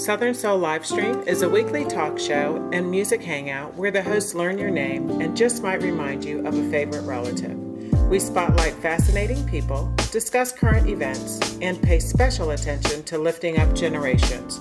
Southern 0.00 0.34
Soul 0.34 0.58
Livestream 0.58 1.26
is 1.26 1.42
a 1.42 1.48
weekly 1.48 1.84
talk 1.84 2.18
show 2.18 2.68
and 2.72 2.90
music 2.90 3.22
hangout 3.22 3.74
where 3.74 3.90
the 3.90 4.02
hosts 4.02 4.34
learn 4.34 4.58
your 4.58 4.70
name 4.70 5.20
and 5.20 5.36
just 5.36 5.62
might 5.62 5.82
remind 5.82 6.24
you 6.24 6.44
of 6.46 6.58
a 6.58 6.70
favorite 6.70 7.02
relative. 7.02 7.56
We 8.08 8.18
spotlight 8.18 8.74
fascinating 8.74 9.46
people, 9.46 9.94
discuss 10.10 10.52
current 10.52 10.88
events, 10.88 11.56
and 11.60 11.80
pay 11.80 12.00
special 12.00 12.50
attention 12.50 13.04
to 13.04 13.18
lifting 13.18 13.58
up 13.58 13.74
generations. 13.74 14.58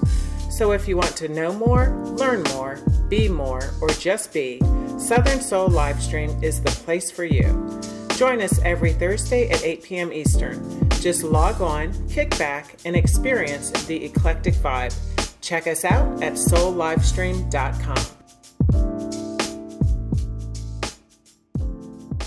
So 0.55 0.73
if 0.73 0.87
you 0.87 0.97
want 0.97 1.15
to 1.15 1.29
know 1.29 1.53
more, 1.53 1.89
learn 2.17 2.43
more, 2.53 2.77
be 3.07 3.29
more, 3.29 3.71
or 3.81 3.89
just 3.89 4.33
be, 4.33 4.59
Southern 4.99 5.41
Soul 5.41 5.69
Livestream 5.69 6.43
is 6.43 6.61
the 6.61 6.69
place 6.69 7.09
for 7.09 7.23
you. 7.23 7.79
Join 8.17 8.41
us 8.41 8.59
every 8.63 8.93
Thursday 8.93 9.49
at 9.49 9.63
8 9.63 9.83
p.m. 9.83 10.13
Eastern. 10.13 10.88
Just 10.99 11.23
log 11.23 11.61
on, 11.61 12.07
kick 12.09 12.37
back, 12.37 12.75
and 12.85 12.95
experience 12.95 13.71
the 13.85 14.03
eclectic 14.03 14.53
vibe 14.55 14.93
Check 15.41 15.67
us 15.67 15.85
out 15.85 16.21
at 16.21 16.33
soullivestream.com. 16.33 17.97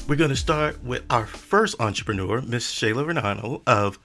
We're 0.09 0.17
going 0.17 0.31
to 0.31 0.37
start 0.37 0.83
with 0.83 1.05
our 1.09 1.27
first 1.27 1.81
entrepreneur, 1.81 2.41
Miss 2.43 2.73
Shayla 2.75 3.07
Varnado 3.07 3.62
of 3.67 3.98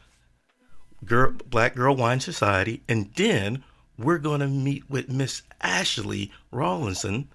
Girl, 1.03 1.33
Black 1.47 1.75
Girl 1.75 1.95
Wine 1.95 2.19
Society, 2.19 2.83
and 2.87 3.11
then 3.15 3.63
we're 3.97 4.19
going 4.19 4.41
to 4.41 4.47
meet 4.47 4.89
with 4.89 5.09
Miss 5.09 5.41
Ashley 5.61 6.31
Rawlinson 6.51 7.29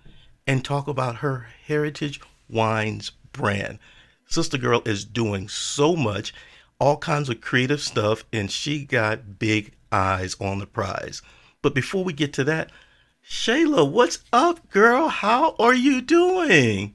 and 0.46 0.64
talk 0.64 0.86
about 0.88 1.16
her 1.16 1.48
Heritage 1.66 2.20
Wines 2.48 3.10
brand. 3.33 3.78
Sister 4.27 4.56
Girl 4.56 4.83
is 4.84 5.05
doing 5.05 5.48
so 5.48 5.96
much, 5.96 6.33
all 6.82 6.96
kinds 6.96 7.28
of 7.28 7.41
creative 7.41 7.80
stuff, 7.80 8.24
and 8.32 8.50
she 8.50 8.84
got 8.84 9.38
big 9.38 9.72
eyes 9.92 10.34
on 10.41 10.59
the 10.59 10.66
prize. 10.66 11.22
But 11.62 11.77
before 11.77 12.02
we 12.02 12.12
get 12.12 12.33
to 12.33 12.44
that, 12.44 12.72
Shayla, 13.25 13.88
what's 13.88 14.19
up, 14.33 14.69
girl? 14.69 15.06
How 15.06 15.55
are 15.60 15.75
you 15.75 16.03
doing? 16.03 16.92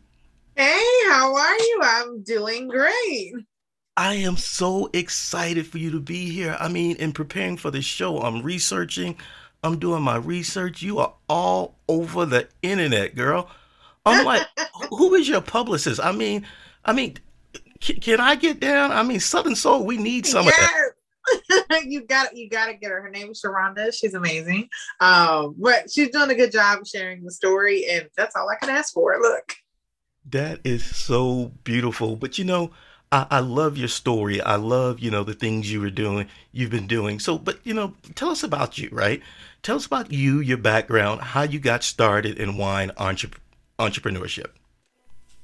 Hey, 0.58 0.84
how 1.08 1.34
are 1.34 1.58
you? 1.58 1.80
I'm 1.82 2.22
doing 2.22 2.68
great. 2.68 3.34
I 3.96 4.16
am 4.16 4.36
so 4.36 4.90
excited 4.92 5.66
for 5.66 5.78
you 5.78 5.90
to 5.92 6.02
be 6.02 6.32
here. 6.32 6.58
I 6.60 6.68
mean, 6.68 6.98
in 6.98 7.14
preparing 7.14 7.56
for 7.56 7.72
the 7.72 7.82
show, 7.82 8.20
I'm 8.20 8.42
researching, 8.42 9.16
I'm 9.64 9.80
doing 9.80 10.02
my 10.04 10.18
research. 10.18 10.82
You 10.82 11.00
are 11.00 11.14
all 11.30 11.78
over 11.88 12.26
the 12.26 12.50
internet, 12.62 13.16
girl. 13.16 13.50
I'm 14.06 14.26
like, 14.26 14.46
who 14.90 15.16
is 15.16 15.30
your 15.30 15.40
publicist? 15.40 16.02
I 16.04 16.12
mean, 16.12 16.46
I 16.84 16.92
mean, 16.92 17.20
can 17.80 18.20
I 18.20 18.36
get 18.36 18.60
down? 18.60 18.92
I 18.92 19.04
mean, 19.04 19.20
Southern 19.20 19.56
Soul, 19.56 19.86
we 19.86 19.98
need 19.98 20.26
some 20.26 20.46
yes. 20.46 20.56
of 20.56 20.70
that. 20.70 20.92
you 21.86 22.06
got 22.06 22.36
you 22.36 22.50
got 22.50 22.68
to 22.68 22.74
get 22.74 22.92
her. 22.92 23.02
Her 23.02 23.10
name 23.10 23.32
is 23.32 23.42
Sharonda. 23.42 23.94
She's 23.94 24.14
amazing. 24.14 24.70
Um, 25.00 25.56
but 25.58 25.90
she's 25.92 26.10
doing 26.10 26.30
a 26.30 26.36
good 26.36 26.52
job 26.52 26.86
sharing 26.86 27.24
the 27.24 27.32
story, 27.32 27.86
and 27.90 28.10
that's 28.16 28.36
all 28.36 28.50
I 28.50 28.56
can 28.56 28.70
ask 28.70 28.94
for. 28.94 29.18
Look, 29.20 29.56
that 30.30 30.60
is 30.64 30.84
so 30.84 31.52
beautiful. 31.64 32.16
But 32.16 32.38
you 32.38 32.46
know, 32.46 32.72
I, 33.12 33.28
I 33.30 33.40
love 33.40 33.78
your 33.78 33.88
story. 33.88 34.42
I 34.42 34.56
love 34.56 35.00
you 35.00 35.12
know 35.12 35.24
the 35.24 35.34
things 35.34 35.72
you 35.72 35.82
were 35.82 35.90
doing, 35.90 36.28
you've 36.52 36.72
been 36.72 36.88
doing. 36.88 37.20
So, 37.20 37.38
but 37.38 37.60
you 37.64 37.74
know, 37.74 37.94
tell 38.16 38.30
us 38.30 38.44
about 38.44 38.78
you, 38.78 38.90
right? 38.92 39.22
Tell 39.64 39.76
us 39.76 39.86
about 39.86 40.12
you, 40.12 40.40
your 40.40 40.58
background, 40.58 41.22
how 41.22 41.42
you 41.42 41.60
got 41.60 41.84
started 41.84 42.38
in 42.38 42.58
wine 42.58 42.92
entre- 42.98 43.32
entrepreneurship. 43.80 44.52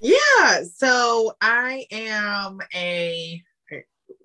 Yeah, 0.03 0.63
so 0.75 1.33
I 1.39 1.85
am 1.89 2.59
a 2.75 3.41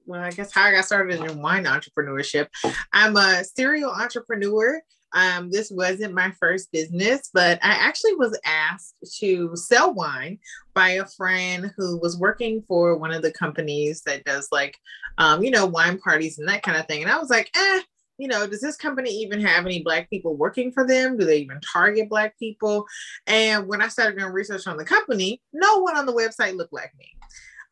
well, 0.07 0.23
I 0.23 0.31
guess 0.31 0.53
how 0.53 0.65
I 0.65 0.73
got 0.73 0.87
started 0.87 1.21
in 1.21 1.41
wine 1.41 1.65
entrepreneurship. 1.65 2.49
I'm 2.93 3.17
a 3.17 3.45
serial 3.45 3.91
entrepreneur. 3.91 4.81
Um, 5.13 5.51
this 5.51 5.71
wasn't 5.71 6.15
my 6.15 6.33
first 6.41 6.73
business, 6.73 7.31
but 7.33 7.59
I 7.63 7.73
actually 7.73 8.15
was 8.15 8.39
asked 8.45 8.95
to 9.21 9.55
sell 9.55 9.95
wine 9.95 10.39
by 10.75 10.91
a 10.93 11.07
friend 11.07 11.73
who 11.77 11.99
was 12.01 12.19
working 12.19 12.63
for 12.67 12.97
one 12.97 13.13
of 13.13 13.23
the 13.23 13.33
companies 13.33 14.03
that 14.03 14.25
does 14.25 14.49
like, 14.51 14.77
um, 15.19 15.45
you 15.45 15.51
know, 15.51 15.67
wine 15.67 15.99
parties 15.99 16.39
and 16.39 16.49
that 16.49 16.63
kind 16.63 16.79
of 16.79 16.87
thing. 16.87 17.03
And 17.03 17.11
I 17.11 17.19
was 17.19 17.31
like, 17.31 17.51
eh, 17.55 17.81
you 18.19 18.29
know, 18.29 18.47
does 18.47 18.61
this 18.61 18.77
company 18.77 19.11
even 19.11 19.41
have 19.41 19.65
any 19.65 19.83
Black 19.83 20.11
people 20.11 20.37
working 20.37 20.73
for 20.73 20.87
them? 20.87 21.17
Do 21.17 21.25
they 21.25 21.39
even 21.39 21.61
target 21.61 22.09
Black 22.09 22.37
people? 22.39 22.85
And 23.27 23.67
when 23.69 23.81
I 23.81 23.89
started 23.89 24.19
doing 24.19 24.33
research 24.33 24.67
on 24.67 24.77
the 24.77 24.85
company, 24.85 25.41
no 25.53 25.79
one 25.79 25.97
on 25.97 26.05
the 26.05 26.13
website 26.13 26.57
looked 26.57 26.73
like 26.73 26.93
me. 26.99 27.15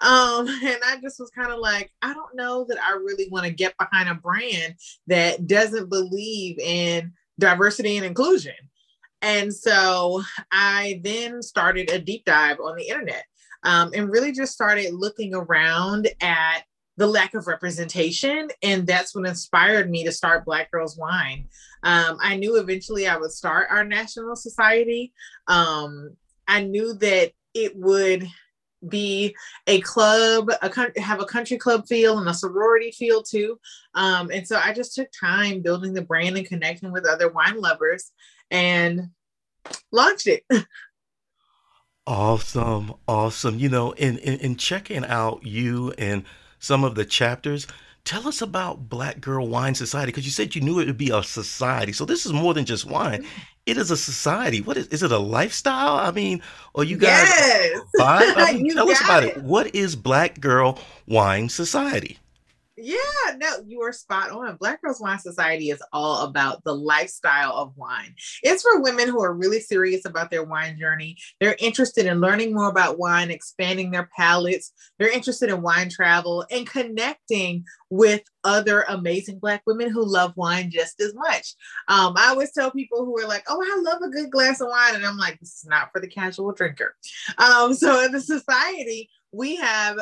Um, 0.01 0.47
and 0.65 0.79
I 0.84 0.99
just 1.03 1.19
was 1.19 1.31
kind 1.31 1.53
of 1.53 1.59
like, 1.59 1.93
I 2.01 2.15
don't 2.15 2.34
know 2.34 2.65
that 2.69 2.79
I 2.83 2.93
really 2.93 3.29
want 3.31 3.45
to 3.47 3.53
get 3.53 3.75
behind 3.79 4.09
a 4.09 4.15
brand 4.15 4.75
that 5.09 5.47
doesn't 5.47 5.91
believe 5.91 6.59
in 6.59 7.13
diversity 7.39 7.97
and 7.97 8.07
inclusion. 8.07 8.55
And 9.23 9.53
so 9.53 10.23
I 10.53 11.01
then 11.03 11.43
started 11.43 11.91
a 11.91 11.99
deep 11.99 12.25
dive 12.25 12.61
on 12.61 12.77
the 12.77 12.89
internet 12.89 13.25
um, 13.65 13.91
and 13.95 14.11
really 14.11 14.31
just 14.31 14.53
started 14.53 14.95
looking 14.95 15.34
around 15.34 16.09
at 16.21 16.63
the 16.97 17.07
lack 17.07 17.34
of 17.34 17.47
representation. 17.47 18.49
And 18.62 18.87
that's 18.87 19.15
what 19.15 19.27
inspired 19.27 19.91
me 19.91 20.05
to 20.05 20.12
start 20.12 20.45
Black 20.45 20.71
Girls 20.71 20.97
Wine. 20.97 21.49
Um, 21.83 22.19
I 22.21 22.37
knew 22.37 22.57
eventually 22.57 23.07
I 23.07 23.17
would 23.17 23.33
start 23.33 23.69
our 23.71 23.84
national 23.84 24.37
society. 24.37 25.12
Um, 25.47 26.17
I 26.49 26.62
knew 26.62 26.95
that 26.95 27.33
it 27.55 27.77
would 27.77 28.27
be 28.89 29.34
a 29.67 29.81
club, 29.81 30.51
a 30.62 31.01
have 31.01 31.21
a 31.21 31.25
country 31.25 31.57
club 31.57 31.87
feel 31.89 32.19
and 32.19 32.29
a 32.29 32.34
sorority 32.34 32.93
feel 32.93 33.23
too. 33.23 33.59
Um, 33.95 34.31
and 34.33 34.47
so 34.47 34.59
I 34.63 34.73
just 34.73 34.95
took 34.95 35.09
time 35.19 35.63
building 35.63 35.93
the 35.93 36.03
brand 36.03 36.37
and 36.37 36.47
connecting 36.47 36.93
with 36.93 37.07
other 37.07 37.31
wine 37.31 37.61
lovers 37.61 38.13
and 38.51 39.11
launched 39.93 40.28
it. 40.28 40.45
Awesome, 42.09 42.95
awesome. 43.09 43.59
You 43.59 43.69
know, 43.69 43.91
in, 43.91 44.19
in 44.19 44.39
in 44.39 44.55
checking 44.55 45.05
out 45.05 45.45
you 45.45 45.93
and 45.99 46.25
some 46.59 46.84
of 46.84 46.94
the 46.94 47.05
chapters, 47.05 47.67
tell 48.05 48.27
us 48.28 48.41
about 48.43 48.89
Black 48.89 49.21
Girl 49.21 49.49
Wine 49.49 49.75
Society 49.75 50.06
because 50.06 50.25
you 50.25 50.31
said 50.31 50.55
you 50.55 50.61
knew 50.61 50.81
it 50.81 50.87
would 50.87 50.99
be 50.99 51.11
a 51.11 51.22
society. 51.22 51.93
So 51.93 52.05
this 52.05 52.27
is 52.27 52.33
more 52.33 52.55
than 52.55 52.65
just 52.65 52.87
wine 52.87 53.27
it 53.67 53.77
is 53.77 53.91
a 53.91 53.97
society. 53.97 54.61
What 54.61 54.77
is 54.77 54.87
is 54.89 55.03
it 55.03 55.11
a 55.11 55.19
lifestyle? 55.19 55.97
I 55.97 56.12
mean, 56.12 56.41
or 56.72 56.84
you 56.84 56.97
guys 56.97 57.28
yes. 57.28 57.81
I 58.00 58.53
mean, 58.62 58.75
tell 58.75 58.89
us 58.89 59.00
about 59.00 59.25
it. 59.25 59.37
it. 59.37 59.43
What 59.43 59.75
is 59.75 59.97
Black 59.97 60.41
Girl 60.41 60.78
Wine 61.06 61.49
Society? 61.49 62.19
Yeah, 62.79 62.99
no, 63.39 63.65
you 63.67 63.81
are 63.81 63.93
spot 63.93 64.31
on. 64.31 64.57
Black 64.57 64.83
Girls 64.83 65.01
Wine 65.01 65.19
Society 65.19 65.71
is 65.71 65.83
all 65.95 66.27
about 66.27 66.63
the 66.65 66.75
lifestyle 66.75 67.53
of 67.53 67.75
wine. 67.75 68.15
It's 68.43 68.63
for 68.63 68.83
women 68.83 69.09
who 69.09 69.23
are 69.23 69.33
really 69.33 69.61
serious 69.61 70.05
about 70.05 70.31
their 70.31 70.45
wine 70.45 70.79
journey. 70.79 71.17
They're 71.41 71.57
interested 71.59 72.05
in 72.05 72.21
learning 72.21 72.53
more 72.53 72.69
about 72.69 72.99
wine, 72.99 73.31
expanding 73.31 73.91
their 73.91 74.11
palates. 74.15 74.73
They're 74.99 75.11
interested 75.11 75.49
in 75.49 75.63
wine 75.63 75.89
travel 75.89 76.45
and 76.51 76.69
connecting 76.69 77.65
with 77.89 78.23
other 78.45 78.85
amazing 78.89 79.39
Black 79.39 79.63
women 79.67 79.91
who 79.91 80.05
love 80.05 80.35
wine 80.37 80.71
just 80.71 81.01
as 81.01 81.15
much. 81.15 81.55
Um, 81.89 82.15
I 82.19 82.29
always 82.29 82.53
tell 82.53 82.71
people 82.71 83.07
who 83.07 83.19
are 83.19 83.29
like, 83.29 83.45
oh, 83.49 83.63
I 83.63 83.81
love 83.91 84.03
a 84.03 84.11
good 84.11 84.31
glass 84.31 84.61
of 84.61 84.69
wine. 84.69 84.97
And 84.97 85.07
I'm 85.07 85.17
like, 85.17 85.41
this 85.41 85.55
is 85.57 85.67
not 85.67 85.89
for 85.93 86.01
the 86.01 86.09
casual 86.09 86.53
drinker. 86.53 86.95
Um, 87.39 87.73
so 87.73 88.05
in 88.05 88.13
the 88.13 88.21
society, 88.21 89.09
we 89.33 89.57
have 89.57 89.99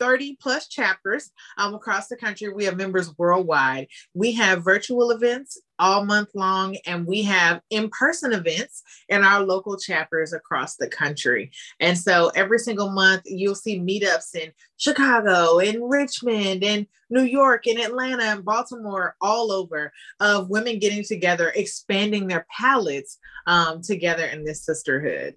30 0.00 0.36
plus 0.40 0.66
chapters 0.66 1.30
um, 1.58 1.74
across 1.74 2.08
the 2.08 2.16
country. 2.16 2.52
We 2.52 2.64
have 2.64 2.76
members 2.76 3.16
worldwide. 3.18 3.86
We 4.14 4.32
have 4.32 4.64
virtual 4.64 5.10
events 5.10 5.60
all 5.78 6.04
month 6.04 6.30
long, 6.34 6.76
and 6.86 7.06
we 7.06 7.22
have 7.22 7.60
in 7.70 7.88
person 7.90 8.32
events 8.32 8.82
in 9.08 9.22
our 9.22 9.42
local 9.42 9.78
chapters 9.78 10.32
across 10.32 10.76
the 10.76 10.88
country. 10.88 11.50
And 11.78 11.96
so 11.96 12.30
every 12.34 12.58
single 12.58 12.90
month, 12.90 13.22
you'll 13.26 13.54
see 13.54 13.78
meetups 13.78 14.34
in 14.34 14.52
Chicago, 14.76 15.58
in 15.58 15.82
Richmond, 15.82 16.64
in 16.64 16.86
New 17.10 17.22
York, 17.22 17.66
in 17.66 17.78
Atlanta, 17.78 18.24
and 18.24 18.44
Baltimore, 18.44 19.16
all 19.20 19.52
over 19.52 19.92
of 20.20 20.50
women 20.50 20.78
getting 20.78 21.04
together, 21.04 21.52
expanding 21.54 22.26
their 22.26 22.46
palettes 22.56 23.18
um, 23.46 23.82
together 23.82 24.24
in 24.24 24.44
this 24.44 24.64
sisterhood. 24.64 25.34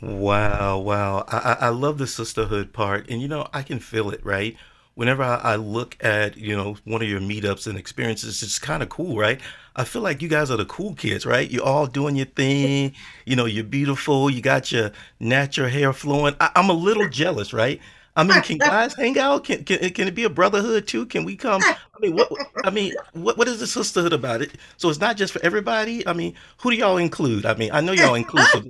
Wow, 0.00 0.78
wow. 0.78 1.24
I, 1.28 1.56
I 1.60 1.68
love 1.68 1.98
the 1.98 2.06
sisterhood 2.06 2.72
part. 2.72 3.08
And, 3.10 3.20
you 3.20 3.28
know, 3.28 3.46
I 3.52 3.62
can 3.62 3.78
feel 3.78 4.10
it, 4.10 4.24
right? 4.24 4.56
Whenever 4.94 5.22
I, 5.22 5.36
I 5.36 5.56
look 5.56 5.96
at, 6.02 6.36
you 6.36 6.56
know, 6.56 6.76
one 6.84 7.02
of 7.02 7.08
your 7.08 7.20
meetups 7.20 7.66
and 7.66 7.78
experiences, 7.78 8.42
it's 8.42 8.58
kind 8.58 8.82
of 8.82 8.88
cool, 8.88 9.16
right? 9.18 9.40
I 9.76 9.84
feel 9.84 10.02
like 10.02 10.20
you 10.22 10.28
guys 10.28 10.50
are 10.50 10.56
the 10.56 10.64
cool 10.66 10.94
kids, 10.94 11.24
right? 11.24 11.50
You're 11.50 11.64
all 11.64 11.86
doing 11.86 12.16
your 12.16 12.26
thing. 12.26 12.94
You 13.26 13.36
know, 13.36 13.44
you're 13.46 13.64
beautiful. 13.64 14.30
You 14.30 14.40
got 14.42 14.70
your 14.72 14.92
natural 15.20 15.68
hair 15.68 15.92
flowing. 15.92 16.36
I, 16.40 16.50
I'm 16.56 16.68
a 16.70 16.74
little 16.74 17.08
jealous, 17.08 17.52
right? 17.52 17.80
I 18.16 18.24
mean, 18.24 18.42
can 18.42 18.58
guys 18.58 18.94
hang 18.94 19.18
out? 19.18 19.44
Can, 19.44 19.64
can 19.64 19.78
can 19.90 20.08
it 20.08 20.14
be 20.14 20.24
a 20.24 20.30
brotherhood 20.30 20.86
too? 20.86 21.06
Can 21.06 21.24
we 21.24 21.36
come? 21.36 21.64
I 21.96 21.98
mean, 22.00 22.14
what? 22.14 22.30
I 22.62 22.68
mean, 22.68 22.96
what 23.12 23.38
what 23.38 23.48
is 23.48 23.60
the 23.60 23.66
sisterhood 23.66 24.12
about 24.12 24.42
it? 24.42 24.52
So 24.76 24.90
it's 24.90 25.00
not 25.00 25.16
just 25.16 25.32
for 25.32 25.42
everybody. 25.42 26.06
I 26.06 26.12
mean, 26.12 26.34
who 26.58 26.70
do 26.70 26.76
y'all 26.76 26.98
include? 26.98 27.46
I 27.46 27.54
mean, 27.54 27.70
I 27.72 27.80
know 27.80 27.92
y'all 27.92 28.14
inclusive. 28.14 28.66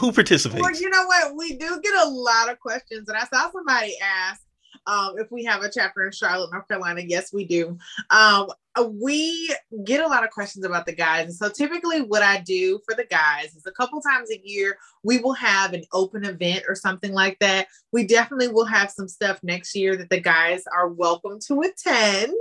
Who 0.00 0.12
participates? 0.12 0.62
Well, 0.62 0.74
you 0.74 0.90
know 0.90 1.06
what? 1.06 1.36
We 1.36 1.56
do 1.56 1.80
get 1.82 1.94
a 2.06 2.08
lot 2.08 2.50
of 2.50 2.58
questions, 2.58 3.08
and 3.08 3.16
I 3.16 3.24
saw 3.24 3.50
somebody 3.50 3.96
ask 4.02 4.42
um, 4.86 5.14
if 5.18 5.30
we 5.30 5.44
have 5.44 5.62
a 5.62 5.70
chapter 5.70 6.06
in 6.06 6.12
Charlotte, 6.12 6.50
North 6.52 6.68
Carolina. 6.68 7.02
Yes, 7.04 7.32
we 7.32 7.44
do. 7.44 7.78
Um, 8.10 8.48
we 8.84 9.54
get 9.84 10.00
a 10.00 10.06
lot 10.06 10.24
of 10.24 10.30
questions 10.30 10.64
about 10.64 10.86
the 10.86 10.94
guys. 10.94 11.24
And 11.26 11.34
so 11.34 11.48
typically 11.48 12.02
what 12.02 12.22
I 12.22 12.40
do 12.40 12.80
for 12.84 12.94
the 12.94 13.06
guys 13.06 13.54
is 13.54 13.64
a 13.66 13.72
couple 13.72 14.00
times 14.00 14.30
a 14.30 14.40
year, 14.44 14.78
we 15.02 15.18
will 15.18 15.34
have 15.34 15.72
an 15.72 15.84
open 15.92 16.24
event 16.24 16.64
or 16.68 16.74
something 16.74 17.12
like 17.12 17.38
that. 17.40 17.68
We 17.92 18.06
definitely 18.06 18.48
will 18.48 18.64
have 18.64 18.90
some 18.90 19.08
stuff 19.08 19.38
next 19.42 19.74
year 19.74 19.96
that 19.96 20.10
the 20.10 20.20
guys 20.20 20.64
are 20.74 20.88
welcome 20.88 21.38
to 21.48 21.60
attend. 21.62 22.34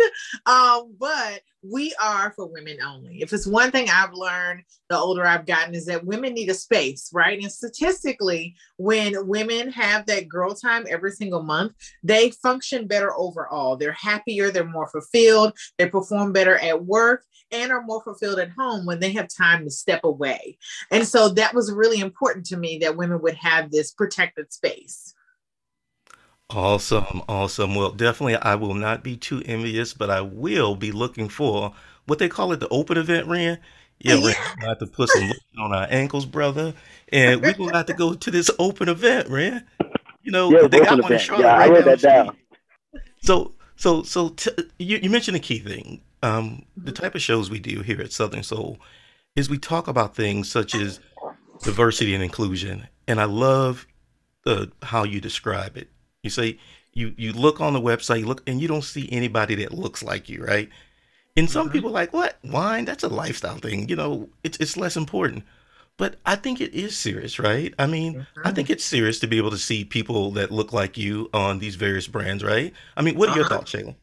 Um, 0.46 0.96
but 1.00 1.42
we 1.72 1.96
are 2.02 2.32
for 2.36 2.46
women 2.46 2.78
only. 2.82 3.22
If 3.22 3.34
it's 3.34 3.48
one 3.48 3.72
thing 3.72 3.90
I've 3.90 4.14
learned 4.14 4.64
the 4.90 4.98
older 4.98 5.26
I've 5.26 5.46
gotten 5.46 5.74
is 5.74 5.86
that 5.86 6.06
women 6.06 6.34
need 6.34 6.50
a 6.50 6.54
space, 6.54 7.10
right? 7.14 7.42
And 7.42 7.52
statistically, 7.52 8.56
when 8.78 9.28
women 9.28 9.72
have 9.72 10.06
that 10.06 10.28
girl 10.28 10.54
time 10.54 10.86
every 10.88 11.12
single 11.12 11.42
month, 11.42 11.74
they 12.04 12.32
function 12.32 12.88
better 12.88 13.14
overall. 13.18 13.78
They're 13.78 13.94
happier, 13.94 14.52
they're 14.52 14.66
more 14.66 14.88
fulfilled, 14.88 15.54
they 15.78 15.90
perform 15.90 16.25
better 16.34 16.58
at 16.58 16.86
work, 16.86 17.24
and 17.52 17.72
are 17.72 17.84
more 17.84 18.04
fulfilled 18.04 18.40
at 18.40 18.50
home 18.50 18.86
when 18.86 19.00
they 19.00 19.12
have 19.14 19.28
time 19.28 19.64
to 19.64 19.72
step 19.72 20.04
away. 20.04 20.58
And 20.92 21.08
so 21.08 21.30
that 21.30 21.54
was 21.54 21.72
really 21.72 22.00
important 22.00 22.46
to 22.48 22.58
me 22.58 22.80
that 22.80 22.98
women 22.98 23.22
would 23.22 23.36
have 23.36 23.72
this 23.72 23.92
protected 23.92 24.52
space. 24.52 25.14
Awesome, 26.50 27.24
awesome. 27.28 27.76
Well, 27.76 27.92
definitely, 27.92 28.36
I 28.36 28.56
will 28.56 28.76
not 28.76 29.04
be 29.04 29.18
too 29.18 29.42
envious, 29.46 29.94
but 29.94 30.10
I 30.12 30.22
will 30.22 30.76
be 30.76 30.92
looking 30.92 31.28
for 31.28 31.74
what 32.06 32.20
they 32.20 32.30
call 32.30 32.52
it 32.52 32.60
the 32.60 32.68
open 32.70 32.98
event, 32.98 33.28
Ren. 33.28 33.60
Yeah, 34.00 34.16
oh, 34.16 34.22
we're 34.22 34.36
gonna 34.58 34.68
have 34.70 34.80
to 34.80 34.88
put 34.88 35.10
some 35.10 35.24
lotion 35.24 35.40
on 35.60 35.74
our 35.74 35.88
ankles, 35.90 36.26
brother, 36.26 36.74
and 37.10 37.42
we're 37.42 37.54
gonna 37.54 37.78
have 37.78 37.86
to 37.88 37.94
go 37.94 38.14
to 38.14 38.32
this 38.32 38.52
open 38.60 38.90
event, 38.90 39.30
Ren. 39.30 39.66
You 40.22 40.32
know, 40.32 40.52
Yeah, 40.52 40.68
they 40.68 40.80
got 40.80 40.94
open 40.94 41.04
one 41.04 41.14
in. 41.14 41.20
Charlotte 41.20 41.44
Yeah, 41.46 41.56
I 41.56 41.58
right 41.58 41.70
wrote 41.70 41.86
down 41.86 41.86
the 41.86 41.96
that 41.96 42.02
down. 42.02 42.38
So, 43.22 43.54
so, 43.76 44.04
so, 44.04 44.30
t- 44.30 44.52
you, 44.78 45.00
you 45.02 45.10
mentioned 45.10 45.38
a 45.38 45.40
key 45.40 45.60
thing. 45.60 46.02
Um, 46.24 46.66
the 46.78 46.92
type 46.92 47.16
of 47.16 47.22
shows 47.22 47.50
we 47.50 47.60
do 47.60 47.82
here 47.82 48.02
at 48.02 48.12
Southern 48.12 48.44
Soul 48.44 48.80
is 49.36 49.50
we 49.50 49.58
talk 49.58 49.88
about 49.88 50.16
things 50.16 50.50
such 50.50 50.74
as 50.76 51.00
diversity 51.62 52.14
and 52.14 52.24
inclusion, 52.24 52.88
and 53.08 53.20
I 53.20 53.26
love 53.26 53.86
the 54.44 54.72
how 54.84 55.04
you 55.04 55.20
describe 55.22 55.78
it. 55.78 55.90
You 56.24 56.30
say 56.30 56.58
you 56.94 57.14
you 57.18 57.34
look 57.34 57.60
on 57.62 57.74
the 57.74 57.82
website, 57.82 58.20
you 58.22 58.26
look, 58.28 58.44
and 58.48 58.62
you 58.62 58.68
don't 58.68 58.84
see 58.84 59.10
anybody 59.12 59.56
that 59.56 59.74
looks 59.74 60.02
like 60.04 60.30
you, 60.30 60.44
right? 60.44 60.70
And 61.38 61.50
some 61.50 61.68
Mhm. 61.68 61.74
people 61.74 61.90
are 61.90 61.94
like, 61.94 62.14
what 62.14 62.38
wine? 62.44 62.86
That's 62.86 63.04
a 63.04 63.10
lifestyle 63.10 63.58
thing. 63.58 63.90
You 63.90 63.96
know, 63.98 64.30
it's 64.44 64.58
it's 64.60 64.78
less 64.78 64.96
important. 64.96 65.44
But 65.98 66.18
I 66.26 66.36
think 66.36 66.60
it 66.60 66.74
is 66.74 66.98
serious, 66.98 67.40
right? 67.40 67.74
I 67.80 67.86
mean, 67.88 68.26
I 68.44 68.52
Mhm. 68.52 68.56
think 68.56 68.70
it's 68.70 68.84
serious 68.84 69.20
to 69.20 69.28
be 69.28 69.38
able 69.38 69.52
to 69.52 69.58
see 69.58 69.86
people 69.86 70.32
that 70.32 70.52
look 70.52 70.74
like 70.74 70.98
you 70.98 71.30
on 71.34 71.60
these 71.60 71.76
various 71.76 72.08
brands, 72.08 72.44
right? 72.44 72.74
I 72.98 73.02
mean, 73.02 73.16
what 73.18 73.30
are 73.30 73.34
your 73.34 73.46
Uh-huh. 73.46 73.58
thoughts, 73.58 73.72
Shayla? 73.72 73.96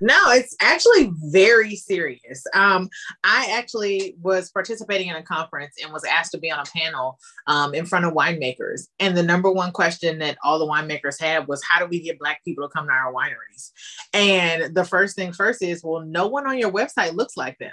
No, 0.00 0.18
it's 0.28 0.56
actually 0.60 1.10
very 1.24 1.76
serious. 1.76 2.44
Um, 2.54 2.88
I 3.22 3.48
actually 3.52 4.16
was 4.20 4.50
participating 4.50 5.08
in 5.08 5.16
a 5.16 5.22
conference 5.22 5.76
and 5.82 5.92
was 5.92 6.04
asked 6.04 6.32
to 6.32 6.38
be 6.38 6.50
on 6.50 6.60
a 6.60 6.78
panel 6.78 7.18
um, 7.46 7.74
in 7.74 7.86
front 7.86 8.04
of 8.04 8.12
winemakers. 8.12 8.88
And 8.98 9.16
the 9.16 9.22
number 9.22 9.50
one 9.50 9.72
question 9.72 10.18
that 10.18 10.38
all 10.42 10.58
the 10.58 10.66
winemakers 10.66 11.20
had 11.20 11.46
was, 11.48 11.62
How 11.68 11.80
do 11.80 11.86
we 11.86 12.00
get 12.00 12.18
Black 12.18 12.44
people 12.44 12.66
to 12.66 12.72
come 12.72 12.86
to 12.86 12.92
our 12.92 13.12
wineries? 13.12 13.70
And 14.12 14.74
the 14.74 14.84
first 14.84 15.16
thing 15.16 15.32
first 15.32 15.62
is, 15.62 15.82
Well, 15.84 16.02
no 16.02 16.26
one 16.26 16.46
on 16.46 16.58
your 16.58 16.72
website 16.72 17.14
looks 17.14 17.36
like 17.36 17.58
them. 17.58 17.72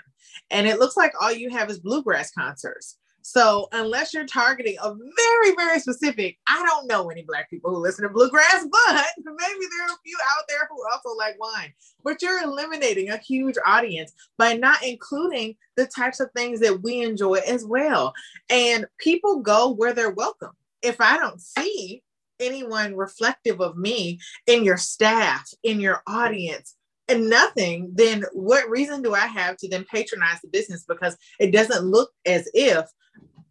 And 0.49 0.67
it 0.67 0.79
looks 0.79 0.97
like 0.97 1.13
all 1.21 1.31
you 1.31 1.49
have 1.49 1.69
is 1.69 1.79
bluegrass 1.79 2.31
concerts. 2.31 2.97
So 3.23 3.67
unless 3.71 4.13
you're 4.13 4.25
targeting 4.25 4.77
a 4.81 4.93
very, 4.93 5.55
very 5.55 5.79
specific, 5.79 6.37
I 6.47 6.65
don't 6.65 6.87
know 6.87 7.09
any 7.09 7.23
black 7.23 7.49
people 7.49 7.71
who 7.71 7.81
listen 7.81 8.03
to 8.03 8.09
bluegrass, 8.09 8.65
but 8.71 9.05
maybe 9.17 9.65
there 9.71 9.85
are 9.85 9.93
a 9.93 10.01
few 10.03 10.17
out 10.37 10.43
there 10.47 10.67
who 10.69 10.83
also 10.91 11.17
like 11.17 11.39
wine. 11.39 11.73
But 12.03 12.21
you're 12.21 12.43
eliminating 12.43 13.09
a 13.09 13.17
huge 13.17 13.55
audience 13.65 14.13
by 14.37 14.53
not 14.53 14.83
including 14.83 15.55
the 15.75 15.87
types 15.87 16.19
of 16.19 16.31
things 16.35 16.59
that 16.61 16.81
we 16.81 17.01
enjoy 17.01 17.35
as 17.47 17.65
well. 17.65 18.13
And 18.49 18.85
people 18.97 19.41
go 19.41 19.71
where 19.71 19.93
they're 19.93 20.11
welcome. 20.11 20.51
If 20.81 20.99
I 20.99 21.17
don't 21.17 21.39
see 21.39 22.01
anyone 22.39 22.95
reflective 22.95 23.61
of 23.61 23.77
me 23.77 24.19
in 24.47 24.63
your 24.63 24.77
staff, 24.77 25.47
in 25.63 25.79
your 25.79 26.01
audience, 26.07 26.75
and 27.07 27.29
nothing, 27.29 27.91
then 27.93 28.23
what 28.31 28.69
reason 28.69 29.01
do 29.01 29.13
I 29.13 29.27
have 29.27 29.57
to 29.57 29.67
then 29.67 29.85
patronize 29.91 30.39
the 30.41 30.47
business 30.47 30.85
because 30.87 31.17
it 31.39 31.51
doesn't 31.51 31.85
look 31.85 32.11
as 32.25 32.49
if 32.53 32.85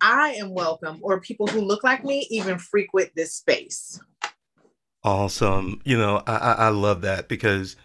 I 0.01 0.33
am 0.33 0.55
welcome 0.55 0.99
or 1.03 1.21
people 1.21 1.47
who 1.47 1.61
look 1.61 1.85
like 1.85 2.05
me 2.05 2.27
even 2.31 2.59
frequent 2.59 3.11
this 3.15 3.35
space. 3.35 4.01
Awesome. 5.03 5.81
You 5.85 5.97
know, 5.99 6.23
I, 6.27 6.37
I, 6.37 6.53
I 6.53 6.69
love 6.69 7.03
that 7.03 7.29
because 7.29 7.77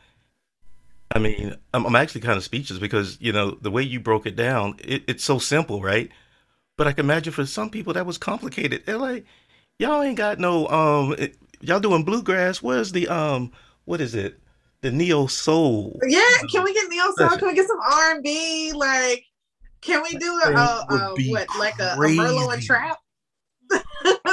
I 1.16 1.20
mean, 1.20 1.56
I'm, 1.74 1.86
I'm 1.86 1.96
actually 1.96 2.22
kind 2.22 2.36
of 2.38 2.44
speechless 2.44 2.78
because, 2.78 3.18
you 3.22 3.32
know, 3.32 3.52
the 3.52 3.72
way 3.72 3.84
you 3.84 4.02
broke 4.02 4.26
it 4.26 4.36
down, 4.36 4.76
it, 4.84 5.04
it's 5.08 5.24
so 5.24 5.40
simple, 5.40 5.82
right? 5.82 6.10
But 6.78 6.88
I 6.88 6.92
can 6.92 7.06
imagine 7.06 7.32
for 7.32 7.46
some 7.46 7.70
people 7.70 7.94
that 7.94 8.06
was 8.06 8.18
complicated. 8.18 8.86
They're 8.86 8.98
like, 8.98 9.26
y'all 9.80 10.02
ain't 10.02 10.18
got 10.18 10.40
no, 10.40 10.68
um, 10.68 11.16
y'all 11.62 11.80
doing 11.80 12.04
bluegrass. 12.04 12.62
Where's 12.62 12.92
the, 12.92 13.08
um, 13.08 13.54
what 13.86 14.02
is 14.02 14.14
it? 14.14 14.40
The 14.82 14.92
neo 14.92 15.28
soul. 15.28 15.98
Yeah, 16.06 16.20
can 16.52 16.64
we 16.64 16.74
get 16.74 16.90
neo 16.90 17.12
soul? 17.18 17.38
Can 17.38 17.48
we 17.48 17.56
get 17.56 17.68
some 17.68 17.80
R 17.80 18.12
and 18.16 18.24
B? 18.24 18.74
Like, 18.74 19.24
can 19.86 20.02
we 20.04 20.18
do 20.18 20.40
a, 20.46 20.50
a, 20.50 20.86
a 20.90 21.16
what 21.30 21.48
like 21.60 21.80
a, 21.80 21.94
a 21.94 21.98
Merlot 21.98 22.54
and. 22.54 22.64
Trap? 22.64 22.98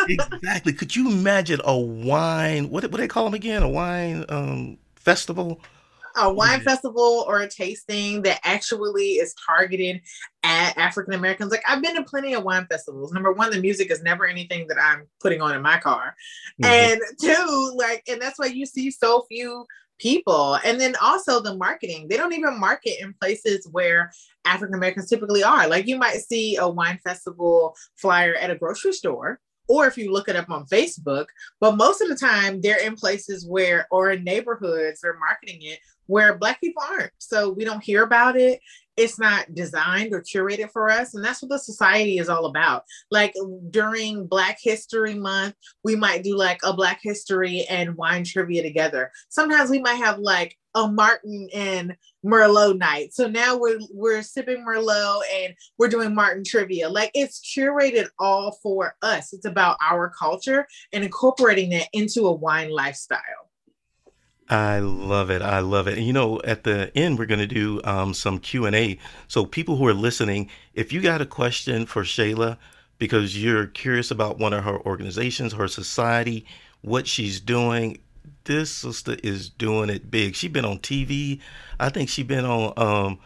Exactly. 0.09 0.73
Could 0.73 0.95
you 0.97 1.11
imagine 1.11 1.61
a 1.65 1.79
wine, 1.79 2.71
what, 2.71 2.83
what 2.91 3.01
they 3.01 3.09
call 3.09 3.25
them 3.25 3.35
again? 3.35 3.63
A 3.63 3.69
wine, 3.69 4.25
um, 4.29 4.79
festival? 4.97 5.61
a 6.17 6.33
wine 6.33 6.59
Yeah. 6.59 6.75
festival 6.75 7.25
or 7.27 7.41
a 7.41 7.49
tasting 7.49 8.23
that 8.23 8.41
actually 8.45 9.13
is 9.13 9.35
targeted 9.47 10.03
at 10.43 10.77
African 10.77 11.15
Americans. 11.15 11.51
Like 11.51 11.63
I've 11.67 11.83
been 11.83 11.95
to 11.95 12.05
plenty 12.05 12.35
of 12.35 12.45
wine 12.45 12.67
festivals. 12.71 13.13
Number 13.13 13.33
one, 13.33 13.51
the 13.51 13.61
music 13.61 13.91
is 13.91 14.03
never 14.03 14.27
anything 14.27 14.67
that 14.69 14.79
I'm 14.79 15.07
putting 15.21 15.41
on 15.41 15.55
in 15.55 15.63
my 15.63 15.79
car. 15.79 16.15
Mhm. 16.63 16.67
And 16.69 17.01
two, 17.21 17.73
like, 17.77 18.03
and 18.09 18.21
that's 18.21 18.39
why 18.39 18.47
you 18.47 18.67
see 18.67 18.91
so 18.91 19.25
few 19.29 19.65
people. 19.99 20.59
And 20.65 20.81
then 20.81 20.95
also 21.01 21.41
the 21.41 21.57
marketing. 21.57 22.09
They 22.09 22.17
don't 22.17 22.33
even 22.33 22.59
market 22.59 23.01
in 23.01 23.15
places 23.21 23.69
where 23.71 24.13
African 24.45 24.75
Americans 24.75 25.09
typically 25.09 25.43
are. 25.43 25.69
Like 25.69 25.87
you 25.87 25.97
might 25.97 26.19
see 26.19 26.57
a 26.57 26.69
wine 26.69 26.99
festival 27.05 27.77
flyer 27.97 28.35
at 28.35 28.51
a 28.51 28.57
grocery 28.57 28.93
store. 28.93 29.41
Or 29.69 29.87
if 29.87 29.97
you 29.97 30.13
look 30.13 30.29
it 30.29 30.37
up 30.37 30.51
on 30.51 30.67
Facebook, 30.67 31.27
but 31.61 31.77
most 31.77 32.03
of 32.03 32.09
the 32.09 32.17
time 32.17 32.61
they're 32.61 32.85
in 32.85 32.97
places 32.97 33.47
where, 33.47 33.87
or 33.91 34.11
in 34.11 34.25
neighborhoods, 34.25 35.01
they're 35.01 35.19
marketing 35.19 35.61
it 35.63 35.79
where 36.07 36.39
Black 36.39 36.61
people 36.61 36.83
aren't. 36.83 37.13
So 37.19 37.51
we 37.51 37.65
don't 37.65 37.83
hear 37.83 38.03
about 38.03 38.37
it. 38.37 38.61
It's 38.97 39.19
not 39.19 39.55
designed 39.55 40.13
or 40.13 40.21
curated 40.21 40.71
for 40.71 40.91
us. 40.91 41.15
And 41.15 41.25
that's 41.25 41.41
what 41.41 41.49
the 41.49 41.59
society 41.59 42.19
is 42.19 42.29
all 42.29 42.45
about. 42.47 42.85
Like 43.11 43.35
during 43.71 44.27
Black 44.27 44.59
History 44.61 45.15
Month, 45.15 45.55
we 45.83 45.97
might 45.97 46.23
do 46.23 46.37
like 46.37 46.61
a 46.63 46.75
Black 46.75 47.01
History 47.03 47.65
and 47.71 47.97
wine 47.97 48.25
trivia 48.25 48.63
together. 48.63 49.11
Sometimes 49.31 49.71
we 49.71 49.81
might 49.81 49.95
have 49.95 50.19
like 50.19 50.59
a 50.75 50.89
Martin 50.89 51.49
and 51.55 51.97
Merlot 52.25 52.79
night. 52.79 53.15
So 53.15 53.29
now 53.29 53.57
we're 53.57 53.81
we're 53.93 54.23
sipping 54.23 54.65
Merlot 54.65 55.23
and 55.35 55.55
we're 55.79 55.89
doing 55.89 56.15
Martin 56.15 56.45
trivia. 56.45 56.89
Like 56.89 57.11
it's 57.15 57.41
curated 57.41 58.09
all 58.19 58.59
for 58.63 58.95
us. 59.03 59.33
It's 59.33 59.47
about 59.47 59.77
our 59.83 60.11
culture 60.11 60.67
and 60.93 61.03
incorporating 61.03 61.71
that 61.71 61.89
into 61.93 62.27
a 62.27 62.33
wine 62.33 62.71
lifestyle. 62.71 63.52
I 64.53 64.81
love 64.81 65.31
it. 65.31 65.41
I 65.41 65.61
love 65.61 65.89
it. 65.89 65.97
And 65.97 66.07
you 66.07 66.13
know, 66.13 66.39
at 66.45 66.65
the 66.65 66.93
end, 66.95 67.19
we're 67.19 67.25
going 67.25 67.41
to 67.41 67.47
do 67.47 67.81
um, 67.85 68.13
some 68.13 68.39
Q 68.39 68.67
and 68.67 68.77
A. 68.77 68.99
So 69.27 69.47
people 69.47 69.77
who 69.77 69.87
are 69.87 69.95
listening, 69.95 70.51
if 70.75 70.93
you 70.93 71.01
got 71.01 71.23
a 71.23 71.27
question 71.27 71.87
for 71.87 72.03
Shayla 72.03 72.59
because 72.99 73.43
you're 73.43 73.67
curious 73.67 74.11
about 74.11 74.39
one 74.39 74.53
of 74.53 74.63
her 74.65 74.79
organizations, 74.81 75.55
her 75.55 75.69
society, 75.69 76.45
what 76.83 77.07
she's 77.07 77.41
doing, 77.41 77.99
this 78.45 78.71
sister 78.71 79.17
is 79.23 79.49
doing 79.49 79.89
it 79.89 80.11
big. 80.11 80.35
She's 80.35 80.53
been 80.53 80.67
on 80.67 80.81
TV. 80.81 81.41
I 81.81 81.89
think 81.89 82.11
she's 82.11 82.27
been 82.27 82.45
on. 82.45 82.75
Um, 82.77 83.19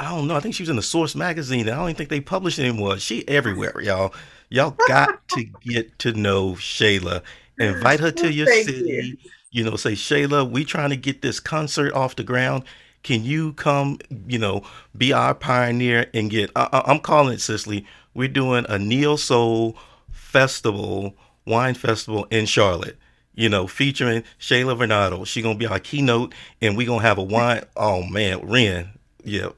I 0.00 0.10
don't 0.10 0.26
know. 0.26 0.34
I 0.34 0.40
think 0.40 0.56
she 0.56 0.64
was 0.64 0.70
in 0.70 0.76
the 0.76 0.82
Source 0.82 1.14
magazine. 1.14 1.68
I 1.68 1.76
don't 1.76 1.90
even 1.90 1.94
think 1.94 2.10
they 2.10 2.20
publish 2.20 2.58
anymore. 2.58 2.98
She 2.98 3.26
everywhere, 3.28 3.80
y'all. 3.80 4.12
Y'all 4.48 4.76
got 4.88 5.28
to 5.28 5.44
get 5.60 5.96
to 6.00 6.12
know 6.12 6.54
Shayla. 6.54 7.22
Invite 7.60 8.00
her 8.00 8.10
to 8.10 8.32
your 8.32 8.46
Thank 8.46 8.66
city 8.66 9.18
you. 9.22 9.30
You 9.52 9.64
know, 9.64 9.76
say, 9.76 9.92
Shayla, 9.92 10.50
we 10.50 10.64
trying 10.64 10.90
to 10.90 10.96
get 10.96 11.22
this 11.22 11.38
concert 11.38 11.92
off 11.92 12.16
the 12.16 12.24
ground. 12.24 12.64
Can 13.02 13.22
you 13.22 13.52
come, 13.52 13.98
you 14.26 14.38
know, 14.38 14.62
be 14.96 15.12
our 15.12 15.34
pioneer 15.34 16.06
and 16.14 16.30
get, 16.30 16.50
I, 16.56 16.82
I'm 16.86 17.00
calling 17.00 17.34
it, 17.34 17.40
Cicely, 17.40 17.86
we're 18.14 18.28
doing 18.28 18.64
a 18.68 18.78
Neo 18.78 19.16
Soul 19.16 19.76
festival, 20.10 21.14
wine 21.46 21.74
festival 21.74 22.26
in 22.30 22.46
Charlotte, 22.46 22.96
you 23.34 23.50
know, 23.50 23.66
featuring 23.66 24.24
Shayla 24.40 24.76
Varnado. 24.76 25.26
She 25.26 25.42
going 25.42 25.56
to 25.56 25.58
be 25.58 25.66
our 25.66 25.78
keynote 25.78 26.34
and 26.62 26.76
we 26.76 26.86
going 26.86 27.00
to 27.00 27.06
have 27.06 27.18
a 27.18 27.22
wine. 27.22 27.62
Oh 27.76 28.02
man, 28.04 28.40
Ren. 28.48 28.90
Yeah. 29.22 29.50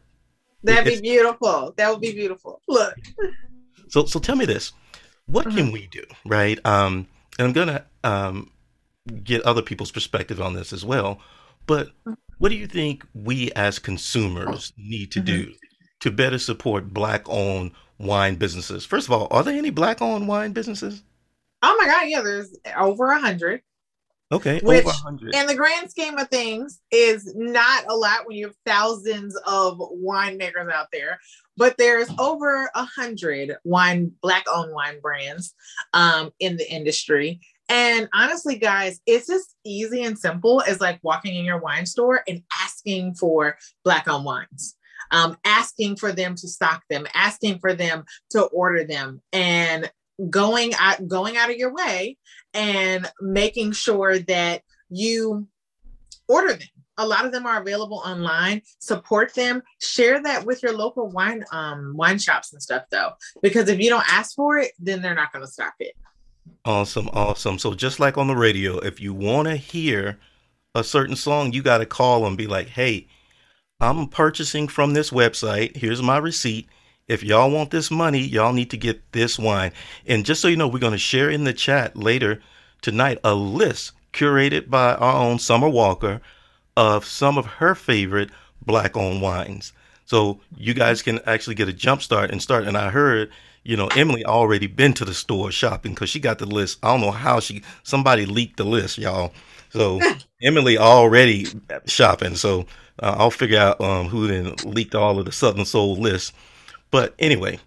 That'd 0.64 0.94
be 0.94 1.00
beautiful. 1.00 1.74
That 1.76 1.90
would 1.90 2.00
be 2.00 2.12
beautiful. 2.12 2.60
Look. 2.66 2.94
So, 3.88 4.06
so 4.06 4.18
tell 4.18 4.34
me 4.34 4.46
this, 4.46 4.72
what 5.26 5.44
can 5.50 5.70
we 5.70 5.86
do? 5.86 6.02
Right. 6.24 6.58
Um, 6.66 7.06
and 7.38 7.48
I'm 7.48 7.52
going 7.52 7.68
to, 7.68 7.84
um, 8.02 8.50
get 9.22 9.42
other 9.42 9.62
people's 9.62 9.90
perspective 9.90 10.40
on 10.40 10.54
this 10.54 10.72
as 10.72 10.84
well. 10.84 11.20
But 11.66 11.90
what 12.38 12.48
do 12.50 12.56
you 12.56 12.66
think 12.66 13.04
we 13.14 13.50
as 13.52 13.78
consumers 13.78 14.72
need 14.76 15.12
to 15.12 15.20
Mhm. 15.20 15.24
do 15.26 15.54
to 16.00 16.10
better 16.10 16.38
support 16.38 16.92
black-owned 16.92 17.72
wine 17.98 18.36
businesses? 18.36 18.84
First 18.84 19.06
of 19.06 19.12
all, 19.12 19.28
are 19.30 19.42
there 19.42 19.56
any 19.56 19.70
black-owned 19.70 20.28
wine 20.28 20.52
businesses? 20.52 21.02
Oh 21.62 21.76
my 21.80 21.86
God, 21.86 22.08
yeah, 22.08 22.20
there's 22.20 22.54
over 22.76 23.10
a 23.10 23.20
hundred. 23.20 23.62
Okay, 24.32 24.58
Which, 24.60 24.80
over 24.80 24.90
a 24.90 24.92
hundred. 24.92 25.34
in 25.34 25.46
the 25.46 25.54
grand 25.54 25.90
scheme 25.90 26.18
of 26.18 26.28
things, 26.28 26.80
is 26.90 27.32
not 27.36 27.84
a 27.88 27.94
lot 27.94 28.26
when 28.26 28.36
you 28.36 28.46
have 28.46 28.56
thousands 28.66 29.36
of 29.46 29.78
winemakers 29.78 30.70
out 30.72 30.88
there. 30.92 31.20
But 31.56 31.76
there's 31.78 32.08
over 32.18 32.70
a 32.74 32.84
hundred 32.84 33.56
wine, 33.64 34.12
black-owned 34.22 34.72
wine 34.72 35.00
brands 35.00 35.54
um, 35.92 36.32
in 36.40 36.56
the 36.56 36.70
industry. 36.70 37.40
And 37.68 38.08
honestly, 38.12 38.56
guys, 38.58 39.00
it's 39.06 39.30
as 39.30 39.46
easy 39.64 40.04
and 40.04 40.18
simple 40.18 40.62
as 40.62 40.80
like 40.80 41.00
walking 41.02 41.34
in 41.34 41.44
your 41.44 41.58
wine 41.58 41.86
store 41.86 42.22
and 42.28 42.42
asking 42.62 43.14
for 43.14 43.56
black-owned 43.84 44.24
wines. 44.24 44.76
Um, 45.10 45.36
asking 45.44 45.96
for 45.96 46.12
them 46.12 46.34
to 46.34 46.48
stock 46.48 46.82
them, 46.88 47.06
asking 47.14 47.58
for 47.58 47.74
them 47.74 48.04
to 48.30 48.44
order 48.44 48.84
them, 48.84 49.20
and 49.32 49.90
going 50.30 50.72
out 50.74 51.06
going 51.06 51.36
out 51.36 51.50
of 51.50 51.56
your 51.56 51.72
way 51.72 52.16
and 52.52 53.10
making 53.20 53.72
sure 53.72 54.18
that 54.20 54.62
you 54.88 55.46
order 56.28 56.54
them. 56.54 56.68
A 56.96 57.06
lot 57.06 57.26
of 57.26 57.32
them 57.32 57.46
are 57.46 57.60
available 57.60 58.02
online. 58.04 58.62
Support 58.78 59.34
them. 59.34 59.62
Share 59.80 60.22
that 60.22 60.46
with 60.46 60.62
your 60.62 60.72
local 60.72 61.08
wine 61.08 61.44
um 61.52 61.92
wine 61.96 62.18
shops 62.18 62.52
and 62.52 62.62
stuff 62.62 62.84
though, 62.90 63.12
because 63.42 63.68
if 63.68 63.80
you 63.80 63.90
don't 63.90 64.10
ask 64.10 64.34
for 64.34 64.58
it, 64.58 64.72
then 64.78 65.02
they're 65.02 65.14
not 65.14 65.32
going 65.32 65.44
to 65.44 65.50
stock 65.50 65.74
it. 65.80 65.94
Awesome, 66.64 67.08
awesome. 67.12 67.58
So 67.58 67.74
just 67.74 68.00
like 68.00 68.16
on 68.18 68.26
the 68.26 68.36
radio, 68.36 68.78
if 68.78 69.00
you 69.00 69.12
want 69.14 69.48
to 69.48 69.56
hear 69.56 70.18
a 70.74 70.84
certain 70.84 71.16
song, 71.16 71.52
you 71.52 71.62
got 71.62 71.78
to 71.78 71.86
call 71.86 72.26
and 72.26 72.36
be 72.36 72.46
like, 72.46 72.68
"Hey, 72.68 73.06
I'm 73.80 74.08
purchasing 74.08 74.68
from 74.68 74.92
this 74.94 75.10
website. 75.10 75.76
Here's 75.76 76.02
my 76.02 76.18
receipt. 76.18 76.68
If 77.06 77.22
y'all 77.22 77.50
want 77.50 77.70
this 77.70 77.90
money, 77.90 78.20
y'all 78.20 78.52
need 78.52 78.70
to 78.70 78.76
get 78.76 79.12
this 79.12 79.38
wine." 79.38 79.72
And 80.06 80.24
just 80.24 80.40
so 80.40 80.48
you 80.48 80.56
know, 80.56 80.68
we're 80.68 80.78
going 80.78 80.92
to 80.92 80.98
share 80.98 81.30
in 81.30 81.44
the 81.44 81.52
chat 81.52 81.96
later 81.96 82.42
tonight 82.82 83.18
a 83.24 83.34
list 83.34 83.92
curated 84.12 84.70
by 84.70 84.94
our 84.94 85.22
own 85.22 85.38
Summer 85.38 85.68
Walker 85.68 86.20
of 86.76 87.04
some 87.04 87.38
of 87.38 87.46
her 87.46 87.74
favorite 87.74 88.30
black-owned 88.64 89.20
wines. 89.22 89.72
So 90.06 90.40
you 90.56 90.74
guys 90.74 91.02
can 91.02 91.20
actually 91.26 91.54
get 91.54 91.68
a 91.68 91.72
jump 91.72 92.02
start 92.02 92.30
and 92.30 92.40
start. 92.42 92.64
And 92.64 92.76
I 92.76 92.90
heard, 92.90 93.30
you 93.64 93.76
know, 93.76 93.88
Emily 93.88 94.24
already 94.24 94.66
been 94.66 94.92
to 94.94 95.04
the 95.04 95.14
store 95.14 95.50
shopping 95.50 95.92
because 95.94 96.10
she 96.10 96.20
got 96.20 96.38
the 96.38 96.46
list. 96.46 96.78
I 96.82 96.88
don't 96.88 97.00
know 97.00 97.10
how 97.10 97.40
she 97.40 97.62
somebody 97.82 98.26
leaked 98.26 98.58
the 98.58 98.64
list, 98.64 98.98
y'all. 98.98 99.32
So 99.70 100.00
Emily 100.42 100.78
already 100.78 101.46
shopping. 101.86 102.36
So 102.36 102.66
uh, 103.02 103.16
I'll 103.18 103.30
figure 103.30 103.58
out 103.58 103.80
um, 103.80 104.08
who 104.08 104.26
then 104.26 104.54
leaked 104.64 104.94
all 104.94 105.18
of 105.18 105.24
the 105.24 105.32
Southern 105.32 105.64
Soul 105.64 105.96
list. 105.96 106.34
But 106.90 107.14
anyway, 107.18 107.58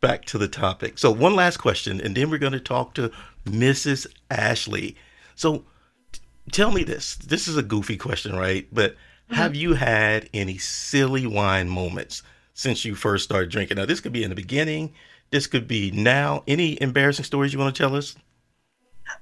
back 0.00 0.24
to 0.26 0.38
the 0.38 0.48
topic. 0.48 0.98
So 0.98 1.10
one 1.10 1.34
last 1.34 1.56
question, 1.56 2.00
and 2.00 2.14
then 2.14 2.30
we're 2.30 2.38
going 2.38 2.52
to 2.52 2.60
talk 2.60 2.94
to 2.94 3.10
Mrs. 3.46 4.06
Ashley. 4.30 4.96
So 5.36 5.64
t- 6.12 6.20
tell 6.52 6.72
me 6.72 6.82
this. 6.82 7.16
This 7.16 7.48
is 7.48 7.56
a 7.56 7.62
goofy 7.62 7.96
question, 7.96 8.36
right? 8.36 8.66
But 8.72 8.96
have 9.30 9.54
you 9.54 9.74
had 9.74 10.28
any 10.34 10.58
silly 10.58 11.26
wine 11.26 11.68
moments 11.68 12.22
since 12.52 12.84
you 12.84 12.94
first 12.94 13.24
started 13.24 13.50
drinking? 13.50 13.78
Now, 13.78 13.86
this 13.86 14.00
could 14.00 14.12
be 14.12 14.22
in 14.22 14.30
the 14.30 14.36
beginning. 14.36 14.92
This 15.34 15.48
could 15.48 15.66
be 15.66 15.90
now. 15.90 16.44
Any 16.46 16.80
embarrassing 16.80 17.24
stories 17.24 17.52
you 17.52 17.58
want 17.58 17.74
to 17.74 17.82
tell 17.82 17.96
us? 17.96 18.14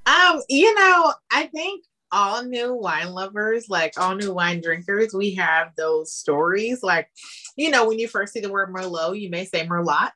Um, 0.05 0.43
you 0.47 0.75
know, 0.75 1.15
I 1.33 1.47
think 1.47 1.87
all 2.11 2.45
new 2.45 2.75
wine 2.75 3.13
lovers, 3.15 3.71
like 3.71 3.95
all 3.97 4.15
new 4.15 4.35
wine 4.35 4.61
drinkers, 4.61 5.15
we 5.15 5.35
have 5.37 5.69
those 5.79 6.13
stories. 6.13 6.83
Like, 6.83 7.09
you 7.57 7.71
know, 7.71 7.89
when 7.89 7.99
you 7.99 8.09
first 8.09 8.35
see 8.35 8.41
the 8.41 8.51
word 8.51 8.69
Merlot, 8.75 9.19
you 9.19 9.31
may 9.31 9.47
say 9.47 9.67
Merlot. 9.67 10.11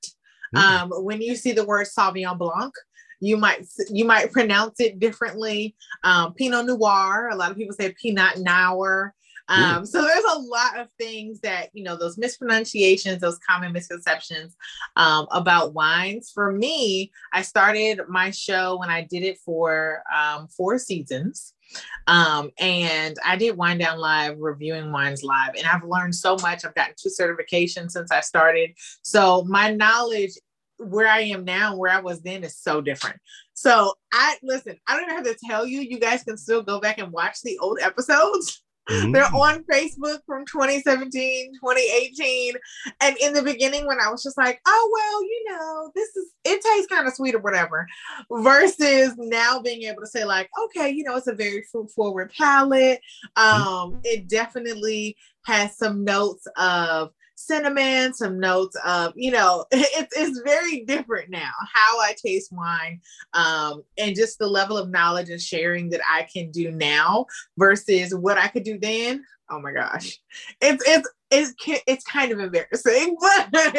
Mm. 0.54 0.60
Um, 0.60 0.90
when 1.02 1.22
you 1.22 1.34
see 1.34 1.52
the 1.52 1.64
word 1.64 1.86
Sauvignon 1.86 2.36
Blanc, 2.36 2.74
you 3.20 3.38
might 3.38 3.66
you 3.88 4.04
might 4.04 4.32
pronounce 4.32 4.78
it 4.80 5.00
differently. 5.00 5.74
Um, 6.04 6.34
Pinot 6.34 6.66
Noir, 6.66 7.30
a 7.30 7.36
lot 7.36 7.50
of 7.50 7.56
people 7.56 7.74
say 7.74 7.94
Pinot 7.98 8.40
Noir. 8.40 9.14
Um, 9.48 9.86
so 9.86 10.02
there's 10.02 10.24
a 10.24 10.38
lot 10.38 10.78
of 10.78 10.88
things 10.98 11.40
that 11.40 11.70
you 11.72 11.84
know 11.84 11.96
those 11.96 12.18
mispronunciations, 12.18 13.20
those 13.20 13.38
common 13.38 13.72
misconceptions 13.72 14.56
um, 14.96 15.26
about 15.30 15.74
wines. 15.74 16.30
For 16.34 16.52
me, 16.52 17.12
I 17.32 17.42
started 17.42 18.00
my 18.08 18.30
show 18.30 18.78
when 18.78 18.90
I 18.90 19.02
did 19.02 19.22
it 19.22 19.38
for 19.44 20.02
um, 20.14 20.48
four 20.48 20.78
seasons. 20.78 21.52
Um, 22.06 22.50
and 22.58 23.16
I 23.24 23.36
did 23.36 23.56
Wine 23.56 23.78
Down 23.78 23.98
Live, 23.98 24.38
reviewing 24.38 24.92
wines 24.92 25.24
live, 25.24 25.54
and 25.56 25.66
I've 25.66 25.82
learned 25.82 26.14
so 26.14 26.36
much. 26.36 26.64
I've 26.64 26.74
gotten 26.74 26.94
two 26.96 27.08
certifications 27.08 27.90
since 27.90 28.12
I 28.12 28.20
started. 28.20 28.70
So 29.02 29.44
my 29.44 29.72
knowledge 29.72 30.32
where 30.78 31.08
I 31.08 31.20
am 31.20 31.44
now 31.44 31.70
and 31.70 31.78
where 31.78 31.90
I 31.90 32.00
was 32.00 32.20
then 32.20 32.44
is 32.44 32.56
so 32.56 32.80
different. 32.80 33.18
So 33.54 33.94
I 34.12 34.36
listen, 34.42 34.76
I 34.86 34.94
don't 34.94 35.10
even 35.10 35.24
have 35.24 35.24
to 35.24 35.46
tell 35.48 35.66
you, 35.66 35.80
you 35.80 35.98
guys 35.98 36.22
can 36.22 36.36
still 36.36 36.62
go 36.62 36.80
back 36.80 36.98
and 36.98 37.12
watch 37.12 37.40
the 37.42 37.58
old 37.58 37.78
episodes. 37.80 38.62
Mhm. 38.88 39.12
They're 39.12 39.24
on 39.24 39.64
Facebook 39.64 40.20
from 40.26 40.44
2017, 40.46 41.52
2018. 41.54 42.54
And 43.00 43.16
in 43.18 43.32
the 43.32 43.42
beginning, 43.42 43.86
when 43.86 43.98
I 44.00 44.10
was 44.10 44.22
just 44.22 44.38
like, 44.38 44.60
oh, 44.66 44.90
well, 44.92 45.22
you 45.22 45.44
know, 45.48 45.92
this 45.94 46.08
is, 46.16 46.30
it 46.44 46.60
tastes 46.62 46.86
kind 46.86 47.06
of 47.06 47.14
sweet 47.14 47.34
or 47.34 47.40
whatever, 47.40 47.86
versus 48.30 49.14
now 49.18 49.60
being 49.60 49.82
able 49.82 50.02
to 50.02 50.06
say, 50.06 50.24
like, 50.24 50.48
okay, 50.64 50.90
you 50.90 51.04
know, 51.04 51.16
it's 51.16 51.26
a 51.26 51.34
very 51.34 51.64
fruit 51.70 51.90
forward 51.90 52.32
palate. 52.36 53.00
Um, 53.36 54.00
it 54.04 54.28
definitely 54.28 55.16
has 55.46 55.76
some 55.76 56.04
notes 56.04 56.46
of 56.56 57.10
cinnamon, 57.36 58.12
some 58.12 58.40
notes 58.40 58.76
of, 58.84 59.12
you 59.14 59.30
know, 59.30 59.64
it's, 59.70 60.16
it's 60.16 60.40
very 60.40 60.84
different 60.84 61.30
now 61.30 61.52
how 61.72 62.00
I 62.00 62.14
taste 62.20 62.52
wine 62.52 63.00
um, 63.34 63.82
and 63.98 64.16
just 64.16 64.38
the 64.38 64.48
level 64.48 64.76
of 64.76 64.90
knowledge 64.90 65.30
and 65.30 65.40
sharing 65.40 65.90
that 65.90 66.00
I 66.10 66.26
can 66.32 66.50
do 66.50 66.70
now 66.72 67.26
versus 67.56 68.14
what 68.14 68.38
I 68.38 68.48
could 68.48 68.64
do 68.64 68.78
then. 68.78 69.24
Oh 69.48 69.60
my 69.60 69.70
gosh, 69.70 70.18
it's 70.60 70.82
it's 70.88 71.08
it's 71.30 71.54
it's 71.86 72.04
kind 72.04 72.32
of 72.32 72.40
embarrassing, 72.40 73.16
but 73.20 73.76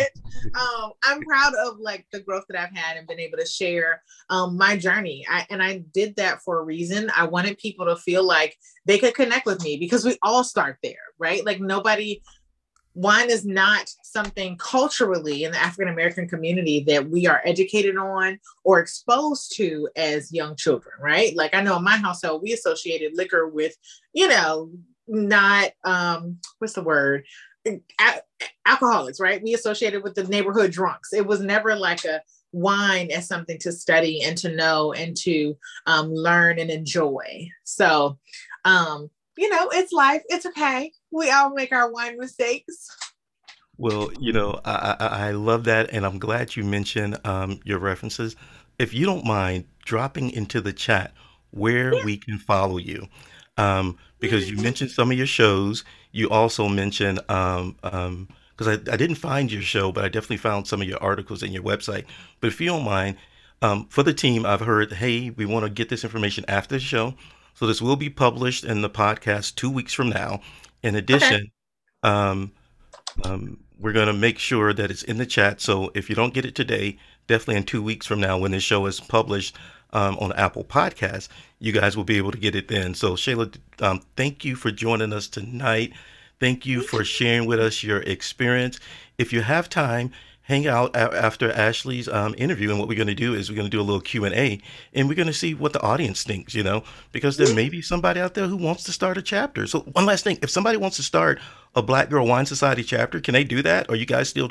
um, 0.59 0.91
I'm 1.03 1.21
proud 1.21 1.53
of 1.55 1.77
like 1.79 2.05
the 2.11 2.21
growth 2.21 2.45
that 2.49 2.57
I've 2.57 2.75
had 2.75 2.97
and 2.97 3.07
been 3.07 3.19
able 3.19 3.37
to 3.37 3.45
share 3.45 4.01
um, 4.29 4.57
my 4.57 4.77
journey. 4.77 5.25
I, 5.29 5.45
and 5.49 5.61
I 5.61 5.83
did 5.93 6.15
that 6.17 6.41
for 6.41 6.59
a 6.59 6.63
reason. 6.63 7.11
I 7.15 7.25
wanted 7.25 7.57
people 7.57 7.85
to 7.85 7.95
feel 7.95 8.23
like 8.23 8.57
they 8.85 8.97
could 8.97 9.13
connect 9.13 9.45
with 9.45 9.61
me 9.61 9.77
because 9.77 10.05
we 10.05 10.17
all 10.23 10.43
start 10.43 10.77
there, 10.83 10.95
right? 11.19 11.45
Like 11.45 11.59
nobody 11.59 12.21
wine 12.97 13.29
is 13.29 13.45
not 13.45 13.93
something 14.01 14.57
culturally 14.57 15.43
in 15.43 15.51
the 15.51 15.59
African 15.59 15.93
American 15.93 16.27
community 16.27 16.83
that 16.87 17.07
we 17.07 17.27
are 17.27 17.43
educated 17.45 17.95
on 17.95 18.39
or 18.63 18.79
exposed 18.79 19.55
to 19.55 19.87
as 19.95 20.33
young 20.33 20.55
children, 20.55 20.95
right? 20.99 21.35
Like 21.35 21.53
I 21.53 21.61
know 21.61 21.77
in 21.77 21.83
my 21.83 21.97
household, 21.97 22.41
we 22.41 22.53
associated 22.53 23.15
liquor 23.15 23.47
with, 23.47 23.75
you 24.13 24.27
know, 24.27 24.71
not 25.07 25.71
um, 25.83 26.39
what's 26.57 26.73
the 26.73 26.81
word? 26.81 27.25
Al- 27.99 28.21
alcoholics, 28.65 29.19
right? 29.19 29.43
We 29.43 29.53
associated 29.53 30.01
with 30.01 30.15
the 30.15 30.23
neighborhood 30.23 30.71
drunks. 30.71 31.13
It 31.13 31.27
was 31.27 31.39
never 31.39 31.75
like 31.75 32.03
a 32.03 32.21
wine 32.51 33.11
as 33.11 33.27
something 33.27 33.59
to 33.59 33.71
study 33.71 34.23
and 34.23 34.35
to 34.39 34.55
know 34.55 34.91
and 34.93 35.15
to 35.17 35.55
um, 35.85 36.11
learn 36.11 36.57
and 36.57 36.71
enjoy. 36.71 37.47
So, 37.63 38.17
um, 38.65 39.11
you 39.37 39.49
know, 39.49 39.69
it's 39.71 39.93
life. 39.93 40.23
It's 40.29 40.47
okay. 40.47 40.91
We 41.11 41.31
all 41.31 41.53
make 41.53 41.71
our 41.71 41.91
wine 41.91 42.17
mistakes. 42.17 42.89
Well, 43.77 44.09
you 44.19 44.33
know, 44.33 44.59
I, 44.65 44.95
I, 44.99 45.27
I 45.27 45.31
love 45.31 45.65
that, 45.65 45.91
and 45.91 46.05
I'm 46.05 46.19
glad 46.19 46.55
you 46.55 46.63
mentioned 46.63 47.19
um, 47.25 47.59
your 47.63 47.79
references. 47.79 48.35
If 48.79 48.93
you 48.93 49.05
don't 49.05 49.25
mind 49.25 49.65
dropping 49.85 50.31
into 50.31 50.61
the 50.61 50.73
chat 50.73 51.13
where 51.51 51.93
Yeah. 51.93 52.03
we 52.03 52.17
can 52.17 52.37
follow 52.39 52.77
you, 52.77 53.07
um, 53.57 53.97
because 54.19 54.49
you 54.49 54.57
mentioned 54.57 54.91
some 54.91 55.11
of 55.11 55.17
your 55.17 55.27
shows. 55.27 55.83
You 56.11 56.29
also 56.29 56.67
mentioned 56.67 57.19
um, 57.29 57.75
um, 57.83 58.27
because 58.55 58.67
I, 58.67 58.91
I 58.91 58.97
didn't 58.97 59.15
find 59.17 59.51
your 59.51 59.61
show, 59.61 59.91
but 59.91 60.03
I 60.03 60.09
definitely 60.09 60.37
found 60.37 60.67
some 60.67 60.81
of 60.81 60.87
your 60.87 61.01
articles 61.01 61.43
in 61.43 61.51
your 61.51 61.63
website. 61.63 62.05
But 62.39 62.47
if 62.47 62.59
you 62.59 62.67
don't 62.67 62.83
mind, 62.83 63.17
um, 63.61 63.87
for 63.89 64.01
the 64.03 64.13
team, 64.13 64.45
I've 64.45 64.61
heard, 64.61 64.93
hey, 64.93 65.29
we 65.29 65.45
want 65.45 65.65
to 65.65 65.69
get 65.69 65.89
this 65.89 66.03
information 66.03 66.43
after 66.47 66.75
the 66.75 66.79
show. 66.79 67.13
So 67.53 67.67
this 67.67 67.81
will 67.81 67.95
be 67.95 68.09
published 68.09 68.63
in 68.63 68.81
the 68.81 68.89
podcast 68.89 69.55
two 69.55 69.69
weeks 69.69 69.93
from 69.93 70.09
now. 70.09 70.41
In 70.84 70.96
addition, 70.96 71.51
um, 72.03 72.51
um, 73.24 73.60
we're 73.79 73.93
going 73.93 74.07
to 74.07 74.13
make 74.13 74.39
sure 74.39 74.74
that 74.74 74.91
it's 74.91 75.03
in 75.03 75.17
the 75.17 75.25
chat. 75.25 75.62
So 75.62 75.91
if 75.93 76.10
you 76.10 76.15
don't 76.15 76.34
get 76.34 76.46
it 76.46 76.55
today, 76.55 76.98
definitely 77.27 77.57
in 77.57 77.63
two 77.63 77.81
weeks 77.81 78.05
from 78.05 78.19
now, 78.19 78.38
when 78.38 78.51
this 78.51 78.63
show 78.63 78.86
is 78.86 79.00
published 79.00 79.55
um, 79.93 80.17
on 80.17 80.34
Apple 80.34 80.63
Podcasts, 80.63 81.27
you 81.60 81.72
guys 81.72 81.96
will 81.96 82.03
be 82.03 82.17
able 82.17 82.31
to 82.31 82.38
get 82.38 82.55
it 82.55 82.67
then. 82.67 82.93
So 82.93 83.13
Shayla, 83.13 83.57
um, 83.79 84.01
thank 84.15 84.43
you 84.46 84.55
for 84.55 84.72
joining 84.72 85.13
us 85.13 85.27
tonight. 85.27 85.93
Thank 86.39 86.65
you 86.65 86.81
for 86.81 87.03
sharing 87.03 87.48
with 87.48 87.60
us 87.60 87.84
your 87.84 88.01
experience. 88.01 88.79
If 89.17 89.34
you 89.34 89.41
have 89.41 89.69
time, 89.69 90.12
hang 90.47 90.65
out 90.65 90.95
a- 90.95 91.13
after 91.13 91.51
Ashley's 91.51 92.07
um, 92.07 92.33
interview, 92.37 92.69
and 92.69 92.79
what 92.79 92.87
we're 92.87 92.95
going 92.95 93.07
to 93.07 93.15
do 93.15 93.33
is 93.33 93.49
we're 93.49 93.55
going 93.55 93.69
to 93.69 93.77
do 93.77 93.81
a 93.81 93.83
little 93.83 94.01
Q 94.01 94.25
and 94.25 94.33
A, 94.33 94.59
and 94.93 95.07
we're 95.07 95.15
going 95.15 95.27
to 95.27 95.33
see 95.33 95.53
what 95.53 95.73
the 95.73 95.81
audience 95.81 96.23
thinks. 96.23 96.55
You 96.55 96.63
know, 96.63 96.83
because 97.11 97.37
there 97.37 97.49
may 97.49 97.69
be 97.69 97.81
somebody 97.81 98.19
out 98.19 98.33
there 98.33 98.47
who 98.47 98.57
wants 98.57 98.83
to 98.85 98.91
start 98.91 99.17
a 99.17 99.21
chapter. 99.21 99.67
So 99.67 99.81
one 99.81 100.05
last 100.05 100.23
thing: 100.23 100.39
if 100.41 100.49
somebody 100.49 100.77
wants 100.77 100.97
to 100.97 101.03
start 101.03 101.39
a 101.77 101.81
Black 101.84 102.10
Girl 102.10 102.25
Wine 102.25 102.48
Society 102.48 102.84
chapter, 102.84 103.22
can 103.22 103.34
they 103.34 103.43
do 103.43 103.62
that? 103.62 103.88
Are 103.89 103.96
you 103.96 104.07
guys 104.07 104.29
still 104.29 104.50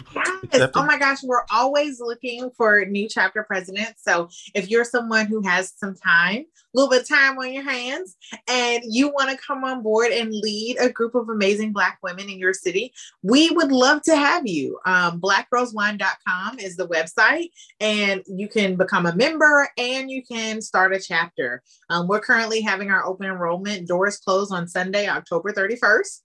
Yes. 0.52 0.71
Oh 0.75 0.85
my 0.85 0.99
gosh, 0.99 1.23
we're 1.25 1.45
always 1.50 2.00
looking 2.00 2.50
for 2.56 2.85
new 2.85 3.09
chapter 3.09 3.42
presidents. 3.42 4.02
So 4.04 4.28
if 4.54 4.71
you're 4.71 4.85
someone 4.85 5.26
who 5.26 5.42
has 5.42 5.73
some 5.76 5.95
time, 5.97 6.37
a 6.37 6.45
little 6.75 6.90
bit 6.90 7.02
of 7.02 7.09
time 7.09 7.38
on 7.38 7.52
your 7.52 7.64
hands, 7.64 8.16
and 8.47 8.83
you 8.87 9.09
want 9.09 9.30
to 9.30 9.45
come 9.45 9.64
on 9.64 9.83
board 9.83 10.12
and 10.12 10.33
lead 10.33 10.76
a 10.78 10.88
group 10.88 11.14
of 11.14 11.28
amazing 11.28 11.73
Black 11.73 11.99
women 12.02 12.28
in 12.28 12.38
your 12.38 12.52
city, 12.52 12.92
we 13.23 13.50
would 13.50 13.73
love 13.73 14.02
to 14.02 14.16
have 14.16 14.47
you. 14.47 14.78
Um, 14.87 15.21
blackgirlswine.com 15.21 16.59
is 16.61 16.76
the 16.76 16.87
website, 16.88 17.49
and 17.80 18.23
you 18.26 18.49
can 18.49 18.76
become 18.76 19.06
a 19.06 19.16
member 19.16 19.68
and 19.76 20.11
you 20.11 20.23
can 20.23 20.61
start 20.61 20.95
a 20.95 21.00
chapter. 21.00 21.62
Um, 21.90 22.06
we're 22.06 22.21
currently 22.21 22.61
having 22.61 22.90
our 22.90 23.04
open 23.04 23.26
enrollment 23.26 23.88
doors 23.88 24.18
closed 24.18 24.52
on 24.52 24.68
Sunday, 24.68 25.09
October 25.09 25.52
31st. 25.52 26.21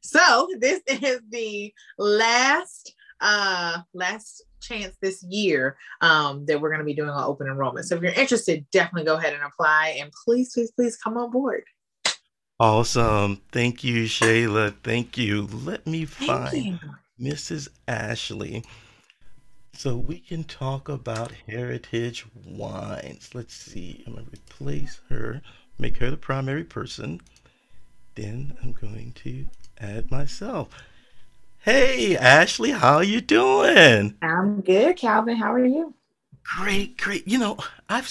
So 0.00 0.48
this 0.58 0.80
is 0.86 1.20
the 1.30 1.72
last 1.98 2.94
uh 3.20 3.78
last 3.94 4.44
chance 4.60 4.96
this 5.02 5.24
year 5.24 5.76
um 6.02 6.46
that 6.46 6.60
we're 6.60 6.68
going 6.68 6.78
to 6.78 6.84
be 6.84 6.94
doing 6.94 7.08
an 7.08 7.16
open 7.18 7.48
enrollment. 7.48 7.86
So 7.86 7.96
if 7.96 8.02
you're 8.02 8.12
interested, 8.12 8.64
definitely 8.70 9.04
go 9.04 9.16
ahead 9.16 9.34
and 9.34 9.42
apply 9.42 9.96
and 10.00 10.12
please, 10.24 10.52
please, 10.54 10.70
please 10.70 10.96
come 10.96 11.16
on 11.16 11.30
board. 11.30 11.64
Awesome. 12.60 13.40
Thank 13.52 13.84
you, 13.84 14.04
Shayla. 14.04 14.74
Thank 14.82 15.16
you. 15.16 15.46
Let 15.46 15.86
me 15.86 16.04
find. 16.04 16.80
Mrs. 17.20 17.68
Ashley 17.88 18.64
so 19.78 19.96
we 19.96 20.18
can 20.18 20.42
talk 20.42 20.88
about 20.88 21.30
heritage 21.46 22.26
wines. 22.44 23.30
Let's 23.32 23.54
see. 23.54 24.02
I'm 24.06 24.14
going 24.14 24.24
to 24.24 24.32
replace 24.32 25.00
her, 25.08 25.40
make 25.78 25.98
her 25.98 26.10
the 26.10 26.16
primary 26.16 26.64
person. 26.64 27.20
Then 28.16 28.56
I'm 28.60 28.72
going 28.72 29.12
to 29.22 29.46
add 29.80 30.10
myself. 30.10 30.68
Hey, 31.58 32.16
Ashley, 32.16 32.70
how 32.70 33.00
you 33.00 33.20
doing? 33.20 34.16
I'm 34.22 34.60
good, 34.60 34.96
Calvin. 34.96 35.36
How 35.36 35.52
are 35.52 35.64
you? 35.64 35.94
Great, 36.42 36.96
great. 36.96 37.26
You 37.28 37.38
know, 37.38 37.58
I've 37.88 38.08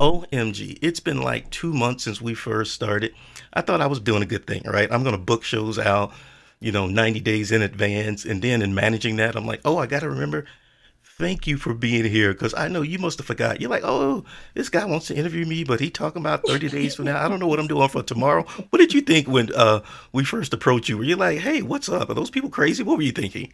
OMG, 0.00 0.78
it's 0.80 1.00
been 1.00 1.20
like 1.20 1.50
two 1.50 1.74
months 1.74 2.04
since 2.04 2.22
we 2.22 2.32
first 2.32 2.72
started. 2.72 3.12
I 3.52 3.60
thought 3.60 3.82
I 3.82 3.86
was 3.86 4.00
doing 4.00 4.22
a 4.22 4.26
good 4.26 4.46
thing, 4.46 4.62
right? 4.64 4.90
I'm 4.90 5.04
gonna 5.04 5.18
book 5.18 5.44
shows 5.44 5.78
out, 5.78 6.12
you 6.58 6.72
know, 6.72 6.86
90 6.86 7.20
days 7.20 7.52
in 7.52 7.60
advance, 7.60 8.24
and 8.24 8.40
then 8.40 8.62
in 8.62 8.74
managing 8.74 9.16
that, 9.16 9.36
I'm 9.36 9.46
like, 9.46 9.60
oh, 9.64 9.76
I 9.76 9.86
gotta 9.86 10.08
remember. 10.08 10.46
Thank 11.20 11.46
you 11.46 11.58
for 11.58 11.74
being 11.74 12.06
here, 12.06 12.32
because 12.32 12.54
I 12.54 12.68
know 12.68 12.80
you 12.80 12.98
must 12.98 13.18
have 13.18 13.26
forgot. 13.26 13.60
You're 13.60 13.68
like, 13.68 13.84
oh, 13.84 14.24
this 14.54 14.70
guy 14.70 14.86
wants 14.86 15.08
to 15.08 15.14
interview 15.14 15.44
me, 15.44 15.64
but 15.64 15.78
he 15.78 15.90
talking 15.90 16.22
about 16.22 16.46
30 16.46 16.70
days 16.70 16.94
from 16.94 17.04
now. 17.04 17.22
I 17.22 17.28
don't 17.28 17.38
know 17.38 17.46
what 17.46 17.60
I'm 17.60 17.66
doing 17.66 17.86
for 17.90 18.02
tomorrow. 18.02 18.44
What 18.70 18.78
did 18.78 18.94
you 18.94 19.02
think 19.02 19.28
when 19.28 19.54
uh 19.54 19.82
we 20.12 20.24
first 20.24 20.54
approached 20.54 20.88
you? 20.88 20.96
Were 20.96 21.04
you 21.04 21.16
like, 21.16 21.38
hey, 21.38 21.60
what's 21.60 21.90
up? 21.90 22.08
Are 22.08 22.14
those 22.14 22.30
people 22.30 22.48
crazy? 22.48 22.82
What 22.82 22.96
were 22.96 23.02
you 23.02 23.12
thinking? 23.12 23.52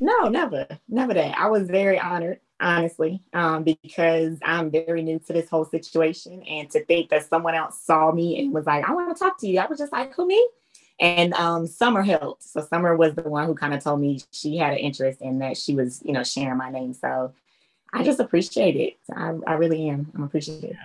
No, 0.00 0.28
never, 0.28 0.66
never 0.88 1.14
that. 1.14 1.38
I 1.38 1.46
was 1.50 1.68
very 1.68 2.00
honored, 2.00 2.40
honestly, 2.58 3.22
um, 3.32 3.62
because 3.62 4.40
I'm 4.44 4.68
very 4.68 5.02
new 5.02 5.20
to 5.20 5.32
this 5.32 5.48
whole 5.48 5.64
situation, 5.64 6.42
and 6.42 6.68
to 6.70 6.84
think 6.84 7.10
that 7.10 7.28
someone 7.28 7.54
else 7.54 7.80
saw 7.80 8.10
me 8.10 8.40
and 8.40 8.52
was 8.52 8.66
like, 8.66 8.88
"I 8.88 8.92
want 8.92 9.16
to 9.16 9.24
talk 9.24 9.38
to 9.38 9.46
you," 9.46 9.60
I 9.60 9.66
was 9.66 9.78
just 9.78 9.92
like, 9.92 10.12
"Who 10.14 10.26
me?" 10.26 10.44
And 11.02 11.34
um, 11.34 11.66
Summer 11.66 12.02
helped. 12.02 12.44
So 12.44 12.60
Summer 12.60 12.96
was 12.96 13.14
the 13.14 13.22
one 13.22 13.46
who 13.46 13.54
kind 13.54 13.74
of 13.74 13.82
told 13.82 14.00
me 14.00 14.20
she 14.30 14.56
had 14.56 14.72
an 14.72 14.78
interest 14.78 15.20
in 15.20 15.40
that 15.40 15.56
she 15.56 15.74
was, 15.74 16.00
you 16.04 16.12
know, 16.12 16.22
sharing 16.22 16.56
my 16.56 16.70
name. 16.70 16.94
So 16.94 17.32
I 17.92 18.04
just 18.04 18.20
appreciate 18.20 18.76
it. 18.76 18.98
I, 19.14 19.34
I 19.48 19.54
really 19.54 19.88
am. 19.88 20.12
I'm 20.14 20.22
appreciative. 20.22 20.76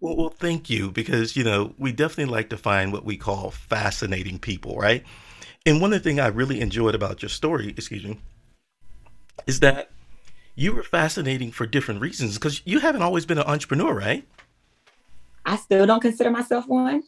Well, 0.00 0.16
well, 0.16 0.30
thank 0.30 0.70
you, 0.70 0.90
because 0.90 1.36
you 1.36 1.44
know 1.44 1.74
we 1.78 1.92
definitely 1.92 2.32
like 2.32 2.48
to 2.50 2.56
find 2.56 2.90
what 2.90 3.04
we 3.04 3.18
call 3.18 3.50
fascinating 3.50 4.38
people, 4.38 4.76
right? 4.76 5.04
And 5.66 5.80
one 5.80 5.92
of 5.92 6.02
the 6.02 6.08
things 6.08 6.20
I 6.20 6.28
really 6.28 6.60
enjoyed 6.60 6.94
about 6.94 7.22
your 7.22 7.28
story, 7.28 7.68
excuse 7.68 8.04
me, 8.04 8.18
is 9.46 9.60
that 9.60 9.90
you 10.54 10.72
were 10.72 10.82
fascinating 10.82 11.52
for 11.52 11.66
different 11.66 12.00
reasons. 12.00 12.34
Because 12.34 12.62
you 12.64 12.80
haven't 12.80 13.02
always 13.02 13.26
been 13.26 13.38
an 13.38 13.46
entrepreneur, 13.46 13.94
right? 13.94 14.26
I 15.44 15.56
still 15.56 15.84
don't 15.86 16.00
consider 16.00 16.30
myself 16.30 16.66
one. 16.66 17.02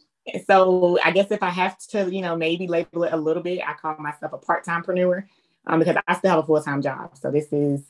So 0.45 0.97
I 1.03 1.11
guess 1.11 1.31
if 1.31 1.43
I 1.43 1.49
have 1.49 1.77
to, 1.89 2.13
you 2.13 2.21
know, 2.21 2.35
maybe 2.35 2.67
label 2.67 3.03
it 3.03 3.13
a 3.13 3.17
little 3.17 3.43
bit, 3.43 3.61
I 3.65 3.73
call 3.73 3.95
myself 3.97 4.33
a 4.33 4.37
part-time 4.37 4.83
preneur 4.83 5.23
um, 5.65 5.79
because 5.79 5.97
I 6.07 6.15
still 6.15 6.31
have 6.31 6.39
a 6.39 6.45
full-time 6.45 6.81
job. 6.81 7.17
So 7.17 7.31
this 7.31 7.51
is 7.51 7.81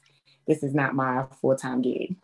this 0.45 0.63
is 0.63 0.73
not 0.73 0.95
my 0.95 1.25
full-time 1.41 1.81
gig. 1.81 2.15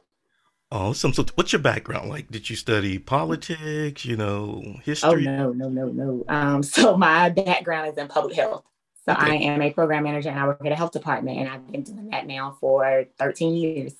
Awesome. 0.72 1.14
So, 1.14 1.24
what's 1.36 1.54
your 1.54 1.62
background 1.62 2.10
like? 2.10 2.32
Did 2.32 2.50
you 2.50 2.56
study 2.56 2.98
politics? 2.98 4.06
You 4.06 4.18
know, 4.18 4.64
history? 4.84 5.10
Oh 5.10 5.16
history? 5.16 5.26
no, 5.26 5.52
no, 5.52 5.70
no, 5.70 5.88
no. 5.88 6.26
Um, 6.28 6.64
so 6.64 6.98
my 6.98 7.30
background 7.30 7.90
is 7.90 7.98
in 7.98 8.08
public 8.08 8.36
health. 8.36 8.66
So 9.06 9.12
I 9.12 9.36
am 9.36 9.62
a 9.62 9.72
program 9.72 10.04
manager 10.04 10.30
and 10.30 10.40
I 10.40 10.48
work 10.48 10.66
at 10.66 10.72
a 10.72 10.76
health 10.76 10.94
department 10.94 11.38
and 11.38 11.50
I've 11.50 11.70
been 11.70 11.84
doing 11.84 12.10
that 12.12 12.26
now 12.26 12.58
for 12.62 13.06
13 13.20 13.54
years 13.54 13.94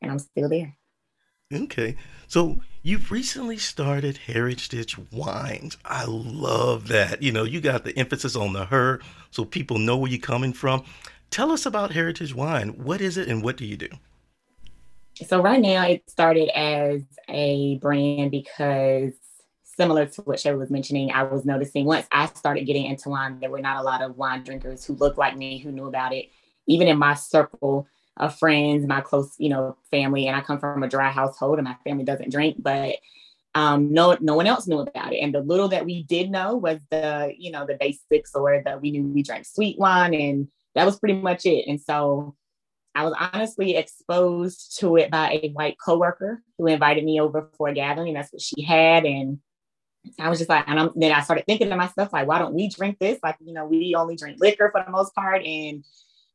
and 0.00 0.10
I'm 0.10 0.18
still 0.18 0.48
there. 0.48 0.74
Okay. 1.52 1.96
So 2.26 2.60
you've 2.82 3.12
recently 3.12 3.56
started 3.56 4.16
Heritage 4.16 4.96
Wines. 5.12 5.76
I 5.84 6.04
love 6.06 6.88
that. 6.88 7.22
You 7.22 7.30
know, 7.30 7.44
you 7.44 7.60
got 7.60 7.84
the 7.84 7.96
emphasis 7.96 8.34
on 8.34 8.52
the 8.52 8.64
her, 8.64 9.00
so 9.30 9.44
people 9.44 9.78
know 9.78 9.96
where 9.96 10.10
you're 10.10 10.18
coming 10.18 10.52
from. 10.52 10.82
Tell 11.30 11.52
us 11.52 11.64
about 11.64 11.92
Heritage 11.92 12.34
Wine. 12.34 12.70
What 12.70 13.00
is 13.00 13.16
it 13.16 13.28
and 13.28 13.44
what 13.44 13.56
do 13.56 13.64
you 13.64 13.76
do? 13.76 13.88
So 15.24 15.40
right 15.40 15.60
now 15.60 15.86
it 15.86 16.10
started 16.10 16.48
as 16.48 17.02
a 17.28 17.78
brand 17.78 18.32
because 18.32 19.12
similar 19.62 20.06
to 20.06 20.22
what 20.22 20.40
Sherry 20.40 20.58
was 20.58 20.70
mentioning, 20.70 21.12
I 21.12 21.22
was 21.22 21.44
noticing 21.44 21.84
once 21.84 22.06
I 22.10 22.26
started 22.26 22.64
getting 22.66 22.86
into 22.86 23.08
wine, 23.10 23.38
there 23.38 23.50
were 23.50 23.60
not 23.60 23.76
a 23.76 23.82
lot 23.82 24.02
of 24.02 24.16
wine 24.16 24.42
drinkers 24.42 24.84
who 24.84 24.94
looked 24.94 25.16
like 25.16 25.36
me, 25.36 25.58
who 25.58 25.70
knew 25.70 25.86
about 25.86 26.12
it. 26.12 26.28
Even 26.66 26.88
in 26.88 26.98
my 26.98 27.14
circle 27.14 27.86
of 28.16 28.38
friends, 28.38 28.86
my 28.86 29.00
close, 29.00 29.34
you 29.38 29.48
know, 29.48 29.76
family, 29.90 30.26
and 30.26 30.36
I 30.36 30.40
come 30.40 30.58
from 30.58 30.82
a 30.82 30.88
dry 30.88 31.10
household 31.10 31.58
and 31.58 31.66
my 31.66 31.76
family 31.84 32.04
doesn't 32.04 32.30
drink, 32.30 32.56
but 32.58 32.96
um, 33.54 33.92
no, 33.92 34.16
no 34.20 34.34
one 34.34 34.46
else 34.46 34.66
knew 34.66 34.80
about 34.80 35.12
it. 35.12 35.18
And 35.18 35.34
the 35.34 35.40
little 35.40 35.68
that 35.68 35.86
we 35.86 36.02
did 36.02 36.30
know 36.30 36.56
was 36.56 36.78
the, 36.90 37.32
you 37.38 37.50
know, 37.50 37.66
the 37.66 37.76
basics 37.80 38.34
or 38.34 38.62
the 38.62 38.78
we 38.78 38.90
knew 38.90 39.02
we 39.04 39.22
drank 39.22 39.46
sweet 39.46 39.78
wine 39.78 40.12
and 40.14 40.48
that 40.74 40.84
was 40.84 40.98
pretty 40.98 41.14
much 41.14 41.46
it. 41.46 41.66
And 41.66 41.80
so 41.80 42.36
I 42.94 43.04
was 43.04 43.14
honestly 43.32 43.76
exposed 43.76 44.78
to 44.80 44.96
it 44.96 45.10
by 45.10 45.40
a 45.42 45.48
white 45.50 45.76
coworker 45.82 46.42
who 46.58 46.66
invited 46.66 47.04
me 47.04 47.20
over 47.20 47.50
for 47.56 47.68
a 47.68 47.74
gathering. 47.74 48.14
That's 48.14 48.32
what 48.32 48.42
she 48.42 48.62
had. 48.62 49.04
And 49.04 49.38
I 50.18 50.28
was 50.28 50.38
just 50.38 50.50
like, 50.50 50.64
and 50.66 50.78
I'm, 50.78 50.90
then 50.94 51.12
I 51.12 51.22
started 51.22 51.46
thinking 51.46 51.70
to 51.70 51.76
myself, 51.76 52.12
like, 52.12 52.26
why 52.26 52.38
don't 52.38 52.54
we 52.54 52.68
drink 52.68 52.98
this? 52.98 53.18
Like, 53.22 53.36
you 53.40 53.52
know, 53.52 53.66
we 53.66 53.94
only 53.94 54.16
drink 54.16 54.38
liquor 54.40 54.70
for 54.70 54.82
the 54.84 54.90
most 54.90 55.14
part. 55.14 55.44
And 55.44 55.84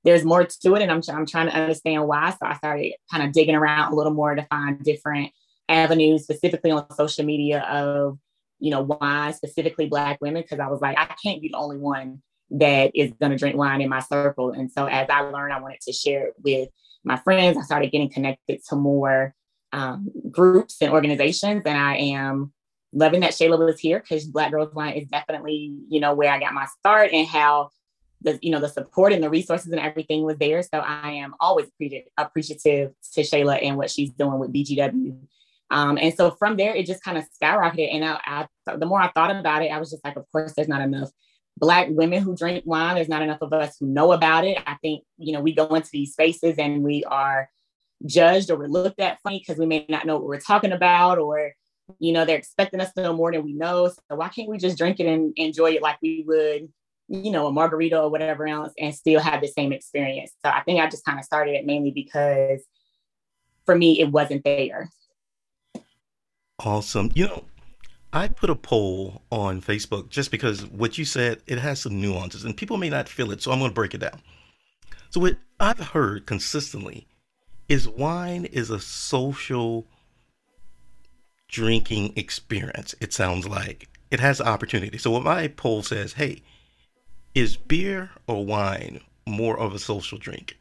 there's 0.03 0.25
more 0.25 0.43
to 0.45 0.75
it. 0.75 0.81
And 0.81 0.91
I'm, 0.91 1.01
I'm 1.09 1.25
trying 1.25 1.47
to 1.47 1.55
understand 1.55 2.07
why. 2.07 2.31
So 2.31 2.37
I 2.41 2.55
started 2.55 2.93
kind 3.11 3.23
of 3.23 3.31
digging 3.31 3.55
around 3.55 3.91
a 3.91 3.95
little 3.95 4.13
more 4.13 4.35
to 4.35 4.45
find 4.45 4.83
different 4.83 5.31
avenues, 5.69 6.23
specifically 6.23 6.71
on 6.71 6.89
social 6.93 7.25
media 7.25 7.61
of, 7.61 8.17
you 8.59 8.71
know, 8.71 8.81
why 8.81 9.31
specifically 9.31 9.87
Black 9.87 10.19
women. 10.21 10.43
Cause 10.47 10.59
I 10.59 10.67
was 10.67 10.81
like, 10.81 10.97
I 10.97 11.05
can't 11.23 11.41
be 11.41 11.49
the 11.49 11.57
only 11.57 11.77
one 11.77 12.21
that 12.51 12.91
is 12.93 13.11
going 13.19 13.31
to 13.31 13.37
drink 13.37 13.55
wine 13.55 13.81
in 13.81 13.89
my 13.89 14.01
circle. 14.01 14.51
And 14.51 14.71
so 14.71 14.85
as 14.85 15.07
I 15.09 15.21
learned, 15.21 15.53
I 15.53 15.61
wanted 15.61 15.81
to 15.81 15.93
share 15.93 16.27
it 16.27 16.33
with 16.43 16.69
my 17.03 17.17
friends. 17.17 17.57
I 17.57 17.61
started 17.61 17.91
getting 17.91 18.11
connected 18.11 18.61
to 18.69 18.75
more 18.75 19.33
um, 19.71 20.09
groups 20.29 20.77
and 20.81 20.91
organizations. 20.91 21.63
And 21.65 21.77
I 21.77 21.95
am 21.95 22.51
loving 22.93 23.21
that 23.21 23.31
Shayla 23.31 23.57
was 23.57 23.79
here 23.79 23.99
because 23.99 24.25
Black 24.25 24.51
Girls 24.51 24.73
Wine 24.73 24.93
is 24.93 25.07
definitely, 25.07 25.73
you 25.87 25.99
know, 25.99 26.13
where 26.13 26.31
I 26.31 26.39
got 26.39 26.53
my 26.53 26.67
start 26.79 27.11
and 27.13 27.27
how 27.27 27.69
the, 28.21 28.39
you 28.41 28.51
know, 28.51 28.59
the 28.59 28.69
support 28.69 29.13
and 29.13 29.23
the 29.23 29.29
resources 29.29 29.71
and 29.71 29.79
everything 29.79 30.23
was 30.23 30.37
there. 30.37 30.61
So 30.61 30.79
I 30.79 31.11
am 31.13 31.33
always 31.39 31.67
appreciative, 32.17 32.91
to 33.13 33.21
Shayla 33.21 33.59
and 33.61 33.77
what 33.77 33.89
she's 33.89 34.11
doing 34.11 34.39
with 34.39 34.53
BGW. 34.53 35.17
Um, 35.71 35.97
and 35.97 36.13
so 36.13 36.31
from 36.31 36.57
there, 36.57 36.75
it 36.75 36.85
just 36.85 37.03
kind 37.03 37.17
of 37.17 37.25
skyrocketed. 37.41 37.93
And 37.93 38.05
I, 38.05 38.47
I, 38.67 38.75
the 38.75 38.85
more 38.85 39.01
I 39.01 39.09
thought 39.11 39.35
about 39.35 39.63
it, 39.63 39.71
I 39.71 39.79
was 39.79 39.89
just 39.89 40.03
like, 40.03 40.17
of 40.17 40.29
course, 40.31 40.53
there's 40.53 40.67
not 40.67 40.81
enough 40.81 41.09
Black 41.57 41.87
women 41.89 42.23
who 42.23 42.35
drink 42.35 42.63
wine. 42.65 42.95
There's 42.95 43.09
not 43.09 43.21
enough 43.21 43.41
of 43.41 43.53
us 43.53 43.77
who 43.79 43.87
know 43.87 44.11
about 44.11 44.45
it. 44.45 44.57
I 44.65 44.75
think, 44.81 45.03
you 45.17 45.33
know, 45.33 45.41
we 45.41 45.53
go 45.53 45.67
into 45.67 45.89
these 45.91 46.13
spaces 46.13 46.55
and 46.57 46.83
we 46.83 47.03
are 47.03 47.49
judged 48.05 48.49
or 48.49 48.57
we're 48.57 48.67
looked 48.67 48.99
at 48.99 49.19
funny 49.21 49.39
because 49.39 49.59
we 49.59 49.65
may 49.65 49.85
not 49.87 50.05
know 50.05 50.15
what 50.15 50.25
we're 50.25 50.39
talking 50.39 50.71
about 50.71 51.19
or, 51.19 51.53
you 51.99 52.13
know, 52.13 52.25
they're 52.25 52.37
expecting 52.37 52.81
us 52.81 52.91
to 52.93 53.03
know 53.03 53.13
more 53.13 53.31
than 53.31 53.43
we 53.43 53.53
know. 53.53 53.89
So 53.89 54.15
why 54.15 54.29
can't 54.29 54.49
we 54.49 54.57
just 54.57 54.77
drink 54.77 54.99
it 54.99 55.05
and 55.05 55.33
enjoy 55.35 55.71
it 55.71 55.81
like 55.81 55.97
we 56.01 56.23
would, 56.25 56.69
you 57.11 57.31
know, 57.31 57.47
a 57.47 57.51
margarita 57.51 58.01
or 58.01 58.09
whatever 58.09 58.47
else 58.47 58.73
and 58.79 58.95
still 58.95 59.19
have 59.19 59.41
the 59.41 59.47
same 59.47 59.73
experience? 59.73 60.31
So 60.43 60.49
I 60.51 60.61
think 60.61 60.79
I 60.79 60.89
just 60.89 61.05
kind 61.05 61.19
of 61.19 61.25
started 61.25 61.55
it 61.55 61.65
mainly 61.65 61.91
because 61.91 62.63
for 63.65 63.75
me, 63.75 63.99
it 63.99 64.11
wasn't 64.11 64.43
there. 64.43 64.89
Awesome. 66.59 67.11
You 67.13 67.27
know, 67.27 67.45
I 68.13 68.27
put 68.27 68.49
a 68.49 68.55
poll 68.55 69.21
on 69.31 69.61
Facebook 69.61 70.09
just 70.09 70.31
because 70.31 70.65
what 70.67 70.97
you 70.97 71.05
said, 71.05 71.41
it 71.47 71.59
has 71.59 71.81
some 71.81 71.99
nuances 71.99 72.43
and 72.45 72.55
people 72.55 72.77
may 72.77 72.89
not 72.89 73.09
feel 73.09 73.31
it. 73.31 73.41
So 73.41 73.51
I'm 73.51 73.59
going 73.59 73.71
to 73.71 73.75
break 73.75 73.93
it 73.93 73.99
down. 73.99 74.21
So 75.09 75.19
what 75.19 75.37
I've 75.59 75.79
heard 75.79 76.25
consistently 76.25 77.07
is 77.67 77.87
wine 77.87 78.45
is 78.45 78.69
a 78.69 78.79
social 78.79 79.85
drinking 81.47 82.13
experience. 82.15 82.95
It 82.99 83.13
sounds 83.13 83.47
like 83.47 83.89
it 84.09 84.19
has 84.19 84.41
opportunity. 84.41 84.97
So 84.97 85.11
what 85.11 85.23
my 85.23 85.47
poll 85.47 85.83
says, 85.83 86.13
hey, 86.13 86.41
is 87.33 87.57
beer 87.57 88.11
or 88.27 88.45
wine 88.45 89.01
more 89.25 89.59
of 89.59 89.73
a 89.73 89.79
social 89.79 90.17
drink? 90.17 90.57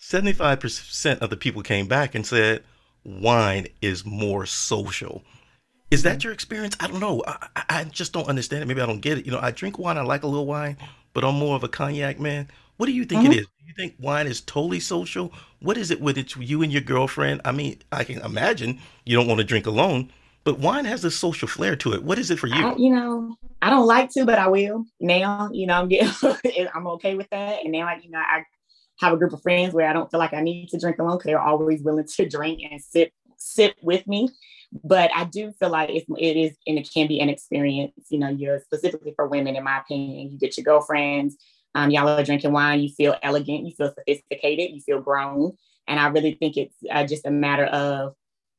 75% 0.00 1.18
of 1.18 1.30
the 1.30 1.36
people 1.36 1.62
came 1.62 1.86
back 1.86 2.14
and 2.14 2.26
said 2.26 2.62
wine 3.04 3.66
is 3.82 4.04
more 4.04 4.46
social. 4.46 5.22
Is 5.90 6.02
that 6.02 6.22
your 6.22 6.32
experience? 6.32 6.76
I 6.80 6.86
don't 6.86 7.00
know. 7.00 7.22
I, 7.26 7.64
I 7.68 7.84
just 7.84 8.12
don't 8.12 8.28
understand 8.28 8.62
it. 8.62 8.66
Maybe 8.66 8.80
I 8.80 8.86
don't 8.86 9.00
get 9.00 9.18
it. 9.18 9.26
You 9.26 9.32
know, 9.32 9.40
I 9.40 9.50
drink 9.50 9.78
wine. 9.78 9.96
I 9.96 10.02
like 10.02 10.22
a 10.22 10.26
little 10.26 10.46
wine, 10.46 10.76
but 11.14 11.24
I'm 11.24 11.34
more 11.36 11.56
of 11.56 11.64
a 11.64 11.68
cognac 11.68 12.20
man. 12.20 12.48
What 12.76 12.86
do 12.86 12.92
you 12.92 13.04
think 13.04 13.22
mm-hmm. 13.22 13.32
it 13.32 13.38
is? 13.38 13.46
Do 13.46 13.64
you 13.66 13.74
think 13.74 13.94
wine 13.98 14.26
is 14.26 14.40
totally 14.40 14.80
social? 14.80 15.32
What 15.60 15.76
is 15.76 15.90
it 15.90 16.00
with 16.00 16.18
it 16.18 16.36
you 16.36 16.62
and 16.62 16.70
your 16.70 16.82
girlfriend? 16.82 17.40
I 17.44 17.52
mean, 17.52 17.80
I 17.90 18.04
can 18.04 18.18
imagine 18.20 18.80
you 19.04 19.16
don't 19.16 19.26
want 19.26 19.38
to 19.38 19.44
drink 19.44 19.66
alone, 19.66 20.12
but 20.48 20.60
wine 20.60 20.86
has 20.86 21.04
a 21.04 21.10
social 21.10 21.46
flair 21.46 21.76
to 21.76 21.92
it. 21.92 22.02
What 22.02 22.18
is 22.18 22.30
it 22.30 22.38
for 22.38 22.46
you? 22.46 22.66
I, 22.66 22.74
you 22.78 22.88
know, 22.88 23.36
I 23.60 23.68
don't 23.68 23.86
like 23.86 24.08
to, 24.12 24.24
but 24.24 24.38
I 24.38 24.48
will 24.48 24.86
now. 24.98 25.50
You 25.52 25.66
know, 25.66 25.74
I'm 25.74 25.88
getting, 25.88 26.10
I'm 26.74 26.86
okay 26.86 27.16
with 27.16 27.28
that. 27.28 27.62
And 27.62 27.70
now, 27.70 27.86
I, 27.86 28.00
you 28.02 28.10
know, 28.10 28.18
I 28.18 28.44
have 29.00 29.12
a 29.12 29.18
group 29.18 29.34
of 29.34 29.42
friends 29.42 29.74
where 29.74 29.86
I 29.86 29.92
don't 29.92 30.10
feel 30.10 30.18
like 30.18 30.32
I 30.32 30.40
need 30.40 30.70
to 30.70 30.78
drink 30.78 30.98
alone 30.98 31.18
because 31.18 31.26
they're 31.26 31.38
always 31.38 31.82
willing 31.82 32.06
to 32.16 32.26
drink 32.30 32.62
and 32.62 32.80
sip 32.80 33.12
sit 33.36 33.74
with 33.82 34.06
me. 34.06 34.30
But 34.82 35.10
I 35.14 35.24
do 35.24 35.52
feel 35.60 35.68
like 35.68 35.90
it's, 35.90 36.06
it 36.16 36.38
is 36.38 36.56
and 36.66 36.78
it 36.78 36.88
can 36.94 37.08
be 37.08 37.20
an 37.20 37.28
experience. 37.28 37.92
You 38.08 38.18
know, 38.18 38.30
you're 38.30 38.60
specifically 38.60 39.12
for 39.16 39.28
women, 39.28 39.54
in 39.54 39.64
my 39.64 39.80
opinion. 39.80 40.30
You 40.30 40.38
get 40.38 40.56
your 40.56 40.64
girlfriends, 40.64 41.36
um, 41.74 41.90
y'all 41.90 42.08
are 42.08 42.24
drinking 42.24 42.52
wine. 42.52 42.80
You 42.80 42.88
feel 42.88 43.16
elegant. 43.22 43.66
You 43.66 43.74
feel 43.76 43.92
sophisticated. 43.94 44.70
You 44.74 44.80
feel 44.80 45.02
grown. 45.02 45.58
And 45.86 46.00
I 46.00 46.06
really 46.06 46.38
think 46.40 46.56
it's 46.56 46.74
uh, 46.90 47.06
just 47.06 47.26
a 47.26 47.30
matter 47.30 47.66
of 47.66 48.14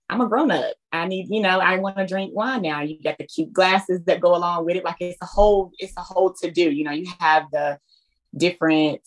I'm 0.09 0.21
a 0.21 0.27
grown 0.27 0.51
up. 0.51 0.73
I 0.91 1.05
need, 1.05 1.27
you 1.29 1.41
know, 1.41 1.59
I 1.59 1.77
want 1.77 1.97
to 1.97 2.07
drink 2.07 2.35
wine 2.35 2.63
now. 2.63 2.81
You 2.81 3.01
got 3.01 3.17
the 3.19 3.27
cute 3.27 3.53
glasses 3.53 4.01
that 4.05 4.19
go 4.19 4.35
along 4.35 4.65
with 4.65 4.75
it. 4.75 4.83
Like 4.83 4.97
it's 4.99 5.17
a 5.21 5.25
whole, 5.25 5.71
it's 5.77 5.93
a 5.97 6.01
whole 6.01 6.33
to 6.41 6.49
do. 6.49 6.71
You 6.71 6.83
know, 6.83 6.91
you 6.91 7.07
have 7.19 7.45
the 7.51 7.77
different 8.35 9.01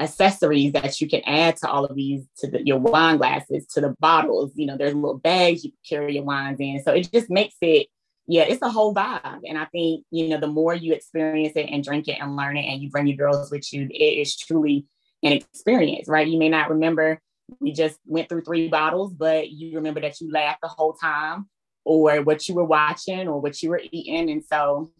accessories 0.00 0.72
that 0.72 1.00
you 1.00 1.08
can 1.08 1.22
add 1.26 1.56
to 1.56 1.68
all 1.68 1.84
of 1.84 1.96
these 1.96 2.24
to 2.38 2.48
the, 2.48 2.64
your 2.64 2.78
wine 2.78 3.16
glasses 3.16 3.66
to 3.66 3.80
the 3.80 3.94
bottles 3.98 4.52
you 4.54 4.64
know 4.64 4.76
there's 4.76 4.94
little 4.94 5.18
bags 5.18 5.64
you 5.64 5.72
carry 5.88 6.14
your 6.14 6.22
wines 6.22 6.60
in 6.60 6.80
so 6.84 6.92
it 6.92 7.10
just 7.12 7.28
makes 7.28 7.56
it 7.60 7.88
yeah 8.28 8.42
it's 8.42 8.62
a 8.62 8.70
whole 8.70 8.94
vibe 8.94 9.40
and 9.44 9.58
i 9.58 9.64
think 9.66 10.04
you 10.12 10.28
know 10.28 10.38
the 10.38 10.46
more 10.46 10.72
you 10.72 10.92
experience 10.92 11.54
it 11.56 11.68
and 11.68 11.82
drink 11.82 12.06
it 12.06 12.18
and 12.20 12.36
learn 12.36 12.56
it 12.56 12.64
and 12.64 12.80
you 12.80 12.88
bring 12.90 13.08
your 13.08 13.16
girls 13.16 13.50
with 13.50 13.72
you 13.72 13.88
it 13.90 14.20
is 14.20 14.36
truly 14.36 14.86
an 15.24 15.32
experience 15.32 16.06
right 16.06 16.28
you 16.28 16.38
may 16.38 16.48
not 16.48 16.70
remember 16.70 17.20
we 17.60 17.72
just 17.72 17.98
went 18.06 18.28
through 18.28 18.42
three 18.42 18.68
bottles 18.68 19.12
but 19.14 19.50
you 19.50 19.76
remember 19.76 20.00
that 20.00 20.20
you 20.20 20.30
laughed 20.30 20.60
the 20.62 20.68
whole 20.68 20.92
time 20.92 21.48
or 21.84 22.20
what 22.22 22.48
you 22.48 22.54
were 22.54 22.64
watching 22.64 23.28
or 23.28 23.40
what 23.40 23.62
you 23.62 23.70
were 23.70 23.82
eating 23.90 24.30
and 24.30 24.44
so 24.44 24.90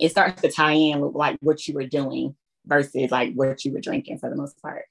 it 0.00 0.10
starts 0.10 0.42
to 0.42 0.50
tie 0.50 0.72
in 0.72 1.00
with 1.00 1.14
like 1.14 1.38
what 1.40 1.66
you 1.68 1.74
were 1.74 1.86
doing 1.86 2.34
versus 2.66 3.10
like 3.10 3.34
what 3.34 3.64
you 3.64 3.72
were 3.72 3.80
drinking 3.80 4.18
for 4.18 4.28
the 4.28 4.36
most 4.36 4.60
part. 4.60 4.84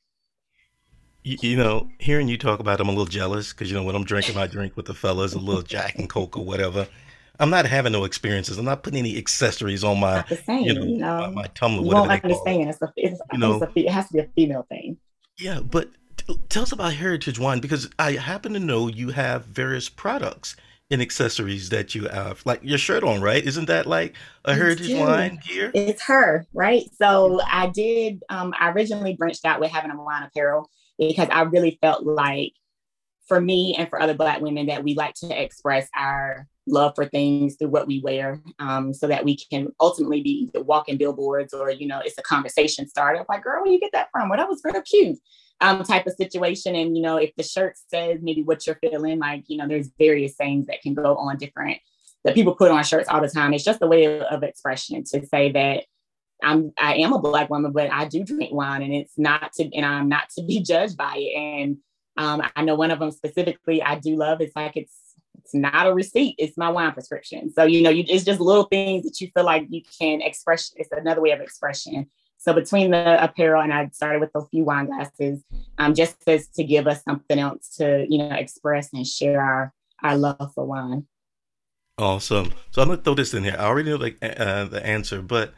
You, 1.24 1.38
you 1.42 1.58
know, 1.58 1.90
hearing 2.00 2.28
you 2.28 2.38
talk 2.38 2.60
about, 2.60 2.80
it, 2.80 2.82
I'm 2.82 2.90
a 2.90 2.92
little 2.92 3.06
jealous 3.06 3.54
because 3.54 3.70
you 3.70 3.78
know 3.78 3.84
when 3.84 3.96
I'm 3.96 4.04
drinking 4.04 4.36
my 4.36 4.48
drink 4.48 4.76
with 4.76 4.86
the 4.86 4.94
fellas, 4.94 5.34
a 5.34 5.40
little 5.40 5.62
Jack 5.62 5.96
and 5.96 6.10
Coke 6.10 6.38
or 6.38 6.44
whatever. 6.44 6.88
I'm 7.40 7.50
not 7.50 7.66
having 7.66 7.94
no 7.94 8.04
experiences. 8.04 8.60
I'm 8.60 8.66
not 8.66 8.84
putting 8.84 9.00
any 9.00 9.18
accessories 9.18 9.84
on 9.84 10.00
my, 10.00 10.24
same, 10.46 10.64
you 10.66 10.74
know, 10.74 10.84
you 10.84 10.98
know, 11.00 11.18
my, 11.18 11.30
my 11.30 11.46
tumbler. 11.56 11.84
You 11.84 11.96
won't 11.96 12.12
understand. 12.12 12.70
It's 12.70 12.82
a, 12.82 12.94
it's, 12.96 13.20
you 13.32 13.40
know, 13.40 13.56
it's 13.56 13.76
a, 13.76 13.80
it 13.80 13.90
has 13.90 14.08
to 14.10 14.14
be 14.14 14.20
a 14.20 14.28
female 14.36 14.66
thing. 14.70 14.98
Yeah, 15.40 15.60
but 15.60 15.90
tell 16.50 16.64
us 16.64 16.72
about 16.72 16.94
Heritage 16.94 17.40
Wine 17.40 17.60
because 17.60 17.90
I 18.00 18.14
happen 18.14 18.54
to 18.54 18.60
know 18.60 18.88
you 18.88 19.10
have 19.10 19.46
various 19.46 19.90
products 19.90 20.56
and 20.92 21.02
accessories 21.02 21.70
that 21.70 21.96
you 21.96 22.08
have, 22.08 22.42
like 22.46 22.60
your 22.64 22.78
shirt 22.78 23.04
on, 23.04 23.22
right? 23.22 23.44
Isn't 23.44 23.66
that 23.66 23.88
like 23.88 24.16
a 24.46 24.54
heritage 24.54 24.94
wine 24.94 25.40
gear? 25.46 25.72
It's 25.74 26.04
her, 26.04 26.46
right? 26.54 26.84
So 26.98 27.42
I 27.46 27.68
did. 27.68 28.22
Um, 28.30 28.54
I 28.60 28.70
originally 28.70 29.16
branched 29.16 29.46
out 29.46 29.60
with 29.60 29.72
having 29.72 29.92
a 29.92 30.02
wine 30.02 30.24
apparel 30.24 30.70
because 31.00 31.28
I 31.32 31.42
really 31.44 31.80
felt 31.82 32.06
like, 32.06 32.54
for 33.28 33.40
me 33.40 33.76
and 33.78 33.90
for 33.90 34.02
other 34.02 34.14
Black 34.14 34.42
women, 34.42 34.68
that 34.68 34.84
we 34.84 34.96
like 34.96 35.14
to 35.16 35.42
express 35.42 35.88
our 35.96 36.48
love 36.68 36.94
for 36.96 37.06
things 37.06 37.56
through 37.56 37.70
what 37.70 37.88
we 37.88 38.00
wear, 38.00 38.42
um, 38.60 38.94
so 38.94 39.08
that 39.08 39.26
we 39.26 39.38
can 39.38 39.68
ultimately 39.80 40.22
be 40.22 40.50
walking 40.56 40.98
billboards 40.98 41.54
or 41.54 41.72
you 41.72 41.88
know, 41.88 42.02
it's 42.04 42.18
a 42.18 42.24
conversation 42.24 42.88
starter. 42.88 43.26
Like, 43.28 43.44
girl, 43.44 43.62
where 43.62 43.72
you 43.72 43.80
get 43.80 43.92
that 43.94 44.10
from? 44.12 44.30
Well, 44.30 44.38
that 44.38 44.50
was 44.50 44.62
real 44.64 44.82
cute 44.82 45.20
um, 45.62 45.84
type 45.84 46.06
of 46.08 46.14
situation. 46.14 46.76
And, 46.76 46.96
you 46.96 47.02
know, 47.02 47.18
if 47.18 47.32
the 47.36 47.44
shirt 47.44 47.76
says 47.88 48.20
maybe 48.22 48.44
what 48.44 48.68
you're 48.68 48.80
feeling, 48.82 49.20
like, 49.20 49.46
you 49.48 49.58
know, 49.58 49.68
there's 49.68 49.90
various 49.98 50.36
things 50.36 50.68
that 50.68 50.82
can 50.82 50.94
go 50.94 51.16
on 51.16 51.38
different 51.38 51.78
that 52.24 52.36
people 52.36 52.56
put 52.56 52.72
on 52.72 52.84
shirts 52.84 53.10
all 53.10 53.22
the 53.22 53.30
time. 53.30 53.54
It's 53.54 53.64
just 53.64 53.82
a 53.82 53.88
way 53.88 54.06
of, 54.06 54.22
of 54.24 54.44
expression 54.44 55.04
to 55.06 55.26
say 55.26 55.52
that 55.52 55.84
I'm 56.42 56.72
I 56.78 56.96
am 56.96 57.14
a 57.14 57.20
black 57.20 57.50
woman, 57.50 57.72
but 57.72 57.92
I 57.92 58.06
do 58.06 58.24
drink 58.24 58.54
wine 58.54 58.82
and 58.82 58.94
it's 58.94 59.18
not 59.18 59.54
to 59.54 59.70
and 59.74 59.86
I'm 59.86 60.10
not 60.10 60.30
to 60.38 60.44
be 60.44 60.62
judged 60.66 60.98
by 60.98 61.16
it. 61.16 61.36
And 61.38 61.78
um, 62.18 62.42
I 62.56 62.64
know 62.64 62.76
one 62.76 62.92
of 62.92 63.00
them 63.00 63.12
specifically 63.12 63.82
I 63.82 64.00
do 64.00 64.16
love. 64.16 64.42
It's 64.42 64.56
like 64.56 64.78
it's 64.78 64.94
it's 65.36 65.54
not 65.54 65.88
a 65.88 65.94
receipt, 65.94 66.36
it's 66.38 66.58
my 66.58 66.70
wine 66.70 66.94
prescription. 66.94 67.52
So 67.52 67.64
you 67.64 67.82
know, 67.82 67.90
you 67.90 68.06
it's 68.08 68.24
just 68.24 68.40
little 68.40 68.66
things 68.66 69.04
that 69.04 69.20
you 69.20 69.30
feel 69.36 69.46
like 69.46 69.66
you 69.70 69.82
can 70.00 70.22
express. 70.22 70.72
It's 70.76 70.92
another 70.92 71.22
way 71.22 71.32
of 71.32 71.42
expression. 71.42 72.08
So 72.44 72.52
between 72.52 72.92
the 72.92 73.24
apparel 73.24 73.62
and 73.62 73.74
I 73.74 73.88
started 73.94 74.20
with 74.20 74.32
a 74.36 74.46
few 74.48 74.66
wine 74.66 74.88
glasses, 74.88 75.42
um, 75.78 75.94
just 75.94 76.18
as 76.28 76.50
to 76.50 76.66
give 76.66 76.88
us 76.88 77.02
something 77.02 77.40
else 77.40 77.70
to, 77.78 78.06
you 78.10 78.18
know, 78.18 78.36
express 78.36 78.92
and 78.92 79.08
share 79.08 79.42
our, 79.42 79.74
our 80.04 80.18
love 80.18 80.52
for 80.54 80.66
wine. 80.66 81.08
Awesome. 81.98 82.52
So 82.72 82.82
I'm 82.82 82.90
gonna 82.90 83.02
throw 83.02 83.14
this 83.16 83.34
in 83.34 83.46
here. 83.46 83.56
I 83.58 83.64
already 83.64 83.92
know 83.92 83.98
the, 83.98 84.42
uh, 84.42 84.66
the 84.66 84.86
answer, 84.86 85.22
but 85.22 85.54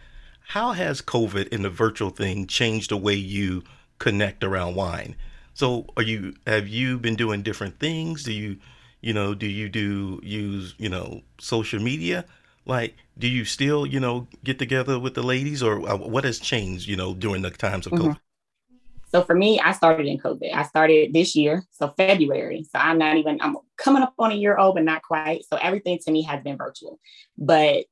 how 0.50 0.74
has 0.74 1.02
COVID 1.02 1.52
and 1.52 1.66
the 1.66 1.72
virtual 1.72 2.12
thing 2.12 2.46
changed 2.46 2.92
the 2.92 2.98
way 2.98 3.16
you 3.16 3.64
connect 3.98 4.44
around 4.44 4.76
wine? 4.76 5.16
So 5.56 5.88
are 5.98 6.04
you 6.04 6.36
have 6.46 6.68
you 6.68 7.00
been 7.00 7.16
doing 7.16 7.42
different 7.42 7.80
things? 7.80 8.24
Do 8.24 8.32
you 8.32 8.58
you 9.02 9.14
know 9.14 9.34
do 9.34 9.48
you 9.48 9.68
do 9.70 10.20
use 10.24 10.76
you 10.78 10.90
know 10.90 11.24
social 11.40 11.82
media? 11.82 12.26
like 12.66 12.96
do 13.18 13.28
you 13.28 13.46
still 13.46 13.86
you 13.86 14.00
know 14.00 14.28
get 14.44 14.60
together 14.60 15.00
with 15.00 15.14
the 15.14 15.24
ladies 15.24 15.62
or 15.64 15.88
uh, 15.88 15.96
what 15.96 16.24
has 16.24 16.40
changed 16.40 16.88
you 16.88 16.96
know 16.96 17.14
during 17.14 17.42
the 17.42 17.52
times 17.52 17.86
of 17.86 17.94
mm-hmm. 17.94 18.10
covid 18.10 18.20
so 19.08 19.24
for 19.24 19.36
me 19.36 19.60
i 19.60 19.72
started 19.72 20.06
in 20.06 20.18
covid 20.18 20.54
i 20.54 20.64
started 20.64 21.14
this 21.14 21.36
year 21.36 21.64
so 21.72 21.94
february 21.98 22.64
so 22.64 22.80
i'm 22.80 22.98
not 22.98 23.18
even 23.18 23.38
i'm 23.42 23.56
coming 23.78 24.04
up 24.04 24.14
on 24.20 24.32
a 24.32 24.36
year 24.36 24.58
old 24.58 24.76
but 24.76 24.84
not 24.84 25.02
quite 25.02 25.44
so 25.46 25.58
everything 25.58 26.00
to 26.04 26.12
me 26.12 26.22
has 26.22 26.42
been 26.44 26.58
virtual 26.58 27.00
but 27.38 27.86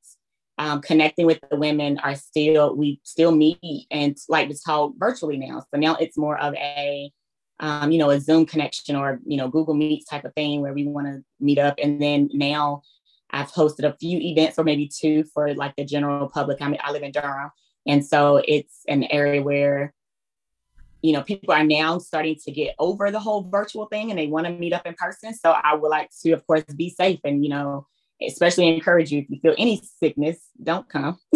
um, 0.56 0.80
connecting 0.82 1.26
with 1.26 1.40
the 1.50 1.56
women 1.56 1.98
are 1.98 2.14
still 2.14 2.76
we 2.76 3.00
still 3.02 3.34
meet 3.34 3.86
and 3.90 4.16
like 4.28 4.48
to 4.48 4.56
talk 4.64 4.92
virtually 4.96 5.36
now 5.36 5.60
so 5.60 5.80
now 5.80 5.96
it's 5.96 6.16
more 6.16 6.38
of 6.38 6.54
a 6.54 7.10
um, 7.60 7.92
you 7.92 7.98
know 7.98 8.10
a 8.10 8.20
zoom 8.20 8.44
connection 8.46 8.96
or 8.96 9.20
you 9.24 9.36
know 9.36 9.48
google 9.48 9.74
meets 9.74 10.06
type 10.06 10.24
of 10.24 10.34
thing 10.34 10.60
where 10.60 10.74
we 10.74 10.86
want 10.86 11.06
to 11.06 11.22
meet 11.40 11.58
up 11.58 11.74
and 11.82 12.00
then 12.00 12.28
now 12.32 12.82
I've 13.34 13.50
hosted 13.50 13.84
a 13.84 13.96
few 13.96 14.18
events 14.20 14.58
or 14.58 14.64
maybe 14.64 14.88
two 14.88 15.24
for 15.24 15.52
like 15.54 15.74
the 15.76 15.84
general 15.84 16.28
public. 16.28 16.62
I 16.62 16.68
mean, 16.68 16.78
I 16.82 16.92
live 16.92 17.02
in 17.02 17.10
Durham. 17.10 17.50
And 17.86 18.06
so 18.06 18.40
it's 18.46 18.82
an 18.88 19.04
area 19.04 19.42
where, 19.42 19.92
you 21.02 21.12
know, 21.12 21.22
people 21.22 21.52
are 21.52 21.64
now 21.64 21.98
starting 21.98 22.36
to 22.44 22.52
get 22.52 22.76
over 22.78 23.10
the 23.10 23.18
whole 23.18 23.42
virtual 23.50 23.86
thing 23.86 24.10
and 24.10 24.18
they 24.18 24.28
want 24.28 24.46
to 24.46 24.52
meet 24.52 24.72
up 24.72 24.86
in 24.86 24.94
person. 24.94 25.34
So 25.34 25.50
I 25.50 25.74
would 25.74 25.88
like 25.88 26.10
to, 26.22 26.32
of 26.32 26.46
course, 26.46 26.62
be 26.62 26.90
safe 26.90 27.20
and, 27.24 27.42
you 27.42 27.50
know, 27.50 27.86
especially 28.22 28.68
encourage 28.68 29.10
you 29.10 29.20
if 29.22 29.26
you 29.28 29.40
feel 29.40 29.54
any 29.58 29.82
sickness, 29.98 30.38
don't 30.62 30.88
come. 30.88 31.18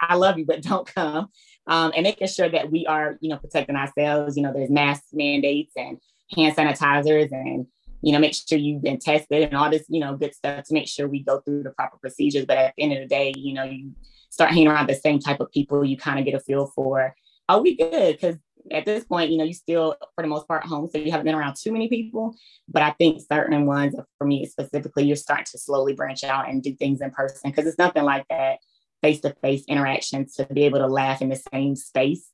I 0.00 0.14
love 0.14 0.38
you, 0.38 0.46
but 0.46 0.62
don't 0.62 0.86
come. 0.86 1.28
Um, 1.70 1.92
and 1.96 2.02
making 2.02 2.28
sure 2.28 2.50
that 2.50 2.70
we 2.70 2.84
are, 2.84 3.16
you 3.20 3.30
know, 3.30 3.38
protecting 3.38 3.76
ourselves. 3.76 4.36
You 4.36 4.42
know, 4.42 4.52
there's 4.52 4.70
mask 4.70 5.04
mandates 5.12 5.72
and 5.76 5.98
hand 6.34 6.56
sanitizers 6.56 7.32
and 7.32 7.66
you 8.02 8.12
know, 8.12 8.18
make 8.18 8.34
sure 8.34 8.58
you've 8.58 8.82
been 8.82 8.98
tested 8.98 9.42
and 9.42 9.54
all 9.54 9.70
this, 9.70 9.84
you 9.88 10.00
know, 10.00 10.16
good 10.16 10.34
stuff 10.34 10.64
to 10.64 10.74
make 10.74 10.88
sure 10.88 11.08
we 11.08 11.22
go 11.22 11.40
through 11.40 11.62
the 11.62 11.70
proper 11.70 11.98
procedures. 11.98 12.46
But 12.46 12.58
at 12.58 12.74
the 12.76 12.82
end 12.82 12.92
of 12.94 13.00
the 13.00 13.06
day, 13.06 13.32
you 13.36 13.52
know, 13.52 13.64
you 13.64 13.92
start 14.30 14.50
hanging 14.50 14.68
around 14.68 14.88
the 14.88 14.94
same 14.94 15.18
type 15.18 15.40
of 15.40 15.50
people, 15.50 15.84
you 15.84 15.96
kind 15.96 16.18
of 16.18 16.24
get 16.24 16.34
a 16.34 16.40
feel 16.40 16.66
for, 16.74 17.14
are 17.48 17.60
we 17.60 17.76
good? 17.76 18.14
Because 18.14 18.36
at 18.70 18.84
this 18.84 19.04
point, 19.04 19.30
you 19.30 19.38
know, 19.38 19.44
you 19.44 19.52
still, 19.52 19.96
for 20.14 20.22
the 20.22 20.28
most 20.28 20.46
part, 20.46 20.64
home, 20.64 20.88
so 20.90 20.98
you 20.98 21.10
haven't 21.10 21.26
been 21.26 21.34
around 21.34 21.56
too 21.60 21.72
many 21.72 21.88
people. 21.88 22.34
But 22.68 22.82
I 22.82 22.90
think 22.92 23.20
certain 23.20 23.66
ones, 23.66 23.94
for 24.18 24.26
me 24.26 24.46
specifically, 24.46 25.04
you're 25.04 25.16
starting 25.16 25.46
to 25.50 25.58
slowly 25.58 25.92
branch 25.92 26.24
out 26.24 26.48
and 26.48 26.62
do 26.62 26.74
things 26.76 27.00
in 27.00 27.10
person 27.10 27.50
because 27.50 27.66
it's 27.66 27.78
nothing 27.78 28.04
like 28.04 28.26
that 28.30 28.60
face 29.02 29.20
to 29.20 29.34
face 29.42 29.64
interaction 29.66 30.26
to 30.36 30.46
be 30.46 30.64
able 30.64 30.78
to 30.78 30.86
laugh 30.86 31.22
in 31.22 31.28
the 31.28 31.42
same 31.52 31.76
space 31.76 32.28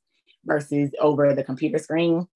versus 0.45 0.91
over 0.99 1.33
the 1.33 1.43
computer 1.43 1.77
screen. 1.77 2.27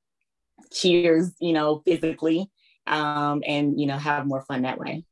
Cheers, 0.72 1.34
you 1.40 1.54
know, 1.54 1.82
physically 1.86 2.50
um, 2.88 3.44
and 3.46 3.80
you 3.80 3.88
know 3.88 3.98
have 3.98 4.26
more 4.26 4.42
fun 4.42 4.64
that 4.64 4.78
way. 4.78 5.06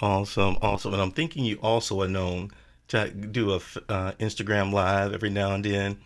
Awesome, 0.00 0.56
awesome. 0.60 0.92
And 0.92 1.02
I'm 1.02 1.12
thinking 1.12 1.44
you 1.44 1.58
also 1.62 2.00
are 2.02 2.08
known 2.08 2.50
to 2.88 3.10
do 3.10 3.52
a 3.52 3.56
uh, 3.56 4.12
Instagram 4.18 4.72
live 4.72 5.12
every 5.12 5.30
now 5.30 5.54
and 5.54 5.64
then. 5.64 5.98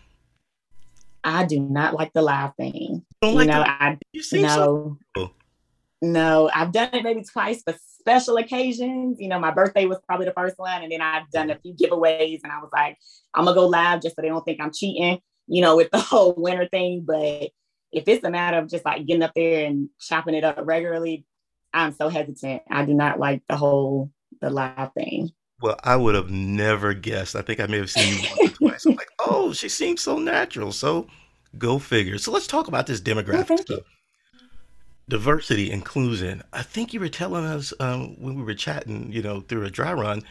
I 1.25 1.45
do 1.45 1.61
not 1.61 1.95
like 1.95 2.13
the 2.13 2.23
live 2.23 2.55
thing. 2.57 3.05
Don't 3.21 3.33
you 3.33 3.39
like 3.39 3.49
know, 3.49 3.63
I 3.63 3.99
You 4.13 4.23
no. 4.43 4.99
so. 5.17 5.31
No, 6.01 6.49
I've 6.55 6.71
done 6.71 6.91
it 6.93 7.03
maybe 7.03 7.25
twice 7.25 7.63
for 7.63 7.75
special 8.09 8.37
occasions. 8.37 9.19
You 9.21 9.29
know, 9.29 9.39
my 9.39 9.51
birthday 9.51 9.85
was 9.85 9.99
probably 10.07 10.27
the 10.27 10.33
first 10.33 10.59
one, 10.59 10.83
and 10.83 10.91
then 10.91 11.01
I've 11.01 11.31
done 11.31 11.51
a 11.51 11.59
few 11.59 11.75
giveaways, 11.75 12.41
and 12.43 12.53
I 12.53 12.59
was 12.59 12.71
like, 12.73 12.97
I'm 13.35 13.45
gonna 13.45 13.55
go 13.55 13.67
live 13.67 14.03
just 14.03 14.17
so 14.17 14.23
they 14.23 14.29
don't 14.29 14.45
think 14.45 14.61
I'm 14.61 14.73
cheating, 14.73 15.21
you 15.47 15.61
know, 15.61 15.77
with 15.77 15.91
the 15.91 15.99
whole 15.99 16.35
winter 16.37 16.69
thing. 16.69 17.05
But 17.07 17.51
if 17.93 18.05
it's 18.07 18.25
a 18.25 18.31
matter 18.31 18.59
of 18.59 18.69
just 18.69 18.85
like 18.85 19.07
getting 19.07 19.23
up 19.23 19.33
there 19.35 19.67
and 19.67 19.89
chopping 20.01 20.35
it 20.35 20.45
up 20.45 20.59
regularly, 20.63 21.27
I'm 21.73 21.93
so 21.93 22.09
hesitant. 22.09 22.63
I 22.71 22.85
do 22.85 22.95
not 22.95 23.19
like 23.19 23.43
the 23.49 23.57
whole 23.57 24.11
the 24.41 24.51
live 24.51 24.93
thing. 24.95 25.31
Well, 25.61 25.77
I 25.83 25.97
would 25.97 26.15
have 26.15 26.31
never 26.31 26.95
guessed. 26.95 27.35
I 27.35 27.43
think 27.43 27.61
I 27.61 27.67
may 27.67 27.79
have 27.79 27.91
seen 27.91 28.23
you 28.23 28.29
once 28.39 28.53
or 28.53 28.57
twice. 28.57 28.87
I'm 28.87 28.95
like, 28.95 29.11
oh, 29.19 29.53
she 29.53 29.69
seems 29.69 30.01
so 30.01 30.19
natural. 30.19 30.71
So 30.73 31.09
go 31.59 31.79
figure. 31.79 32.17
So 32.19 32.31
let's 32.31 32.47
talk 32.47 32.69
about 32.69 32.87
this 32.87 33.01
demographic 33.01 33.69
you. 33.69 33.81
Diversity, 35.09 35.71
inclusion. 35.71 36.43
I 36.53 36.63
think 36.63 36.93
you 36.93 37.01
were 37.01 37.09
telling 37.09 37.45
us 37.45 37.73
um, 37.81 38.21
when 38.21 38.35
we 38.35 38.43
were 38.43 38.55
chatting, 38.55 39.11
you 39.11 39.23
know, 39.23 39.41
through 39.41 39.65
a 39.65 39.71
dry 39.71 39.93
run, 39.95 40.23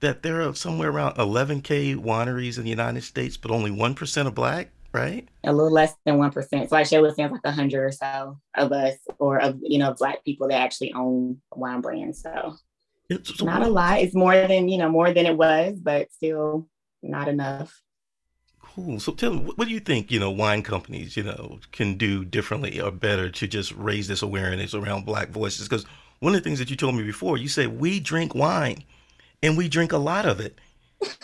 that 0.00 0.22
there 0.22 0.42
are 0.42 0.54
somewhere 0.54 0.90
around 0.90 1.16
11K 1.16 1.96
wineries 1.96 2.58
in 2.58 2.64
the 2.64 2.70
United 2.70 3.04
States, 3.04 3.36
but 3.36 3.52
only 3.52 3.70
1% 3.70 4.26
are 4.26 4.30
black, 4.32 4.70
right? 4.92 5.28
A 5.44 5.52
little 5.52 5.72
less 5.72 5.94
than 6.04 6.18
one 6.18 6.30
percent. 6.30 6.68
So 6.68 6.76
I 6.76 6.82
share 6.82 7.00
with 7.00 7.16
them 7.16 7.30
like 7.30 7.42
a 7.44 7.52
hundred 7.52 7.84
or 7.84 7.92
so 7.92 8.38
of 8.56 8.72
us, 8.72 8.96
or 9.18 9.38
of 9.40 9.58
you 9.62 9.78
know, 9.78 9.94
black 9.94 10.24
people 10.24 10.48
that 10.48 10.60
actually 10.60 10.92
own 10.94 11.40
wine 11.54 11.80
brands. 11.80 12.22
So 12.22 12.56
It's 13.08 13.42
not 13.42 13.62
a 13.62 13.68
lot. 13.68 14.00
It's 14.00 14.14
more 14.14 14.34
than 14.34 14.68
you 14.68 14.78
know, 14.78 14.88
more 14.88 15.12
than 15.12 15.26
it 15.26 15.36
was, 15.36 15.78
but 15.80 16.12
still 16.12 16.68
not 17.02 17.28
enough. 17.28 17.72
Cool. 18.74 18.98
So 18.98 19.12
tell 19.12 19.34
me, 19.34 19.52
what 19.54 19.68
do 19.68 19.72
you 19.74 19.78
think, 19.78 20.10
you 20.10 20.18
know, 20.18 20.30
wine 20.30 20.62
companies, 20.62 21.16
you 21.16 21.22
know, 21.22 21.60
can 21.70 21.94
do 21.96 22.24
differently 22.24 22.80
or 22.80 22.90
better 22.90 23.30
to 23.30 23.46
just 23.46 23.70
raise 23.72 24.08
this 24.08 24.22
awareness 24.22 24.74
around 24.74 25.06
Black 25.06 25.28
voices? 25.28 25.68
Because 25.68 25.86
one 26.18 26.34
of 26.34 26.40
the 26.42 26.44
things 26.48 26.58
that 26.58 26.70
you 26.70 26.76
told 26.76 26.96
me 26.96 27.04
before, 27.04 27.38
you 27.38 27.46
said 27.48 27.78
we 27.78 28.00
drink 28.00 28.34
wine 28.34 28.82
and 29.42 29.56
we 29.56 29.68
drink 29.68 29.92
a 29.92 29.98
lot 29.98 30.26
of 30.26 30.40
it. 30.40 30.58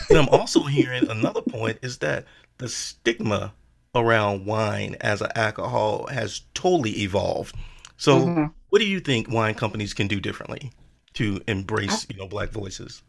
And 0.08 0.18
I'm 0.18 0.28
also 0.28 0.62
hearing 0.66 1.04
another 1.08 1.42
point 1.42 1.78
is 1.82 1.98
that 1.98 2.24
the 2.58 2.68
stigma 2.68 3.52
around 3.96 4.46
wine 4.46 4.96
as 5.00 5.20
an 5.20 5.30
alcohol 5.34 6.06
has 6.06 6.42
totally 6.54 7.00
evolved. 7.00 7.56
So 7.96 8.20
Mhm. 8.20 8.52
what 8.68 8.78
do 8.78 8.86
you 8.86 9.00
think 9.00 9.28
wine 9.28 9.54
companies 9.54 9.92
can 9.92 10.06
do 10.06 10.20
differently 10.20 10.70
to 11.14 11.40
embrace, 11.48 12.06
you 12.08 12.16
know, 12.16 12.28
Black 12.28 12.50
voices? 12.50 13.02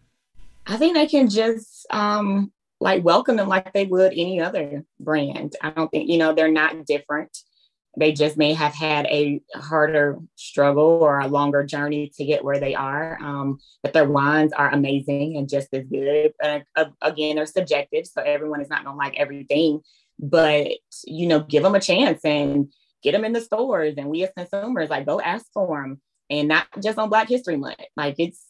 I 0.65 0.77
think 0.77 0.95
they 0.95 1.05
can 1.05 1.29
just 1.29 1.85
um 1.91 2.51
like 2.81 3.03
welcome 3.03 3.35
them 3.35 3.47
like 3.47 3.71
they 3.73 3.85
would 3.85 4.11
any 4.11 4.41
other 4.41 4.83
brand. 4.99 5.55
I 5.61 5.69
don't 5.69 5.89
think, 5.89 6.09
you 6.09 6.17
know, 6.17 6.33
they're 6.33 6.51
not 6.51 6.85
different. 6.85 7.37
They 7.95 8.11
just 8.11 8.37
may 8.37 8.53
have 8.53 8.73
had 8.73 9.05
a 9.05 9.41
harder 9.53 10.17
struggle 10.35 10.99
or 11.01 11.19
a 11.19 11.27
longer 11.27 11.63
journey 11.63 12.11
to 12.15 12.25
get 12.25 12.43
where 12.43 12.59
they 12.59 12.73
are. 12.73 13.19
Um, 13.21 13.59
but 13.83 13.93
their 13.93 14.09
wines 14.09 14.51
are 14.51 14.71
amazing 14.71 15.37
and 15.37 15.47
just 15.47 15.67
as 15.73 15.85
good. 15.85 16.33
Uh, 16.43 16.61
again, 17.01 17.35
they're 17.35 17.45
subjective, 17.45 18.07
so 18.07 18.21
everyone 18.21 18.61
is 18.61 18.69
not 18.69 18.83
going 18.83 18.95
to 18.95 18.97
like 18.97 19.19
everything. 19.19 19.81
But 20.17 20.71
you 21.05 21.27
know, 21.27 21.41
give 21.41 21.63
them 21.63 21.75
a 21.75 21.81
chance 21.81 22.25
and 22.25 22.71
get 23.03 23.11
them 23.11 23.25
in 23.25 23.33
the 23.33 23.41
stores. 23.41 23.95
And 23.97 24.09
we 24.09 24.23
as 24.23 24.31
consumers, 24.35 24.89
like, 24.89 25.05
go 25.05 25.19
ask 25.19 25.45
for 25.53 25.81
them, 25.81 26.01
and 26.29 26.47
not 26.47 26.65
just 26.81 26.97
on 26.97 27.09
Black 27.09 27.27
History 27.27 27.57
Month. 27.57 27.77
Like 27.95 28.15
it's 28.17 28.41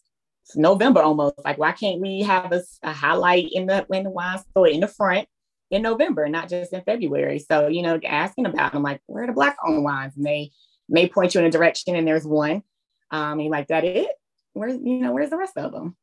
it's 0.44 0.56
November 0.56 1.02
almost. 1.02 1.36
Like, 1.44 1.58
why 1.58 1.72
can't 1.72 2.02
we 2.02 2.22
have 2.22 2.52
a, 2.52 2.62
a 2.84 2.92
highlight 2.92 3.50
in 3.52 3.68
the 3.68 3.86
in 3.92 4.04
the 4.04 4.10
wine 4.10 4.40
store 4.40 4.68
in 4.68 4.82
the 4.82 4.88
front 4.88 5.28
in 5.70 5.82
November, 5.82 6.28
not 6.28 6.50
just 6.50 6.74
in 6.74 6.82
February? 6.82 7.40
So, 7.40 7.68
you 7.68 7.82
know, 7.82 8.00
asking 8.06 8.46
about 8.46 8.74
them, 8.74 8.84
like, 8.84 9.02
where 9.06 9.24
are 9.24 9.28
the 9.28 9.34
black 9.34 9.58
owned 9.66 9.84
wines? 9.84 10.16
And 10.16 10.26
they 10.26 10.52
may 10.90 11.08
point 11.08 11.34
you 11.34 11.40
in 11.42 11.48
a 11.48 11.52
direction, 11.52 11.96
and 11.96 12.08
there's 12.08 12.26
one. 12.26 12.64
Um, 13.12 13.40
and 13.40 13.50
like, 13.50 13.68
that 13.68 13.84
it? 13.84 14.10
Where's 14.54 14.78
you 14.84 15.00
know, 15.00 15.14
where's 15.14 15.30
the 15.30 15.38
rest 15.38 15.58
of 15.58 15.72
them? 15.72 15.96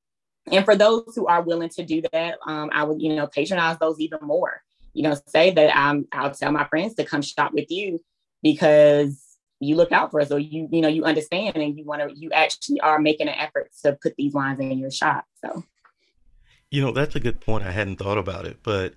And 0.51 0.65
for 0.65 0.77
those 0.77 1.13
who 1.15 1.27
are 1.27 1.43
willing 1.43 1.69
to 1.71 1.85
do 1.85 2.03
that, 2.13 2.39
um, 2.47 2.71
I 2.73 2.85
would, 2.85 3.03
you 3.03 3.15
know, 3.15 3.27
patronize 3.27 3.79
those 3.79 4.01
even 4.01 4.21
more. 4.23 4.63
You 4.95 5.03
know, 5.03 5.17
say 5.27 5.51
that 5.51 5.77
um, 5.77 6.07
I'll 6.13 6.31
tell 6.31 6.53
my 6.53 6.67
friends 6.67 6.95
to 6.95 7.05
come 7.05 7.23
shop 7.23 7.53
with 7.53 7.71
you 7.71 8.03
because 8.43 9.28
you 9.61 9.77
look 9.77 9.93
out 9.93 10.11
for 10.11 10.21
us 10.21 10.31
or 10.31 10.39
you 10.39 10.69
you 10.71 10.81
know 10.81 10.89
you 10.89 11.05
understand 11.05 11.57
and 11.57 11.79
you 11.79 11.85
want 11.85 12.01
to 12.03 12.17
you 12.19 12.31
actually 12.33 12.81
are 12.81 12.99
making 12.99 13.29
an 13.29 13.35
effort 13.35 13.71
to 13.83 13.97
put 14.03 14.15
these 14.17 14.33
wines 14.33 14.61
in 14.61 14.79
your 14.79 14.91
shop 14.91 15.25
so 15.45 15.65
You 16.71 16.83
know, 16.83 16.93
that's 16.93 17.17
a 17.17 17.21
good 17.21 17.41
point. 17.41 17.65
I 17.65 17.71
hadn't 17.71 17.97
thought 17.97 18.19
about 18.19 18.45
it, 18.45 18.59
but 18.63 18.95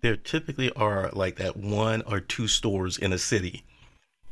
there 0.00 0.16
typically 0.16 0.70
are 0.72 1.10
like 1.12 1.36
that 1.36 1.56
one 1.56 2.02
or 2.02 2.20
two 2.20 2.48
stores 2.48 2.98
in 2.98 3.12
a 3.12 3.18
city 3.18 3.64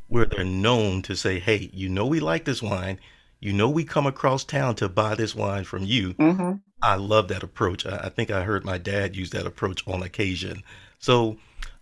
where 0.09 0.27
they're 0.27 0.45
known 0.45 1.03
to 1.03 1.15
say, 1.17 1.39
hey, 1.39 1.71
you 1.73 1.89
know, 1.89 2.07
we 2.07 2.21
like 2.21 2.45
this 2.45 2.63
wine. 2.63 2.99
You 3.41 3.53
know, 3.53 3.71
we 3.71 3.85
come 3.85 4.07
across 4.07 4.45
town 4.45 4.75
to 4.77 4.89
buy 4.89 5.15
this 5.15 5.35
wine 5.35 5.65
from 5.65 5.85
you. 5.85 6.15
mhm. 6.15 6.61
I 6.83 6.97
love 6.97 7.29
that 7.29 7.43
approach. 7.43 7.87
I, 7.87 7.97
I 8.05 8.09
think 8.09 8.31
I 8.31 8.43
heard 8.43 8.65
my 8.65 8.79
dad 8.79 9.15
use 9.17 9.31
that 9.31 9.47
approach 9.47 9.87
on 9.87 10.03
occasion. 10.03 10.63
So, 10.99 11.39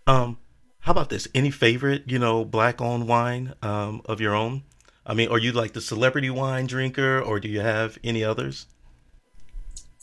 um, 0.07 0.37
how 0.81 0.91
about 0.91 1.09
this? 1.09 1.27
Any 1.35 1.51
favorite, 1.51 2.03
you 2.07 2.19
know, 2.19 2.45
black 2.45 2.81
owned 2.81 3.07
wine 3.07 3.53
um, 3.61 4.01
of 4.05 4.19
your 4.21 4.35
own? 4.35 4.63
I 5.05 5.13
mean, 5.13 5.29
are 5.29 5.39
you 5.39 5.51
like 5.51 5.73
the 5.73 5.81
celebrity 5.81 6.29
wine 6.29 6.67
drinker 6.67 7.19
or 7.19 7.39
do 7.39 7.47
you 7.47 7.61
have 7.61 7.97
any 8.03 8.23
others? 8.23 8.67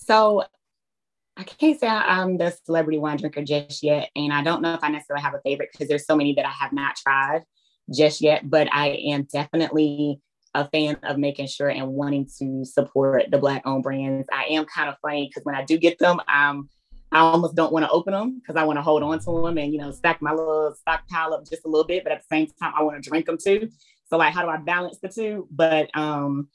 so 0.06 0.44
i 1.36 1.42
can't 1.42 1.78
say 1.78 1.86
i'm 1.86 2.38
the 2.38 2.50
celebrity 2.64 2.98
wine 2.98 3.16
drinker 3.16 3.42
just 3.42 3.82
yet 3.82 4.08
and 4.16 4.32
i 4.32 4.42
don't 4.42 4.62
know 4.62 4.74
if 4.74 4.82
i 4.82 4.88
necessarily 4.88 5.22
have 5.22 5.34
a 5.34 5.40
favorite 5.40 5.68
because 5.72 5.88
there's 5.88 6.06
so 6.06 6.16
many 6.16 6.32
that 6.32 6.46
i 6.46 6.50
have 6.50 6.72
not 6.72 6.96
tried 6.96 7.42
just 7.94 8.20
yet 8.20 8.48
but 8.48 8.68
i 8.72 8.88
am 9.08 9.24
definitely 9.24 10.20
a 10.54 10.66
fan 10.70 10.96
of 11.02 11.18
making 11.18 11.46
sure 11.46 11.68
and 11.68 11.88
wanting 11.88 12.26
to 12.38 12.64
support 12.64 13.24
the 13.30 13.38
black 13.38 13.62
owned 13.66 13.82
brands 13.82 14.26
i 14.32 14.44
am 14.44 14.64
kind 14.64 14.88
of 14.88 14.96
funny 15.02 15.28
because 15.28 15.44
when 15.44 15.54
i 15.54 15.64
do 15.64 15.76
get 15.76 15.98
them 15.98 16.20
um 16.32 16.68
I 17.12 17.20
almost 17.20 17.54
don't 17.54 17.72
want 17.72 17.84
to 17.84 17.90
open 17.90 18.12
them 18.12 18.40
because 18.40 18.56
I 18.56 18.64
want 18.64 18.78
to 18.78 18.82
hold 18.82 19.02
on 19.02 19.18
to 19.20 19.42
them 19.42 19.58
and 19.58 19.72
you 19.72 19.78
know 19.78 19.90
stack 19.90 20.20
my 20.20 20.32
little 20.32 20.74
stockpile 20.78 21.34
up 21.34 21.48
just 21.48 21.64
a 21.64 21.68
little 21.68 21.86
bit, 21.86 22.02
but 22.02 22.12
at 22.12 22.20
the 22.20 22.26
same 22.36 22.46
time 22.60 22.72
I 22.76 22.82
want 22.82 23.02
to 23.02 23.08
drink 23.08 23.26
them 23.26 23.38
too. 23.42 23.70
So 24.08 24.16
like, 24.16 24.34
how 24.34 24.42
do 24.42 24.48
I 24.48 24.58
balance 24.58 24.98
the 25.00 25.08
two? 25.08 25.48
But 25.50 25.90
um, 25.96 26.48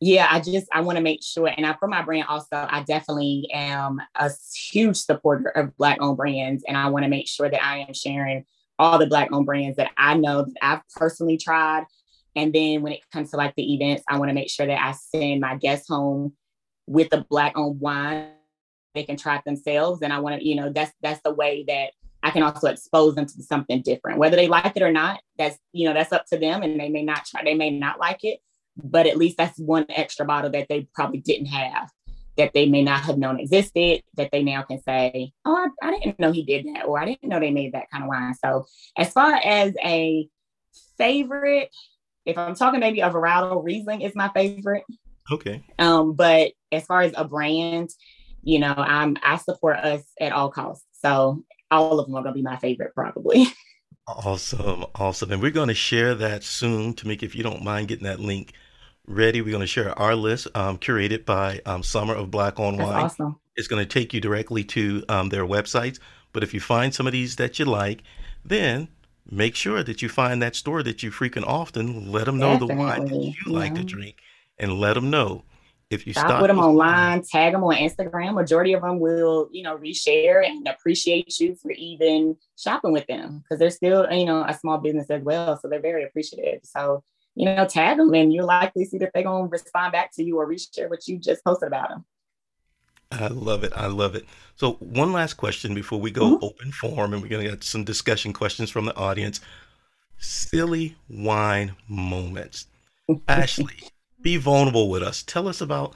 yeah, 0.00 0.28
I 0.30 0.40
just 0.40 0.68
I 0.72 0.80
want 0.80 0.96
to 0.96 1.02
make 1.02 1.22
sure, 1.22 1.48
and 1.48 1.66
I, 1.66 1.74
for 1.74 1.88
my 1.88 2.02
brand 2.02 2.26
also, 2.28 2.46
I 2.52 2.82
definitely 2.84 3.48
am 3.52 4.00
a 4.14 4.30
huge 4.54 4.96
supporter 4.96 5.48
of 5.48 5.76
Black 5.76 5.98
owned 6.00 6.16
brands, 6.16 6.64
and 6.66 6.76
I 6.76 6.88
want 6.88 7.04
to 7.04 7.10
make 7.10 7.28
sure 7.28 7.48
that 7.48 7.64
I 7.64 7.78
am 7.78 7.94
sharing 7.94 8.44
all 8.78 8.98
the 8.98 9.06
Black 9.06 9.30
owned 9.32 9.46
brands 9.46 9.76
that 9.76 9.90
I 9.96 10.14
know 10.14 10.44
that 10.44 10.54
I've 10.62 10.82
personally 10.94 11.36
tried. 11.36 11.84
And 12.36 12.52
then 12.52 12.82
when 12.82 12.92
it 12.92 13.00
comes 13.12 13.32
to 13.32 13.36
like 13.36 13.54
the 13.56 13.74
events, 13.74 14.04
I 14.08 14.18
want 14.18 14.28
to 14.28 14.34
make 14.34 14.50
sure 14.50 14.66
that 14.66 14.80
I 14.80 14.92
send 14.92 15.40
my 15.40 15.56
guests 15.56 15.88
home 15.88 16.34
with 16.86 17.12
a 17.12 17.26
Black 17.28 17.56
owned 17.56 17.80
wine 17.80 18.28
they 18.94 19.04
can 19.04 19.16
try 19.16 19.36
it 19.36 19.44
themselves. 19.44 20.02
And 20.02 20.12
I 20.12 20.20
want 20.20 20.40
to, 20.40 20.46
you 20.46 20.56
know, 20.56 20.70
that's 20.72 20.92
that's 21.02 21.20
the 21.22 21.32
way 21.32 21.64
that 21.68 21.90
I 22.22 22.30
can 22.30 22.42
also 22.42 22.68
expose 22.68 23.14
them 23.14 23.26
to 23.26 23.42
something 23.42 23.82
different. 23.82 24.18
Whether 24.18 24.36
they 24.36 24.48
like 24.48 24.76
it 24.76 24.82
or 24.82 24.92
not, 24.92 25.20
that's 25.36 25.58
you 25.72 25.88
know, 25.88 25.94
that's 25.94 26.12
up 26.12 26.26
to 26.26 26.38
them. 26.38 26.62
And 26.62 26.78
they 26.78 26.88
may 26.88 27.02
not 27.02 27.24
try, 27.24 27.44
they 27.44 27.54
may 27.54 27.70
not 27.70 28.00
like 28.00 28.24
it, 28.24 28.40
but 28.76 29.06
at 29.06 29.16
least 29.16 29.36
that's 29.36 29.58
one 29.58 29.86
extra 29.88 30.26
bottle 30.26 30.50
that 30.50 30.68
they 30.68 30.88
probably 30.94 31.20
didn't 31.20 31.46
have, 31.46 31.90
that 32.36 32.52
they 32.54 32.66
may 32.66 32.82
not 32.82 33.02
have 33.02 33.18
known 33.18 33.38
existed, 33.38 34.02
that 34.14 34.30
they 34.32 34.42
now 34.42 34.62
can 34.62 34.80
say, 34.82 35.32
Oh, 35.44 35.70
I, 35.82 35.88
I 35.88 35.98
didn't 35.98 36.18
know 36.18 36.32
he 36.32 36.44
did 36.44 36.66
that, 36.66 36.86
or 36.86 36.98
I 36.98 37.04
didn't 37.04 37.28
know 37.28 37.40
they 37.40 37.50
made 37.50 37.72
that 37.72 37.90
kind 37.90 38.04
of 38.04 38.08
wine. 38.08 38.34
So 38.34 38.66
as 38.96 39.12
far 39.12 39.34
as 39.34 39.74
a 39.84 40.28
favorite, 40.96 41.70
if 42.24 42.36
I'm 42.36 42.54
talking 42.54 42.80
maybe 42.80 43.00
a 43.00 43.10
varietal 43.10 43.64
Riesling 43.64 44.02
is 44.02 44.14
my 44.14 44.28
favorite. 44.34 44.84
Okay. 45.30 45.64
Um, 45.78 46.14
but 46.14 46.52
as 46.72 46.84
far 46.84 47.02
as 47.02 47.12
a 47.16 47.24
brand, 47.24 47.90
you 48.42 48.58
know, 48.58 48.74
I'm 48.76 49.16
I 49.22 49.36
support 49.36 49.78
us 49.78 50.02
at 50.20 50.32
all 50.32 50.50
costs. 50.50 50.84
So 50.92 51.44
all 51.70 52.00
of 52.00 52.06
them 52.06 52.14
are 52.16 52.22
gonna 52.22 52.34
be 52.34 52.42
my 52.42 52.56
favorite 52.56 52.94
probably. 52.94 53.46
Awesome, 54.08 54.86
awesome. 54.94 55.32
And 55.32 55.42
we're 55.42 55.50
going 55.50 55.68
to 55.68 55.74
share 55.74 56.14
that 56.14 56.42
soon. 56.42 56.94
Tamika, 56.94 57.24
if 57.24 57.34
you 57.34 57.42
don't 57.42 57.62
mind 57.62 57.88
getting 57.88 58.06
that 58.06 58.18
link 58.18 58.54
ready, 59.06 59.42
we're 59.42 59.50
going 59.50 59.60
to 59.60 59.66
share 59.66 59.96
our 59.98 60.14
list 60.14 60.48
um, 60.54 60.78
curated 60.78 61.26
by 61.26 61.60
um, 61.66 61.82
Summer 61.82 62.14
of 62.14 62.30
Black 62.30 62.58
on 62.58 62.78
Wine. 62.78 63.04
awesome. 63.04 63.38
It's 63.54 63.68
going 63.68 63.86
to 63.86 63.86
take 63.86 64.14
you 64.14 64.20
directly 64.22 64.64
to 64.64 65.04
um, 65.10 65.28
their 65.28 65.44
websites. 65.44 65.98
But 66.32 66.42
if 66.42 66.54
you 66.54 66.60
find 66.60 66.94
some 66.94 67.06
of 67.06 67.12
these 67.12 67.36
that 67.36 67.58
you 67.58 67.66
like, 67.66 68.02
then 68.46 68.88
make 69.30 69.54
sure 69.54 69.82
that 69.82 70.00
you 70.00 70.08
find 70.08 70.40
that 70.40 70.56
store 70.56 70.82
that 70.82 71.02
you 71.02 71.10
frequent 71.10 71.46
often. 71.46 72.10
Let 72.10 72.24
them 72.24 72.38
know 72.38 72.56
the 72.56 72.66
wine 72.66 72.78
that 72.78 73.00
Definitely, 73.00 73.36
you 73.44 73.52
like 73.52 73.74
to 73.74 73.84
drink, 73.84 74.16
and 74.58 74.72
let 74.72 74.94
them 74.94 75.10
know 75.10 75.44
if 75.90 76.06
you 76.06 76.12
Stop 76.12 76.26
stop 76.26 76.42
with 76.42 76.50
them 76.50 76.58
online, 76.58 77.22
tag 77.22 77.52
them 77.52 77.64
on 77.64 77.74
Instagram. 77.76 78.34
Majority 78.34 78.74
of 78.74 78.82
them 78.82 79.00
will, 79.00 79.48
you 79.52 79.62
know, 79.62 79.78
reshare 79.78 80.46
and 80.46 80.68
appreciate 80.68 81.40
you 81.40 81.54
for 81.54 81.70
even 81.72 82.36
shopping 82.58 82.92
with 82.92 83.06
them 83.06 83.42
because 83.42 83.58
they're 83.58 83.70
still, 83.70 84.06
you 84.10 84.26
know, 84.26 84.44
a 84.46 84.52
small 84.52 84.78
business 84.78 85.08
as 85.08 85.22
well. 85.22 85.58
So 85.58 85.68
they're 85.68 85.80
very 85.80 86.04
appreciative. 86.04 86.60
So, 86.64 87.02
you 87.34 87.46
know, 87.46 87.66
tag 87.66 87.96
them 87.96 88.12
and 88.12 88.32
you're 88.32 88.44
likely 88.44 88.84
to 88.84 88.90
see 88.90 88.98
that 88.98 89.12
they're 89.14 89.22
going 89.22 89.44
to 89.44 89.50
respond 89.50 89.92
back 89.92 90.12
to 90.16 90.22
you 90.22 90.38
or 90.38 90.46
reshare 90.46 90.90
what 90.90 91.08
you 91.08 91.18
just 91.18 91.42
posted 91.42 91.68
about 91.68 91.88
them. 91.88 92.04
I 93.10 93.28
love 93.28 93.64
it. 93.64 93.72
I 93.74 93.86
love 93.86 94.14
it. 94.14 94.26
So, 94.56 94.72
one 94.74 95.12
last 95.12 95.34
question 95.34 95.74
before 95.74 95.98
we 95.98 96.10
go 96.10 96.34
mm-hmm. 96.34 96.44
open 96.44 96.72
forum, 96.72 97.14
and 97.14 97.22
we're 97.22 97.28
going 97.28 97.44
to 97.44 97.50
get 97.50 97.64
some 97.64 97.84
discussion 97.84 98.34
questions 98.34 98.70
from 98.70 98.84
the 98.84 98.94
audience. 98.96 99.40
Silly 100.18 100.96
wine 101.08 101.74
moments. 101.88 102.66
Ashley, 103.28 103.76
be 104.22 104.36
vulnerable 104.36 104.88
with 104.88 105.02
us. 105.02 105.22
Tell 105.22 105.48
us 105.48 105.60
about 105.60 105.94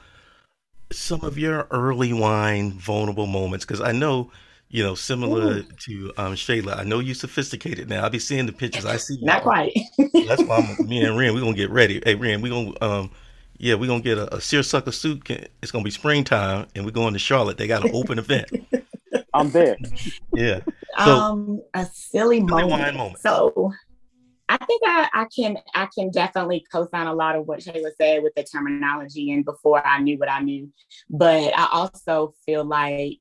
some 0.91 1.23
of 1.23 1.37
your 1.37 1.67
early 1.71 2.13
wine 2.13 2.71
vulnerable 2.73 3.27
moments, 3.27 3.65
because 3.65 3.81
I 3.81 3.91
know, 3.91 4.31
you 4.69 4.83
know, 4.83 4.95
similar 4.95 5.57
Ooh. 5.57 5.63
to 5.63 6.13
um, 6.17 6.33
Shayla, 6.33 6.77
I 6.77 6.83
know 6.83 6.99
you 6.99 7.13
sophisticated 7.13 7.89
now. 7.89 8.03
I'll 8.03 8.09
be 8.09 8.19
seeing 8.19 8.45
the 8.45 8.53
pictures. 8.53 8.85
I 8.85 8.97
see. 8.97 9.17
Not 9.21 9.43
quite. 9.43 9.73
That's 10.27 10.43
why 10.43 10.57
I'm, 10.57 10.87
me 10.87 11.03
and 11.03 11.17
Ren, 11.17 11.33
we're 11.33 11.41
going 11.41 11.53
to 11.53 11.59
get 11.59 11.69
ready. 11.71 12.01
Hey, 12.05 12.15
Ren, 12.15 12.41
we're 12.41 12.49
going 12.49 12.73
to 12.73 12.85
um, 12.85 13.11
yeah, 13.57 13.75
we're 13.75 13.87
gonna 13.87 14.01
get 14.01 14.17
a, 14.17 14.35
a 14.35 14.41
seersucker 14.41 14.91
suit. 14.91 15.29
It's 15.61 15.71
gonna 15.71 15.85
be 15.85 15.91
springtime, 15.91 16.67
and 16.75 16.83
we're 16.85 16.91
going 16.91 17.13
to 17.13 17.19
Charlotte. 17.19 17.57
They 17.57 17.67
got 17.67 17.85
an 17.85 17.91
open 17.93 18.19
event. 18.19 18.49
I'm 19.33 19.51
there. 19.51 19.77
Yeah. 20.33 20.61
So, 20.95 21.11
um, 21.11 21.61
a 21.73 21.87
silly, 21.91 22.37
silly 22.37 22.41
moment. 22.41 22.95
moment. 22.95 23.17
So, 23.17 23.73
I 24.53 24.65
think 24.65 24.83
I, 24.85 25.09
I 25.13 25.25
can 25.35 25.57
I 25.73 25.87
can 25.87 26.11
definitely 26.11 26.63
co-sign 26.71 27.07
a 27.07 27.13
lot 27.13 27.35
of 27.35 27.47
what 27.47 27.59
Shayla 27.59 27.89
said 27.99 28.21
with 28.21 28.35
the 28.35 28.43
terminology 28.43 29.31
and 29.31 29.43
before 29.43 29.85
I 29.85 29.99
knew 29.99 30.19
what 30.19 30.29
I 30.29 30.41
knew. 30.41 30.71
But 31.09 31.57
I 31.57 31.69
also 31.71 32.35
feel 32.45 32.63
like 32.63 33.17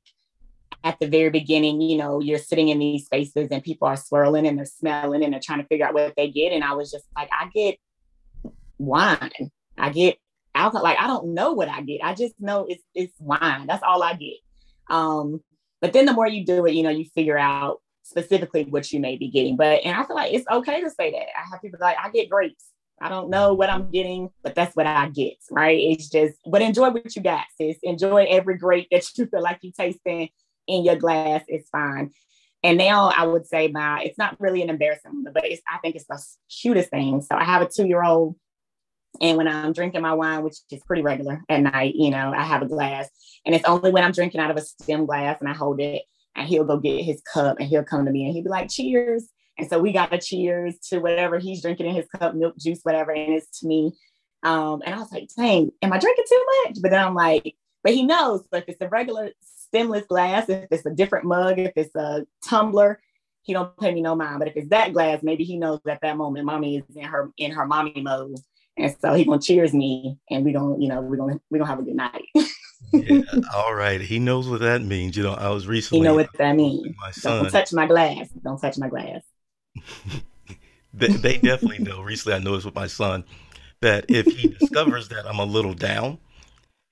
at 0.85 1.01
the 1.01 1.07
very 1.07 1.31
beginning, 1.31 1.81
you 1.81 1.97
know, 1.97 2.21
you're 2.21 2.38
sitting 2.38 2.68
in 2.68 2.79
these 2.79 3.07
spaces 3.07 3.49
and 3.51 3.62
people 3.62 3.88
are 3.88 3.97
swirling 3.97 4.47
and 4.47 4.59
they're 4.59 4.66
smelling 4.66 5.25
and 5.25 5.33
they're 5.33 5.40
trying 5.42 5.62
to 5.62 5.66
figure 5.68 5.87
out 5.87 5.95
what 5.95 6.12
they 6.18 6.31
get. 6.31 6.53
And 6.53 6.62
I 6.62 6.75
was 6.75 6.90
just 6.90 7.07
like, 7.16 7.31
I 7.33 7.49
get 7.55 7.79
wine. 8.77 9.51
I 9.79 9.88
get 9.88 10.18
alcohol. 10.55 10.85
Like 10.85 10.99
I 10.99 11.07
don't 11.07 11.33
know 11.33 11.53
what 11.53 11.71
I 11.71 11.81
get. 11.81 12.05
I 12.05 12.12
just 12.12 12.35
know 12.40 12.66
it's 12.68 12.85
it's 12.95 13.14
wine. 13.18 13.66
That's 13.66 13.83
all 13.83 14.03
I 14.03 14.16
get. 14.16 14.37
Um, 14.90 15.40
but 15.81 15.95
then 15.95 16.05
the 16.05 16.12
more 16.12 16.29
you 16.29 16.45
do 16.45 16.66
it, 16.66 16.75
you 16.75 16.83
know, 16.83 16.90
you 16.90 17.07
figure 17.14 17.38
out 17.38 17.81
specifically 18.03 18.65
what 18.65 18.93
you 18.93 19.01
may 19.01 19.17
be 19.17 19.29
getting. 19.29 19.57
But 19.57 19.81
and 19.85 19.97
I 19.97 20.05
feel 20.05 20.17
like 20.17 20.33
it's 20.33 20.47
okay 20.51 20.81
to 20.81 20.91
say 20.91 21.11
that. 21.11 21.27
I 21.38 21.49
have 21.51 21.62
people 21.62 21.79
like 21.81 21.97
I 22.03 22.11
get 22.11 22.31
grapes. 22.31 22.65
I 23.01 23.09
don't 23.09 23.31
know 23.31 23.55
what 23.55 23.69
I'm 23.69 23.91
getting, 23.91 24.31
but 24.43 24.55
that's 24.55 24.77
what 24.77 24.87
I 24.87 25.09
get, 25.09 25.35
right? 25.51 25.79
It's 25.79 26.09
just, 26.09 26.35
but 26.47 26.62
enjoy 26.62 26.91
what 26.91 27.17
you 27.17 27.23
got, 27.23 27.45
sis. 27.61 27.79
Enjoy 27.83 28.25
every 28.29 28.57
grape 28.57 28.88
that 28.93 29.05
you 29.17 29.27
feel 29.31 29.43
like 29.43 29.59
you 29.62 29.73
tasting 29.77 30.29
in 30.69 30.85
your 30.85 30.95
glass. 30.97 31.43
It's 31.49 31.69
fine. 31.71 32.12
And 32.62 32.79
now 32.79 33.09
I 33.09 33.27
would 33.27 33.45
say 33.45 33.67
my, 33.67 34.03
it's 34.05 34.19
not 34.19 34.37
really 34.38 34.62
an 34.62 34.71
embarrassing, 34.71 35.25
but 35.35 35.45
it's, 35.45 35.62
I 35.69 35.79
think 35.79 35.97
it's 35.97 36.07
the 36.07 36.23
cutest 36.49 36.91
thing. 36.91 37.23
So 37.23 37.35
I 37.35 37.43
have 37.43 37.62
a 37.62 37.69
two 37.69 37.88
year 37.88 38.05
old 38.05 38.37
and 39.21 39.37
when 39.37 39.49
I'm 39.49 39.73
drinking 39.73 40.03
my 40.03 40.15
wine, 40.15 40.43
which 40.43 40.59
is 40.71 40.83
pretty 40.85 41.03
regular 41.03 41.43
at 41.49 41.61
night, 41.61 41.95
you 41.97 42.11
know, 42.11 42.33
I 42.35 42.45
have 42.45 42.62
a 42.62 42.67
glass. 42.67 43.09
And 43.45 43.55
it's 43.55 43.65
only 43.65 43.91
when 43.91 44.05
I'm 44.05 44.12
drinking 44.12 44.41
out 44.41 44.51
of 44.51 44.57
a 44.57 44.62
stem 44.62 45.07
glass 45.07 45.38
and 45.41 45.49
I 45.49 45.55
hold 45.55 45.81
it 45.81 46.03
and 46.37 46.49
he'll 46.49 46.64
go 46.64 46.79
get 46.79 47.05
his 47.05 47.23
cup 47.23 47.59
and 47.59 47.68
he'll 47.68 47.85
come 47.85 48.05
to 48.05 48.11
me 48.11 48.25
and 48.25 48.35
he'll 48.35 48.45
be 48.45 48.51
like, 48.51 48.71
cheers. 48.71 49.29
And 49.59 49.68
so 49.68 49.79
we 49.79 49.92
got 49.92 50.12
a 50.12 50.18
cheers 50.18 50.79
to 50.88 50.99
whatever 50.99 51.38
he's 51.38 51.62
drinking 51.62 51.87
in 51.87 51.95
his 51.95 52.09
cup, 52.09 52.35
milk, 52.35 52.57
juice, 52.59 52.81
whatever. 52.83 53.12
And 53.12 53.35
it's 53.35 53.61
to 53.61 53.66
me. 53.66 53.92
Um, 54.42 54.83
and 54.85 54.95
I 54.95 54.99
was 54.99 55.12
like, 55.12 55.29
dang, 55.37 55.71
am 55.83 55.92
I 55.92 55.99
drinking 55.99 56.25
too 56.29 56.47
much? 56.64 56.77
But 56.81 56.90
then 56.90 57.05
I'm 57.05 57.14
like, 57.14 57.55
but 57.85 57.92
he 57.92 58.03
knows. 58.03 58.40
So 58.51 58.59
if 58.59 58.64
it's 58.66 58.81
a 58.81 58.88
regular 58.88 59.31
stemless 59.42 60.07
glass, 60.07 60.49
if 60.49 60.68
it's 60.71 60.87
a 60.87 60.90
different 60.90 61.27
mug, 61.27 61.59
if 61.59 61.73
it's 61.77 61.95
a 61.95 62.27
tumbler, 62.45 63.01
he 63.42 63.53
don't 63.53 63.77
pay 63.79 63.92
me 63.92 64.01
no 64.01 64.14
mind. 64.14 64.38
But 64.38 64.49
if 64.49 64.57
it's 64.57 64.71
that 64.71 64.92
glass, 64.92 65.23
maybe 65.23 65.45
he 65.45 65.59
knows 65.59 65.81
at 65.88 66.01
that 66.01 66.16
moment 66.16 66.47
mommy 66.47 66.79
is 66.79 66.97
in 66.97 67.05
her 67.05 67.31
in 67.37 67.51
her 67.53 67.66
mommy 67.66 68.01
mode 68.01 68.37
and 68.77 68.95
so 69.01 69.12
he 69.14 69.25
gonna 69.25 69.40
cheers 69.40 69.75
me, 69.75 70.18
and 70.31 70.45
we 70.45 70.53
gonna, 70.53 70.79
you 70.79 70.88
know, 70.88 71.01
we're 71.01 71.16
gonna 71.16 71.38
we're 71.51 71.59
gonna 71.59 71.71
have 71.71 71.81
a 71.81 71.83
good 71.83 71.97
night. 71.97 72.25
yeah, 72.92 73.22
all 73.55 73.74
right. 73.74 74.00
He 74.00 74.18
knows 74.18 74.48
what 74.48 74.61
that 74.61 74.83
means. 74.83 75.16
You 75.16 75.22
know, 75.22 75.35
I 75.35 75.50
was 75.50 75.66
recently. 75.66 76.00
You 76.00 76.05
know 76.05 76.14
what 76.14 76.33
that 76.38 76.57
means. 76.57 76.94
My 77.00 77.11
son. 77.11 77.44
Don't 77.44 77.52
touch 77.52 77.72
my 77.72 77.87
glass. 77.87 78.28
Don't 78.42 78.61
touch 78.61 78.78
my 78.78 78.88
glass. 78.88 79.22
they, 80.94 81.09
they 81.09 81.38
definitely 81.38 81.78
know. 81.78 82.02
Recently, 82.02 82.35
I 82.35 82.38
noticed 82.38 82.66
with 82.66 82.74
my 82.74 82.87
son 82.87 83.24
that 83.81 84.07
if 84.09 84.26
he 84.26 84.48
discovers 84.48 85.09
that 85.09 85.26
I'm 85.26 85.38
a 85.38 85.44
little 85.44 85.74
down, 85.74 86.18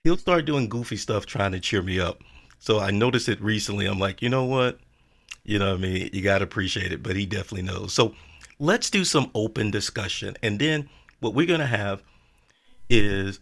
he'll 0.04 0.16
start 0.16 0.44
doing 0.44 0.68
goofy 0.68 0.96
stuff 0.96 1.26
trying 1.26 1.52
to 1.52 1.60
cheer 1.60 1.82
me 1.82 2.00
up. 2.00 2.22
So 2.58 2.78
I 2.78 2.90
noticed 2.90 3.28
it 3.28 3.40
recently. 3.40 3.86
I'm 3.86 3.98
like, 3.98 4.22
you 4.22 4.28
know 4.28 4.44
what? 4.44 4.78
You 5.44 5.58
know 5.58 5.70
what 5.70 5.78
I 5.78 5.82
mean? 5.82 6.10
You 6.12 6.22
got 6.22 6.38
to 6.38 6.44
appreciate 6.44 6.92
it, 6.92 7.02
but 7.02 7.16
he 7.16 7.26
definitely 7.26 7.62
knows. 7.62 7.92
So 7.92 8.14
let's 8.58 8.90
do 8.90 9.04
some 9.04 9.30
open 9.34 9.70
discussion. 9.70 10.36
And 10.42 10.58
then 10.58 10.88
what 11.20 11.34
we're 11.34 11.46
going 11.46 11.60
to 11.60 11.66
have 11.66 12.02
is 12.88 13.40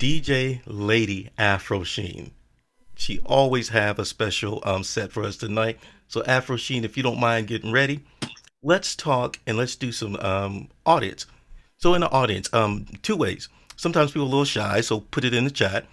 DJ 0.00 0.62
Lady 0.64 1.28
Afro 1.36 1.84
Sheen. 1.84 2.30
She 2.94 3.18
always 3.26 3.68
have 3.68 3.98
a 3.98 4.06
special 4.06 4.62
um, 4.64 4.82
set 4.82 5.12
for 5.12 5.22
us 5.24 5.36
tonight. 5.36 5.78
So 6.08 6.24
Afro 6.24 6.56
Sheen, 6.56 6.86
if 6.86 6.96
you 6.96 7.02
don't 7.02 7.20
mind 7.20 7.48
getting 7.48 7.70
ready, 7.70 8.00
let's 8.62 8.96
talk 8.96 9.38
and 9.46 9.58
let's 9.58 9.76
do 9.76 9.92
some 9.92 10.16
um, 10.16 10.68
audience. 10.86 11.26
So 11.76 11.92
in 11.92 12.00
the 12.00 12.10
audience, 12.10 12.48
um, 12.54 12.86
two 13.02 13.14
ways. 13.14 13.50
Sometimes 13.76 14.12
people 14.12 14.22
are 14.22 14.28
a 14.28 14.30
little 14.30 14.44
shy, 14.46 14.80
so 14.80 15.00
put 15.00 15.24
it 15.24 15.34
in 15.34 15.44
the 15.44 15.50
chat. 15.50 15.84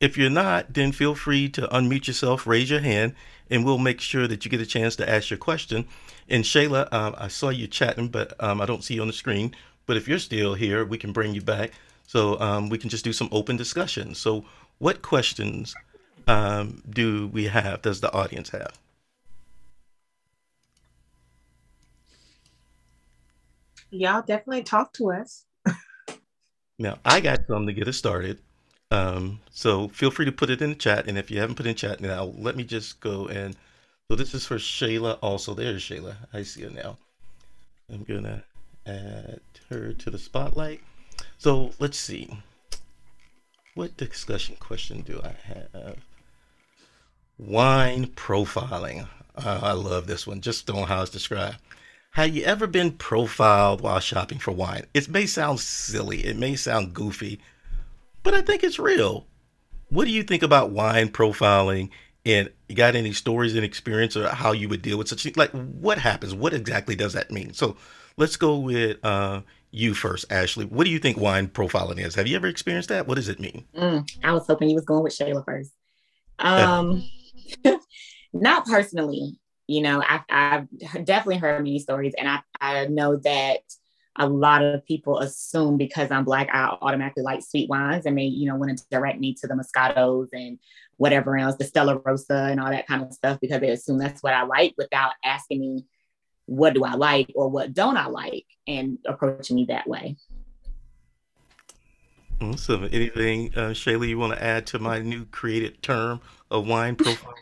If 0.00 0.18
you're 0.18 0.28
not, 0.28 0.74
then 0.74 0.92
feel 0.92 1.14
free 1.14 1.48
to 1.50 1.66
unmute 1.68 2.08
yourself, 2.08 2.46
raise 2.46 2.68
your 2.68 2.80
hand, 2.80 3.14
and 3.48 3.64
we'll 3.64 3.78
make 3.78 4.02
sure 4.02 4.28
that 4.28 4.44
you 4.44 4.50
get 4.50 4.60
a 4.60 4.66
chance 4.66 4.96
to 4.96 5.08
ask 5.08 5.30
your 5.30 5.38
question. 5.38 5.86
And 6.28 6.44
Shayla, 6.44 6.92
um, 6.92 7.14
I 7.16 7.28
saw 7.28 7.48
you 7.48 7.68
chatting, 7.68 8.08
but 8.08 8.34
um, 8.38 8.60
I 8.60 8.66
don't 8.66 8.84
see 8.84 8.96
you 8.96 9.00
on 9.00 9.06
the 9.06 9.14
screen. 9.14 9.54
But 9.86 9.96
if 9.96 10.06
you're 10.06 10.18
still 10.18 10.52
here, 10.52 10.84
we 10.84 10.98
can 10.98 11.12
bring 11.12 11.32
you 11.32 11.40
back. 11.40 11.72
So 12.06 12.38
um, 12.40 12.68
we 12.68 12.78
can 12.78 12.90
just 12.90 13.04
do 13.04 13.12
some 13.12 13.28
open 13.32 13.56
discussion. 13.56 14.14
So, 14.14 14.44
what 14.78 15.02
questions 15.02 15.74
um, 16.26 16.82
do 16.88 17.28
we 17.28 17.44
have? 17.44 17.82
Does 17.82 18.00
the 18.00 18.12
audience 18.12 18.50
have? 18.50 18.78
Y'all 23.90 24.22
definitely 24.22 24.62
talk 24.62 24.92
to 24.94 25.12
us. 25.12 25.44
now, 26.78 26.98
I 27.04 27.20
got 27.20 27.46
some 27.46 27.66
to 27.66 27.72
get 27.72 27.88
us 27.88 27.96
started. 27.96 28.38
Um, 28.90 29.40
so 29.50 29.88
feel 29.88 30.10
free 30.10 30.26
to 30.26 30.32
put 30.32 30.50
it 30.50 30.62
in 30.62 30.70
the 30.70 30.76
chat. 30.76 31.08
And 31.08 31.18
if 31.18 31.30
you 31.30 31.40
haven't 31.40 31.56
put 31.56 31.66
in 31.66 31.74
chat 31.74 32.00
now, 32.00 32.24
let 32.36 32.56
me 32.56 32.64
just 32.64 33.00
go 33.00 33.26
and 33.26 33.56
so 34.08 34.14
this 34.14 34.34
is 34.34 34.46
for 34.46 34.56
Shayla 34.56 35.18
also. 35.20 35.52
There's 35.52 35.82
Shayla. 35.82 36.14
I 36.32 36.44
see 36.44 36.62
her 36.62 36.70
now. 36.70 36.96
I'm 37.92 38.04
gonna 38.04 38.44
add 38.86 39.40
her 39.68 39.92
to 39.92 40.10
the 40.10 40.18
spotlight. 40.18 40.80
So 41.38 41.72
let's 41.78 41.98
see. 41.98 42.38
What 43.74 43.96
discussion 43.96 44.56
question 44.58 45.02
do 45.02 45.20
I 45.22 45.34
have? 45.46 45.96
Wine 47.38 48.06
profiling. 48.06 49.06
Uh, 49.36 49.60
I 49.62 49.72
love 49.72 50.06
this 50.06 50.26
one. 50.26 50.40
Just 50.40 50.68
on 50.70 50.88
how 50.88 51.02
it's 51.02 51.10
described. 51.10 51.58
Have 52.12 52.34
you 52.34 52.44
ever 52.44 52.66
been 52.66 52.92
profiled 52.92 53.82
while 53.82 54.00
shopping 54.00 54.38
for 54.38 54.50
wine? 54.50 54.86
It 54.94 55.10
may 55.10 55.26
sound 55.26 55.60
silly, 55.60 56.24
it 56.24 56.38
may 56.38 56.56
sound 56.56 56.94
goofy, 56.94 57.40
but 58.22 58.32
I 58.32 58.40
think 58.40 58.64
it's 58.64 58.78
real. 58.78 59.26
What 59.90 60.06
do 60.06 60.10
you 60.10 60.22
think 60.22 60.42
about 60.42 60.70
wine 60.70 61.10
profiling? 61.10 61.90
And 62.24 62.50
you 62.70 62.74
got 62.74 62.96
any 62.96 63.12
stories 63.12 63.54
and 63.54 63.64
experience 63.66 64.16
or 64.16 64.28
how 64.28 64.52
you 64.52 64.66
would 64.70 64.80
deal 64.80 64.96
with 64.96 65.08
such 65.08 65.36
like 65.36 65.50
what 65.50 65.98
happens? 65.98 66.34
What 66.34 66.54
exactly 66.54 66.96
does 66.96 67.12
that 67.12 67.30
mean? 67.30 67.52
So 67.52 67.76
let's 68.16 68.36
go 68.36 68.56
with 68.60 69.04
uh, 69.04 69.42
you 69.76 69.94
first, 69.94 70.24
Ashley. 70.30 70.64
What 70.64 70.84
do 70.84 70.90
you 70.90 70.98
think 70.98 71.18
wine 71.18 71.48
profiling 71.48 72.04
is? 72.04 72.14
Have 72.14 72.26
you 72.26 72.36
ever 72.36 72.46
experienced 72.46 72.88
that? 72.88 73.06
What 73.06 73.16
does 73.16 73.28
it 73.28 73.38
mean? 73.38 73.66
Mm, 73.76 74.08
I 74.24 74.32
was 74.32 74.46
hoping 74.46 74.70
you 74.70 74.74
was 74.74 74.84
going 74.86 75.02
with 75.02 75.16
Shayla 75.16 75.44
first. 75.44 75.70
Um, 76.38 77.06
not 78.32 78.64
personally. 78.66 79.38
You 79.66 79.82
know, 79.82 80.02
I, 80.02 80.20
I've 80.30 81.04
definitely 81.04 81.38
heard 81.38 81.62
many 81.62 81.78
stories, 81.78 82.14
and 82.16 82.28
I, 82.28 82.40
I 82.60 82.86
know 82.86 83.16
that 83.16 83.58
a 84.18 84.26
lot 84.26 84.62
of 84.62 84.86
people 84.86 85.18
assume 85.18 85.76
because 85.76 86.10
I'm 86.10 86.24
black, 86.24 86.48
I 86.52 86.76
automatically 86.80 87.22
like 87.22 87.42
sweet 87.42 87.68
wines 87.68 88.06
and 88.06 88.16
they, 88.16 88.22
you 88.22 88.48
know, 88.48 88.56
want 88.56 88.78
to 88.78 88.84
direct 88.90 89.20
me 89.20 89.34
to 89.34 89.46
the 89.46 89.54
Moscatos 89.54 90.28
and 90.32 90.58
whatever 90.96 91.36
else, 91.36 91.56
the 91.56 91.64
Stella 91.64 92.00
Rosa 92.02 92.48
and 92.50 92.58
all 92.58 92.70
that 92.70 92.86
kind 92.86 93.02
of 93.02 93.12
stuff 93.12 93.38
because 93.40 93.60
they 93.60 93.68
assume 93.68 93.98
that's 93.98 94.22
what 94.22 94.32
I 94.32 94.44
like 94.44 94.72
without 94.78 95.12
asking 95.22 95.60
me 95.60 95.84
what 96.46 96.74
do 96.74 96.84
I 96.84 96.94
like 96.94 97.30
or 97.34 97.48
what 97.48 97.74
don't 97.74 97.96
I 97.96 98.06
like 98.06 98.46
and 98.66 98.98
approaching 99.06 99.56
me 99.56 99.66
that 99.66 99.86
way. 99.86 100.16
Awesome. 102.40 102.84
Anything, 102.92 103.52
uh, 103.54 103.70
Shayla, 103.70 104.08
you 104.08 104.18
want 104.18 104.34
to 104.34 104.42
add 104.42 104.66
to 104.68 104.78
my 104.78 105.00
new 105.00 105.24
created 105.26 105.82
term 105.82 106.20
of 106.50 106.66
wine 106.66 106.96
profiling? 106.96 107.34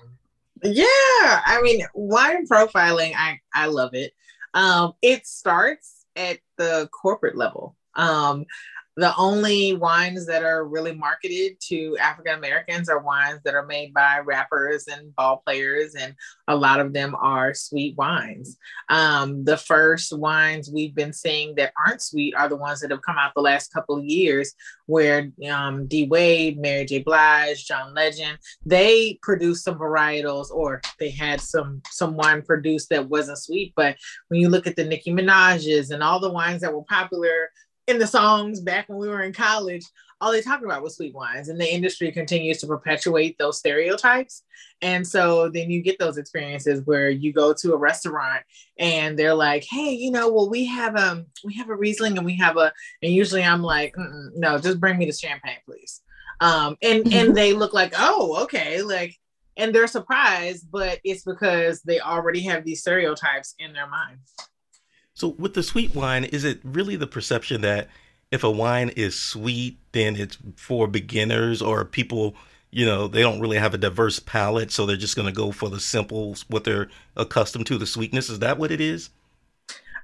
yeah, 0.62 0.87
I 0.87 1.61
mean, 1.62 1.85
wine 1.95 2.47
profiling, 2.47 3.12
I, 3.16 3.41
I 3.53 3.66
love 3.66 3.95
it. 3.95 4.12
Um, 4.55 4.93
it 5.03 5.26
starts 5.26 6.07
at 6.16 6.39
the 6.57 6.89
corporate 6.93 7.37
level. 7.37 7.76
Um, 7.97 8.47
the 8.97 9.14
only 9.16 9.74
wines 9.74 10.26
that 10.26 10.45
are 10.45 10.64
really 10.64 10.95
marketed 10.95 11.57
to 11.68 11.97
African 11.99 12.34
Americans 12.34 12.88
are 12.88 13.01
wines 13.01 13.40
that 13.45 13.55
are 13.55 13.66
made 13.66 13.92
by 13.92 14.20
rappers 14.20 14.86
and 14.86 15.14
ball 15.16 15.42
players, 15.45 15.95
and 15.97 16.14
a 16.47 16.55
lot 16.55 16.78
of 16.78 16.92
them 16.92 17.16
are 17.20 17.55
sweet 17.55 17.97
wines. 17.97 18.57
Um, 18.88 19.45
the 19.45 19.57
first 19.57 20.16
wines 20.16 20.70
we've 20.72 20.95
been 20.95 21.12
seeing 21.12 21.57
that 21.57 21.72
aren't 21.84 22.03
sweet 22.03 22.34
are 22.36 22.49
the 22.49 22.57
ones 22.57 22.80
that 22.80 22.92
have 22.92 23.03
come 23.03 23.16
out 23.18 23.32
the 23.34 23.42
last 23.42 23.72
couple 23.72 23.99
of 23.99 24.05
years, 24.05 24.53
where 24.86 25.30
um, 25.51 25.88
D 25.88 26.07
Wade, 26.07 26.59
Mary 26.59 26.84
J. 26.84 27.01
Blige, 27.01 27.66
John 27.66 27.95
Legend, 27.95 28.38
they 28.64 29.18
produced 29.22 29.64
some 29.64 29.78
varietals, 29.78 30.51
or 30.53 30.80
they 31.01 31.11
had 31.11 31.40
some 31.40 31.82
some 31.90 32.16
wine 32.16 32.42
produced 32.42 32.90
that 32.90 33.09
wasn't 33.09 33.38
sweet. 33.38 33.72
But 33.74 33.97
when 34.28 34.40
you 34.40 34.49
look 34.49 34.68
at 34.68 34.76
the 34.76 34.84
Nicki 34.84 35.12
Minaj's 35.12 35.90
and 35.90 36.03
all 36.03 36.20
the 36.20 36.32
wines 36.32 36.61
that 36.61 36.72
were 36.72 36.84
popular 36.84 37.51
in 37.87 37.99
the 37.99 38.07
songs 38.07 38.61
back 38.61 38.89
when 38.89 38.99
we 38.99 39.09
were 39.09 39.22
in 39.22 39.32
college, 39.32 39.85
all 40.20 40.32
they 40.32 40.41
talked 40.41 40.64
about 40.64 40.82
was 40.82 40.97
sweet 40.97 41.14
wines, 41.14 41.49
and 41.49 41.61
the 41.61 41.70
industry 41.70 42.11
continues 42.11 42.59
to 42.59 42.66
perpetuate 42.66 43.37
those 43.37 43.59
stereotypes. 43.59 44.43
And 44.80 45.07
so 45.07 45.51
then 45.51 45.70
you 45.70 45.82
get 45.82 45.99
those 45.99 46.16
experiences 46.16 46.80
where 46.87 47.11
you 47.11 47.32
go 47.32 47.53
to 47.53 47.74
a 47.74 47.76
restaurant 47.76 48.43
and 48.78 49.18
they're 49.18 49.35
like, 49.35 49.64
"Hey, 49.68 49.93
you 49.93 50.11
know, 50.11 50.32
well, 50.32 50.49
we 50.49 50.64
have 50.66 50.97
um, 50.97 51.26
we 51.45 51.55
have 51.55 51.68
a 51.68 51.76
Riesling 51.76 52.16
and 52.16 52.24
we 52.24 52.37
have 52.39 52.57
a," 52.57 52.72
and 53.03 53.12
usually 53.12 53.45
I'm 53.45 53.62
like, 53.62 53.95
"No, 53.99 54.57
just 54.59 54.80
bring 54.80 54.97
me 54.97 55.07
the 55.07 55.12
champagne, 55.12 55.59
please." 55.66 56.01
Um, 56.41 56.76
and 56.82 57.07
and 57.12 57.37
they 57.37 57.53
look 57.53 57.74
like, 57.74 57.93
"Oh, 57.99 58.43
okay," 58.45 58.82
like, 58.82 59.14
and 59.57 59.74
they're 59.74 59.87
surprised, 59.87 60.70
but 60.70 61.01
it's 61.05 61.24
because 61.24 61.82
they 61.82 62.01
already 62.01 62.41
have 62.43 62.64
these 62.64 62.80
stereotypes 62.80 63.55
in 63.59 63.72
their 63.74 63.89
mind. 63.89 64.18
So 65.15 65.29
with 65.29 65.55
the 65.55 65.62
sweet 65.62 65.95
wine, 65.95 66.25
is 66.25 66.45
it 66.45 66.61
really 66.65 66.97
the 66.97 67.07
perception 67.07 67.61
that 67.61 67.89
if 68.33 68.43
a 68.43 68.51
wine 68.51 68.91
is 68.97 69.19
sweet, 69.19 69.79
then 69.93 70.17
it's 70.17 70.39
for 70.57 70.89
beginners 70.89 71.62
or 71.62 71.85
people, 71.85 72.35
you 72.73 72.85
know, 72.85 73.07
they 73.07 73.23
don't 73.23 73.41
really 73.41 73.59
have 73.59 73.75
a 73.75 73.79
diverse 73.79 74.19
palate, 74.19 74.73
so 74.73 74.85
they're 74.85 74.97
just 74.97 75.15
going 75.15 75.29
to 75.29 75.33
go 75.33 75.53
for 75.53 75.69
the 75.69 75.79
simple, 75.79 76.37
what 76.49 76.65
they're 76.65 76.91
accustomed 77.17 77.67
to, 77.67 77.79
the 77.79 77.87
sweetness. 77.87 78.29
Is 78.29 78.41
that 78.41 78.59
what 78.59 78.73
it 78.73 78.81
is? 78.81 79.11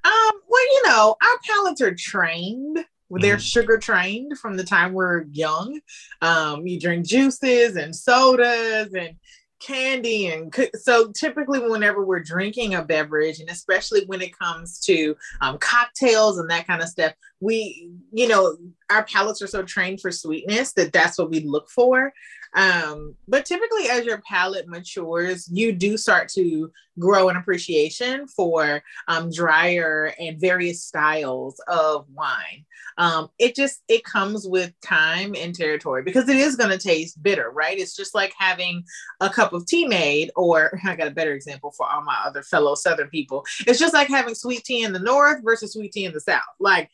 Um, 0.04 0.40
well, 0.48 0.64
you 0.64 0.82
know, 0.86 1.16
our 1.20 1.38
palates 1.44 1.80
are 1.80 1.94
trained. 1.94 2.84
They're 3.10 3.38
mm. 3.38 3.40
sugar 3.40 3.76
trained 3.78 4.38
from 4.38 4.56
the 4.56 4.62
time 4.62 4.92
we're 4.92 5.24
young. 5.32 5.80
Um, 6.22 6.64
you 6.68 6.78
drink 6.78 7.04
juices 7.04 7.74
and 7.74 7.94
sodas 7.94 8.94
and 8.94 9.16
candy 9.60 10.28
and 10.28 10.54
so 10.74 11.12
typically 11.12 11.60
whenever 11.60 12.04
we're 12.04 12.22
drinking 12.22 12.74
a 12.74 12.82
beverage 12.82 13.40
and 13.40 13.50
especially 13.50 14.04
when 14.06 14.22
it 14.22 14.36
comes 14.36 14.80
to 14.80 15.14
um, 15.40 15.58
cocktails 15.58 16.38
and 16.38 16.50
that 16.50 16.66
kind 16.66 16.82
of 16.82 16.88
stuff 16.88 17.12
we 17.40 17.90
you 18.12 18.26
know 18.26 18.56
our 18.90 19.04
palates 19.04 19.42
are 19.42 19.46
so 19.46 19.62
trained 19.62 20.00
for 20.00 20.10
sweetness 20.10 20.72
that 20.72 20.92
that's 20.92 21.18
what 21.18 21.30
we 21.30 21.40
look 21.40 21.68
for 21.70 22.12
um, 22.54 23.14
but 23.28 23.44
typically, 23.44 23.88
as 23.88 24.04
your 24.04 24.20
palate 24.28 24.68
matures, 24.68 25.48
you 25.52 25.72
do 25.72 25.96
start 25.96 26.28
to 26.30 26.70
grow 26.98 27.28
an 27.28 27.36
appreciation 27.36 28.26
for 28.26 28.82
um, 29.08 29.30
drier 29.30 30.12
and 30.18 30.40
various 30.40 30.82
styles 30.82 31.60
of 31.68 32.06
wine. 32.12 32.64
Um, 32.98 33.28
it 33.38 33.54
just 33.54 33.82
it 33.88 34.04
comes 34.04 34.46
with 34.46 34.78
time 34.80 35.34
and 35.36 35.54
territory 35.54 36.02
because 36.02 36.28
it 36.28 36.36
is 36.36 36.56
going 36.56 36.70
to 36.70 36.78
taste 36.78 37.22
bitter, 37.22 37.50
right? 37.50 37.78
It's 37.78 37.96
just 37.96 38.14
like 38.14 38.34
having 38.36 38.84
a 39.20 39.30
cup 39.30 39.52
of 39.52 39.66
tea 39.66 39.86
made, 39.86 40.30
or 40.34 40.78
I 40.84 40.96
got 40.96 41.08
a 41.08 41.12
better 41.12 41.32
example 41.32 41.70
for 41.70 41.86
all 41.86 42.02
my 42.02 42.18
other 42.24 42.42
fellow 42.42 42.74
Southern 42.74 43.08
people. 43.08 43.44
It's 43.66 43.78
just 43.78 43.94
like 43.94 44.08
having 44.08 44.34
sweet 44.34 44.64
tea 44.64 44.82
in 44.82 44.92
the 44.92 44.98
North 44.98 45.42
versus 45.44 45.72
sweet 45.72 45.92
tea 45.92 46.04
in 46.04 46.12
the 46.12 46.20
South. 46.20 46.42
Like 46.58 46.90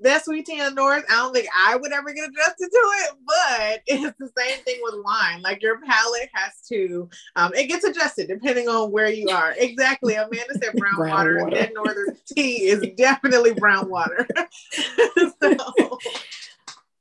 that 0.00 0.24
sweet 0.24 0.46
tea 0.46 0.60
in 0.60 0.66
the 0.66 0.70
north, 0.70 1.04
I 1.10 1.16
don't 1.16 1.34
think 1.34 1.48
I 1.56 1.76
would 1.76 1.92
ever 1.92 2.12
get 2.12 2.28
adjusted 2.28 2.68
to 2.70 2.90
it, 3.00 3.10
but 3.26 3.82
it's 3.86 4.18
the 4.18 4.30
same 4.36 4.62
thing 4.64 4.78
with 4.82 4.94
wine. 5.04 5.42
Like 5.42 5.62
your 5.62 5.80
palate 5.80 6.30
has 6.32 6.52
to, 6.68 7.08
um, 7.36 7.52
it 7.54 7.66
gets 7.66 7.84
adjusted 7.84 8.28
depending 8.28 8.68
on 8.68 8.92
where 8.92 9.10
you 9.10 9.28
are. 9.28 9.54
Exactly. 9.56 10.14
Amanda 10.14 10.54
said 10.62 10.72
brown, 10.76 10.94
brown 10.96 11.10
water. 11.10 11.44
water. 11.44 11.56
That 11.56 11.74
northern 11.74 12.16
tea 12.26 12.68
is 12.68 12.84
definitely 12.96 13.54
brown 13.54 13.88
water. 13.88 14.26
so. 15.42 15.98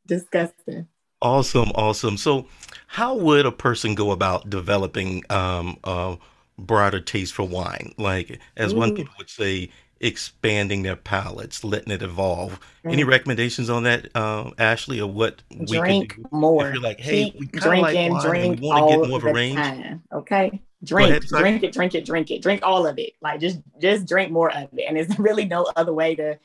Disgusting. 0.06 0.88
Awesome, 1.22 1.72
awesome. 1.76 2.16
So, 2.16 2.48
how 2.86 3.16
would 3.16 3.46
a 3.46 3.52
person 3.52 3.96
go 3.96 4.12
about 4.12 4.50
developing 4.50 5.24
um, 5.32 5.78
a 5.84 6.18
broader 6.60 7.02
taste 7.02 7.34
for 7.34 7.44
wine? 7.44 7.94
Like, 7.98 8.40
as 8.56 8.72
Ooh. 8.72 8.78
one 8.78 8.96
people 8.96 9.14
would 9.18 9.30
say, 9.30 9.72
expanding 10.00 10.84
their 10.84 10.96
palates, 10.96 11.64
letting 11.64 11.92
it 11.92 12.02
evolve. 12.02 12.54
Mm-hmm. 12.54 12.90
Any 12.90 13.04
recommendations 13.04 13.70
on 13.70 13.84
that, 13.84 14.10
uh, 14.16 14.52
Ashley, 14.58 15.02
or 15.02 15.10
what 15.10 15.42
we 15.50 15.66
drink 15.66 16.14
can 16.16 16.24
do? 16.24 16.30
more? 16.32 16.68
If 16.68 16.74
you're 16.76 16.84
like, 16.84 17.00
hey, 17.00 17.32
Keep 17.32 17.54
we 17.54 17.60
of 17.60 17.66
like 17.66 17.96
wine 17.96 18.22
drink 18.22 18.62
we 18.62 18.68
want 18.68 18.92
to 18.92 18.98
get 18.98 19.10
more 19.10 19.18
of 19.18 19.26
a 19.26 19.34
range. 19.34 19.58
Time, 19.58 20.04
okay, 20.12 20.62
drink, 20.84 21.10
ahead, 21.10 21.24
drink 21.24 21.64
it, 21.64 21.74
drink 21.74 21.96
it, 21.96 22.06
drink 22.06 22.32
it, 22.32 22.42
drink 22.42 22.62
all 22.64 22.86
of 22.86 23.00
it. 23.00 23.14
Like 23.22 23.40
just, 23.40 23.60
just 23.82 24.08
drink 24.08 24.32
more 24.32 24.52
of 24.52 24.70
it. 24.74 24.86
And 24.88 24.98
there's 24.98 25.20
really 25.20 25.46
no 25.46 25.68
other 25.76 25.94
way 25.94 26.16
to 26.16 26.38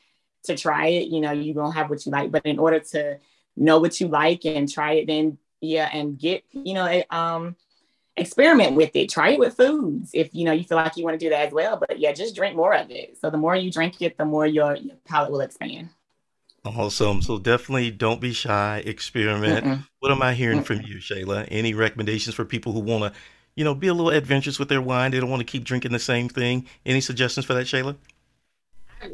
to 0.44 0.57
try 0.57 0.88
it. 0.88 1.09
You 1.09 1.20
know, 1.20 1.32
you 1.32 1.55
gonna 1.55 1.74
have 1.74 1.90
what 1.90 2.05
you 2.05 2.12
like, 2.12 2.30
but 2.30 2.44
in 2.44 2.59
order 2.59 2.80
to 2.80 3.18
know 3.57 3.78
what 3.78 4.00
you 4.00 4.09
like 4.09 4.44
and 4.44 4.70
try 4.70 4.94
it, 4.94 5.07
then 5.07 5.38
yeah, 5.61 5.88
and 5.92 6.18
get 6.18 6.44
you 6.50 6.74
know, 6.74 6.86
it, 6.86 7.07
um 7.11 7.57
experiment 8.17 8.77
with 8.77 8.95
it. 8.95 9.09
Try 9.09 9.31
it 9.31 9.39
with 9.39 9.57
foods 9.57 10.11
if 10.13 10.35
you 10.35 10.45
know 10.45 10.53
you 10.53 10.65
feel 10.65 10.77
like 10.77 10.97
you 10.97 11.05
want 11.05 11.19
to 11.19 11.25
do 11.25 11.31
that 11.31 11.47
as 11.47 11.53
well 11.53 11.77
but 11.77 11.99
yeah 11.99 12.13
just 12.13 12.35
drink 12.35 12.57
more 12.57 12.75
of 12.75 12.91
it. 12.91 13.17
So 13.21 13.31
the 13.31 13.39
more 13.39 13.57
you 13.57 13.71
drink 13.71 14.01
it 14.03 14.19
the 14.19 14.25
more 14.25 14.47
your, 14.47 14.77
your 14.77 14.97
palate 15.05 15.31
will 15.31 15.41
expand. 15.41 15.91
Awesome. 16.65 17.23
So 17.23 17.39
definitely 17.39 17.91
don't 17.91 18.21
be 18.21 18.33
shy 18.33 18.83
experiment. 18.85 19.65
Mm-mm. 19.65 19.87
what 19.99 20.13
am 20.13 20.23
i 20.23 20.33
hearing 20.35 20.61
Mm-mm. 20.61 20.65
from 20.67 20.83
you 20.83 20.97
shayla? 20.97 21.49
Any 21.51 21.75
recommendations 21.75 22.35
for 22.35 22.45
people 22.45 22.73
who 22.73 22.81
want 22.81 23.13
to 23.13 23.21
you 23.55 23.65
know 23.65 23.75
be 23.75 23.89
a 23.89 23.95
little 23.95 24.11
adventurous 24.11 24.59
with 24.59 24.69
their 24.69 24.83
wine? 24.83 25.11
They 25.11 25.21
don't 25.21 25.31
want 25.31 25.41
to 25.41 25.51
keep 25.51 25.65
drinking 25.65 25.93
the 25.93 25.99
same 25.99 26.29
thing. 26.29 26.67
Any 26.85 27.01
suggestions 27.01 27.47
for 27.47 27.55
that 27.55 27.67
shayla 27.67 27.97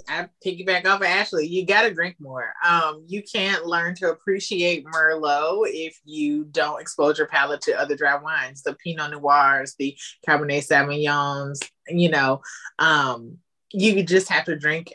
I 0.09 0.29
piggyback 0.45 0.87
off 0.87 1.01
of 1.01 1.07
Ashley. 1.07 1.47
You 1.47 1.67
got 1.67 1.83
to 1.83 1.95
drink 1.95 2.17
more. 2.19 2.53
Um, 2.67 3.05
you 3.07 3.23
can't 3.23 3.67
learn 3.67 3.95
to 3.97 4.11
appreciate 4.11 4.85
Merlot 4.85 5.69
if 5.69 5.99
you 6.05 6.45
don't 6.45 6.81
expose 6.81 7.19
your 7.19 7.27
palate 7.27 7.61
to 7.63 7.79
other 7.79 7.97
dry 7.97 8.17
wines, 8.17 8.63
the 8.63 8.75
Pinot 8.75 9.13
Noirs, 9.13 9.75
the 9.79 9.97
Cabernet 10.27 10.67
Sauvignons. 10.67 11.59
You 11.89 12.11
know, 12.11 12.43
um, 12.79 13.39
you 13.73 14.03
just 14.03 14.29
have 14.29 14.45
to 14.45 14.57
drink 14.57 14.95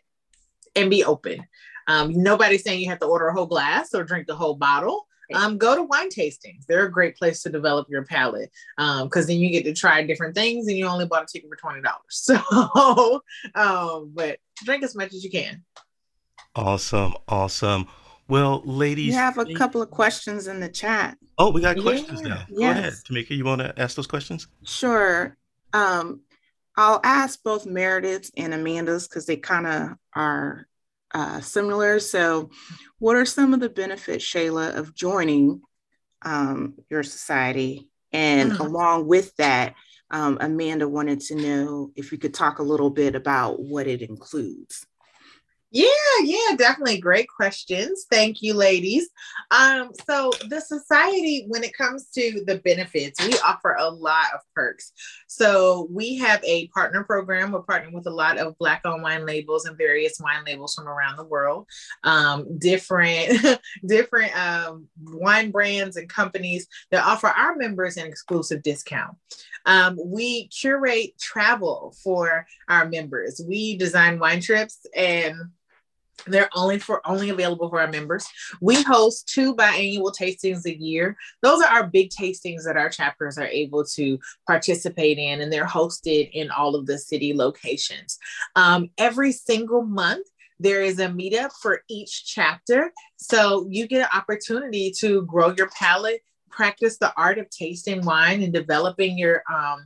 and 0.76 0.90
be 0.90 1.04
open. 1.04 1.44
Um, 1.88 2.14
nobody's 2.14 2.64
saying 2.64 2.80
you 2.80 2.90
have 2.90 3.00
to 3.00 3.08
order 3.08 3.28
a 3.28 3.34
whole 3.34 3.46
glass 3.46 3.94
or 3.94 4.04
drink 4.04 4.28
the 4.28 4.36
whole 4.36 4.56
bottle 4.56 5.08
um, 5.34 5.58
go 5.58 5.76
to 5.76 5.84
wine 5.84 6.10
tastings. 6.10 6.66
They're 6.68 6.86
a 6.86 6.92
great 6.92 7.18
place 7.18 7.44
to 7.44 7.50
develop 7.50 7.88
your 7.90 8.04
palate 8.04 8.52
because 8.78 9.26
um, 9.26 9.28
then 9.28 9.38
you 9.38 9.50
get 9.50 9.64
to 9.66 9.74
try 9.74 10.04
different 10.04 10.36
things 10.36 10.68
and 10.68 10.78
you 10.78 10.86
only 10.86 11.06
bought 11.06 11.24
a 11.24 11.26
ticket 11.26 11.50
for 11.50 11.56
$20. 11.56 11.84
So, 12.10 13.22
um, 13.56 14.12
but 14.14 14.38
drink 14.64 14.84
as 14.84 14.96
much 14.96 15.14
as 15.14 15.24
you 15.24 15.30
can. 15.30 15.64
Awesome. 16.56 17.14
Awesome. 17.28 17.88
Well, 18.28 18.62
ladies. 18.66 19.10
We 19.10 19.16
have 19.16 19.38
a 19.38 19.54
couple 19.54 19.82
of 19.82 19.90
questions 19.90 20.48
in 20.48 20.60
the 20.60 20.70
chat. 20.70 21.18
Oh, 21.38 21.52
we 21.52 21.62
got 21.62 21.78
questions 21.80 22.22
yeah. 22.22 22.28
now. 22.28 22.46
Go 22.56 22.70
ahead. 22.72 22.94
Tamika, 23.08 23.32
you 23.32 23.44
want 23.46 23.62
to 23.62 23.74
ask 23.80 23.96
those 23.96 24.08
questions? 24.08 24.48
Sure. 24.64 25.36
Um, 25.74 26.22
I'll 26.76 27.02
ask 27.04 27.42
both 27.44 27.66
Meredith's 27.66 28.32
and 28.38 28.54
Amanda's 28.54 29.08
because 29.08 29.26
they 29.26 29.36
kind 29.36 29.68
of 29.68 29.90
are 30.16 30.68
uh, 31.14 31.42
similar. 31.42 32.00
So, 32.00 32.50
what 33.00 33.16
are 33.16 33.26
some 33.26 33.54
of 33.54 33.60
the 33.60 33.70
benefits, 33.70 34.26
Shayla, 34.26 34.76
of 34.76 34.96
joining 34.96 35.62
um, 36.22 36.76
your 36.90 37.04
society? 37.04 37.90
And 38.12 38.54
mm-hmm. 38.54 38.62
along 38.62 39.08
with 39.08 39.36
that, 39.36 39.76
um, 40.14 40.38
Amanda 40.40 40.88
wanted 40.88 41.20
to 41.22 41.36
know 41.36 41.92
if 41.96 42.12
you 42.12 42.20
could 42.20 42.36
talk 42.36 42.60
a 42.60 42.64
little 42.64 42.92
bit 42.92 43.16
about 43.16 43.60
what 43.60 43.88
it 43.88 44.02
includes. 44.02 44.86
Yeah, 45.74 45.88
yeah, 46.24 46.56
definitely. 46.56 47.00
Great 47.00 47.28
questions. 47.28 48.06
Thank 48.12 48.44
you, 48.44 48.54
ladies. 48.54 49.10
Um, 49.50 49.90
so 50.08 50.32
the 50.48 50.62
society, 50.62 51.46
when 51.48 51.64
it 51.64 51.76
comes 51.76 52.12
to 52.12 52.44
the 52.46 52.60
benefits, 52.60 53.20
we 53.26 53.34
offer 53.40 53.76
a 53.80 53.90
lot 53.90 54.28
of 54.36 54.42
perks. 54.54 54.92
So 55.26 55.88
we 55.90 56.20
have 56.20 56.44
a 56.44 56.68
partner 56.68 57.04
program. 57.04 57.52
We're 57.52 57.64
partnering 57.64 57.94
with 57.94 58.06
a 58.06 58.12
lot 58.12 58.38
of 58.38 58.56
Black-owned 58.60 59.02
wine 59.02 59.26
labels 59.26 59.66
and 59.66 59.76
various 59.76 60.20
wine 60.20 60.44
labels 60.46 60.76
from 60.76 60.88
around 60.88 61.18
the 61.18 61.26
world. 61.26 61.68
Um, 62.04 62.60
different, 62.60 63.60
different 63.88 64.38
um, 64.38 64.88
wine 65.02 65.50
brands 65.50 65.98
and 65.98 66.08
companies 66.08 66.68
that 66.92 67.04
offer 67.04 67.30
our 67.30 67.56
members 67.56 67.98
an 67.98 68.06
exclusive 68.06 68.62
discount. 68.62 69.18
Um, 69.66 69.98
we 70.00 70.50
curate 70.50 71.18
travel 71.20 71.96
for 72.04 72.46
our 72.70 72.88
members. 72.88 73.42
We 73.44 73.76
design 73.76 74.20
wine 74.20 74.40
trips 74.40 74.86
and 74.96 75.36
they're 76.28 76.50
only 76.56 76.80
for 76.80 77.06
only 77.08 77.30
available 77.30 77.70
for 77.70 77.80
our 77.82 77.92
members. 77.92 78.26
We 78.62 78.82
host 78.82 79.28
two 79.28 79.56
biannual 79.56 80.14
tastings 80.14 80.66
a 80.66 80.78
year. 80.78 81.18
Those 81.42 81.62
are 81.64 81.70
our 81.70 81.88
big 81.88 82.10
tastings 82.10 82.64
that 82.66 82.78
our 82.78 82.90
chapters 82.90 83.38
are 83.38 83.48
able 83.48 83.84
to 83.96 84.20
participate 84.48 85.18
in, 85.18 85.42
and 85.42 85.52
they're 85.52 85.66
hosted 85.66 86.30
in 86.34 86.52
all 86.52 86.76
of 86.76 86.86
the 86.86 86.98
city 86.98 87.34
locations. 87.34 88.18
Um, 88.56 88.90
every 88.98 89.32
single 89.32 89.84
month, 89.84 90.28
There 90.60 90.82
is 90.82 91.00
a 91.00 91.08
meetup 91.08 91.52
for 91.62 91.82
each 91.90 92.26
chapter. 92.26 92.94
So 93.18 93.68
you 93.70 93.88
get 93.88 94.04
an 94.04 94.18
opportunity 94.18 94.92
to 95.00 95.24
grow 95.24 95.54
your 95.58 95.70
palate, 95.70 96.22
practice 96.50 96.98
the 96.98 97.14
art 97.18 97.38
of 97.38 97.50
tasting 97.50 98.06
wine 98.06 98.42
and 98.44 98.54
developing 98.54 99.18
your 99.18 99.44
um, 99.54 99.86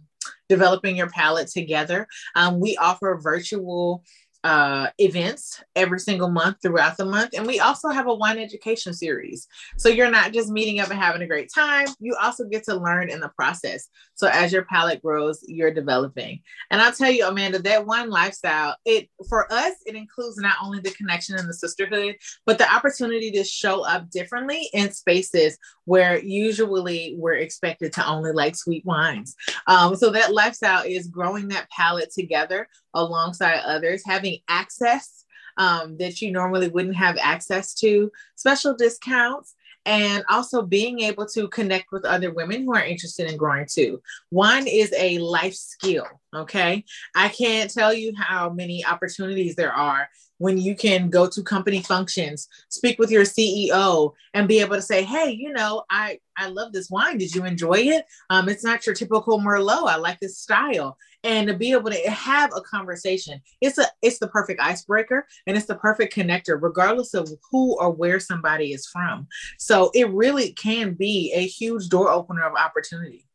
developing 0.49 0.95
your 0.95 1.09
palate 1.09 1.47
together. 1.47 2.07
Um, 2.35 2.59
we 2.59 2.77
offer 2.77 3.19
virtual 3.21 4.03
uh, 4.47 4.89
events 4.97 5.61
every 5.75 5.99
single 5.99 6.29
month 6.29 6.55
throughout 6.61 6.95
the 6.95 7.03
month. 7.03 7.31
And 7.35 7.45
we 7.45 7.59
also 7.59 7.89
have 7.89 8.07
a 8.07 8.15
wine 8.15 8.39
education 8.39 8.93
series. 8.93 9.45
So 9.75 9.89
you're 9.89 10.09
not 10.09 10.31
just 10.31 10.49
meeting 10.49 10.79
up 10.79 10.89
and 10.89 10.97
having 10.97 11.21
a 11.21 11.27
great 11.27 11.51
time, 11.53 11.87
you 11.99 12.15
also 12.15 12.45
get 12.45 12.63
to 12.63 12.75
learn 12.75 13.09
in 13.09 13.19
the 13.19 13.27
process. 13.27 13.89
So 14.17 14.27
as 14.27 14.51
your 14.51 14.65
palate 14.65 15.01
grows, 15.01 15.43
you're 15.47 15.73
developing. 15.73 16.41
And 16.71 16.81
I'll 16.81 16.91
tell 16.91 17.11
you, 17.11 17.27
Amanda, 17.27 17.59
that 17.59 17.85
one 17.85 18.09
lifestyle, 18.09 18.75
it 18.83 19.09
for 19.29 19.51
us, 19.53 19.75
it 19.85 19.95
includes 19.95 20.37
not 20.37 20.55
only 20.63 20.79
the 20.79 20.91
connection 20.91 21.37
and 21.37 21.47
the 21.47 21.53
sisterhood, 21.53 22.15
but 22.45 22.57
the 22.57 22.71
opportunity 22.71 23.29
to 23.31 23.43
show 23.43 23.85
up 23.85 24.09
differently 24.09 24.69
in 24.73 24.91
spaces 24.91 25.59
where 25.85 26.19
usually 26.19 27.15
we're 27.17 27.35
expected 27.35 27.93
to 27.93 28.07
only 28.07 28.31
like 28.31 28.55
sweet 28.55 28.83
wines. 28.85 29.35
Um, 29.67 29.95
so 29.95 30.09
that 30.09 30.33
lifestyle 30.33 30.83
is 30.83 31.07
growing 31.07 31.49
that 31.49 31.69
palate 31.69 32.11
together 32.11 32.67
alongside 32.95 33.59
others, 33.59 34.01
having 34.03 34.39
access 34.49 35.25
um, 35.57 35.97
that 35.97 36.21
you 36.21 36.31
normally 36.31 36.69
wouldn't 36.69 36.95
have 36.95 37.17
access 37.19 37.73
to, 37.75 38.11
special 38.35 38.75
discounts, 38.75 39.55
and 39.87 40.25
also 40.29 40.61
being 40.61 40.99
able 40.99 41.25
to 41.25 41.47
connect 41.47 41.93
with 41.93 42.03
other 42.03 42.29
women 42.31 42.65
who 42.65 42.75
are 42.75 42.83
interested 42.83 43.31
in 43.31 43.37
growing 43.37 43.65
too. 43.65 44.01
Wine 44.31 44.67
is 44.67 44.93
a 44.97 45.17
life 45.19 45.55
skill. 45.55 46.05
Okay. 46.35 46.83
I 47.15 47.29
can't 47.29 47.73
tell 47.73 47.93
you 47.93 48.13
how 48.17 48.49
many 48.49 48.85
opportunities 48.85 49.55
there 49.55 49.71
are 49.71 50.09
when 50.39 50.57
you 50.57 50.75
can 50.75 51.09
go 51.09 51.27
to 51.27 51.41
company 51.41 51.81
functions, 51.81 52.47
speak 52.69 52.99
with 52.99 53.09
your 53.09 53.23
CEO, 53.23 54.11
and 54.33 54.47
be 54.47 54.59
able 54.59 54.75
to 54.75 54.81
say, 54.81 55.03
"Hey, 55.03 55.31
you 55.31 55.51
know, 55.51 55.83
I 55.89 56.19
I 56.37 56.49
love 56.49 56.73
this 56.73 56.89
wine. 56.89 57.17
Did 57.17 57.33
you 57.33 57.45
enjoy 57.45 57.79
it? 57.79 58.05
Um, 58.29 58.49
it's 58.49 58.63
not 58.63 58.85
your 58.85 58.93
typical 58.93 59.39
Merlot. 59.39 59.87
I 59.87 59.95
like 59.95 60.19
this 60.19 60.37
style." 60.37 60.97
And 61.23 61.47
to 61.47 61.53
be 61.53 61.71
able 61.71 61.89
to 61.89 62.09
have 62.09 62.51
a 62.55 62.61
conversation, 62.61 63.41
it's 63.59 63.77
a 63.77 63.85
it's 64.01 64.19
the 64.19 64.27
perfect 64.27 64.61
icebreaker 64.61 65.27
and 65.45 65.57
it's 65.57 65.65
the 65.65 65.75
perfect 65.75 66.15
connector, 66.15 66.57
regardless 66.61 67.13
of 67.13 67.29
who 67.51 67.77
or 67.79 67.91
where 67.91 68.19
somebody 68.19 68.71
is 68.71 68.87
from. 68.87 69.27
So 69.57 69.91
it 69.93 70.09
really 70.11 70.53
can 70.53 70.93
be 70.93 71.33
a 71.33 71.45
huge 71.45 71.89
door 71.89 72.09
opener 72.09 72.43
of 72.43 72.55
opportunity. 72.55 73.25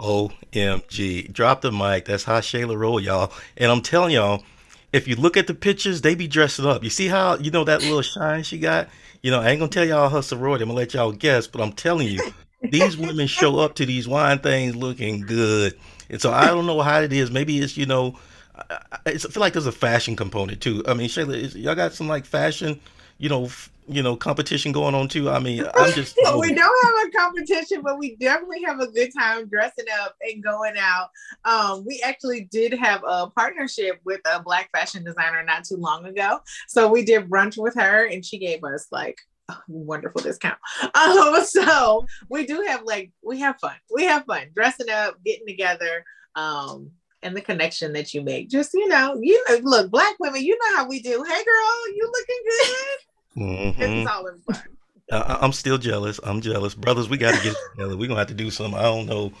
OMG. 0.00 1.32
Drop 1.32 1.60
the 1.60 1.72
mic. 1.72 2.04
That's 2.04 2.24
how 2.24 2.40
Shayla 2.40 2.78
roll, 2.78 3.00
y'all. 3.00 3.32
And 3.56 3.70
I'm 3.70 3.80
telling 3.80 4.12
y'all, 4.12 4.44
if 4.92 5.08
you 5.08 5.16
look 5.16 5.36
at 5.36 5.46
the 5.46 5.54
pictures, 5.54 6.00
they 6.00 6.14
be 6.14 6.28
dressing 6.28 6.66
up. 6.66 6.84
You 6.84 6.90
see 6.90 7.08
how 7.08 7.36
you 7.36 7.50
know 7.50 7.64
that 7.64 7.82
little 7.82 8.02
shine 8.02 8.42
she 8.42 8.58
got? 8.58 8.88
You 9.22 9.30
know, 9.30 9.40
I 9.40 9.50
ain't 9.50 9.58
gonna 9.58 9.70
tell 9.70 9.84
y'all 9.84 10.08
her 10.08 10.22
sorority. 10.22 10.62
I'm 10.62 10.68
gonna 10.68 10.78
let 10.78 10.94
y'all 10.94 11.12
guess, 11.12 11.46
but 11.46 11.60
I'm 11.60 11.72
telling 11.72 12.08
you, 12.08 12.20
these 12.62 12.96
women 12.96 13.26
show 13.26 13.58
up 13.58 13.74
to 13.76 13.86
these 13.86 14.06
wine 14.06 14.38
things 14.38 14.76
looking 14.76 15.22
good. 15.22 15.78
And 16.10 16.20
so 16.20 16.32
I 16.32 16.46
don't 16.46 16.66
know 16.66 16.80
how 16.80 17.00
it 17.00 17.12
is. 17.12 17.30
Maybe 17.30 17.58
it's 17.58 17.76
you 17.76 17.86
know, 17.86 18.18
I, 18.54 19.00
I 19.06 19.18
feel 19.18 19.40
like 19.40 19.52
there's 19.52 19.66
a 19.66 19.72
fashion 19.72 20.16
component 20.16 20.60
too. 20.60 20.82
I 20.86 20.94
mean, 20.94 21.08
Shayla, 21.08 21.34
is, 21.34 21.56
y'all 21.56 21.74
got 21.74 21.92
some 21.92 22.08
like 22.08 22.24
fashion, 22.24 22.80
you 23.18 23.28
know, 23.28 23.50
you 23.88 24.02
know 24.02 24.16
competition 24.16 24.72
going 24.72 24.94
on 24.94 25.08
too. 25.08 25.30
I 25.30 25.38
mean, 25.38 25.64
I'm 25.74 25.92
just 25.92 26.16
we 26.38 26.54
don't 26.54 26.86
have 26.86 27.08
a 27.08 27.10
competition, 27.10 27.82
but 27.82 27.98
we 27.98 28.16
definitely 28.16 28.62
have 28.62 28.80
a 28.80 28.86
good 28.88 29.10
time 29.16 29.48
dressing 29.48 29.86
up 30.02 30.14
and 30.20 30.42
going 30.42 30.74
out. 30.78 31.10
Um, 31.44 31.84
we 31.84 32.02
actually 32.04 32.48
did 32.50 32.74
have 32.74 33.02
a 33.06 33.28
partnership 33.28 34.00
with 34.04 34.20
a 34.30 34.42
black 34.42 34.70
fashion 34.72 35.04
designer 35.04 35.42
not 35.42 35.64
too 35.64 35.76
long 35.76 36.04
ago, 36.04 36.40
so 36.66 36.88
we 36.88 37.04
did 37.04 37.28
brunch 37.28 37.56
with 37.56 37.74
her, 37.74 38.06
and 38.06 38.24
she 38.24 38.38
gave 38.38 38.62
us 38.64 38.86
like 38.92 39.18
wonderful 39.68 40.20
discount. 40.20 40.58
Um, 40.94 41.40
so 41.44 42.06
we 42.28 42.46
do 42.46 42.64
have 42.66 42.82
like 42.84 43.12
we 43.22 43.40
have 43.40 43.58
fun. 43.60 43.76
We 43.94 44.04
have 44.04 44.24
fun 44.24 44.48
dressing 44.54 44.90
up, 44.90 45.22
getting 45.24 45.46
together. 45.46 46.04
Um, 46.34 46.92
and 47.22 47.36
the 47.36 47.40
connection 47.40 47.92
that 47.94 48.14
you 48.14 48.22
make. 48.22 48.48
Just 48.48 48.72
you 48.74 48.86
know, 48.88 49.18
you 49.20 49.44
look, 49.62 49.90
black 49.90 50.14
women, 50.20 50.42
you 50.42 50.56
know 50.56 50.76
how 50.76 50.88
we 50.88 51.00
do. 51.00 51.24
Hey 51.24 51.44
girl, 51.44 51.94
you 51.94 52.12
looking 52.12 52.42
good. 52.44 52.98
Mm-hmm. 53.42 53.82
It's 53.82 54.10
all 54.10 54.26
in 54.26 54.38
fun. 54.40 54.62
I, 55.10 55.38
I'm 55.40 55.52
still 55.52 55.78
jealous. 55.78 56.20
I'm 56.22 56.40
jealous, 56.40 56.74
brothers. 56.74 57.08
We 57.08 57.16
got 57.16 57.34
to 57.34 57.42
get 57.42 57.56
together. 57.72 57.96
We're 57.96 58.08
gonna 58.08 58.20
have 58.20 58.28
to 58.28 58.34
do 58.34 58.50
some. 58.50 58.74
I 58.74 58.82
don't 58.82 59.06
know, 59.06 59.32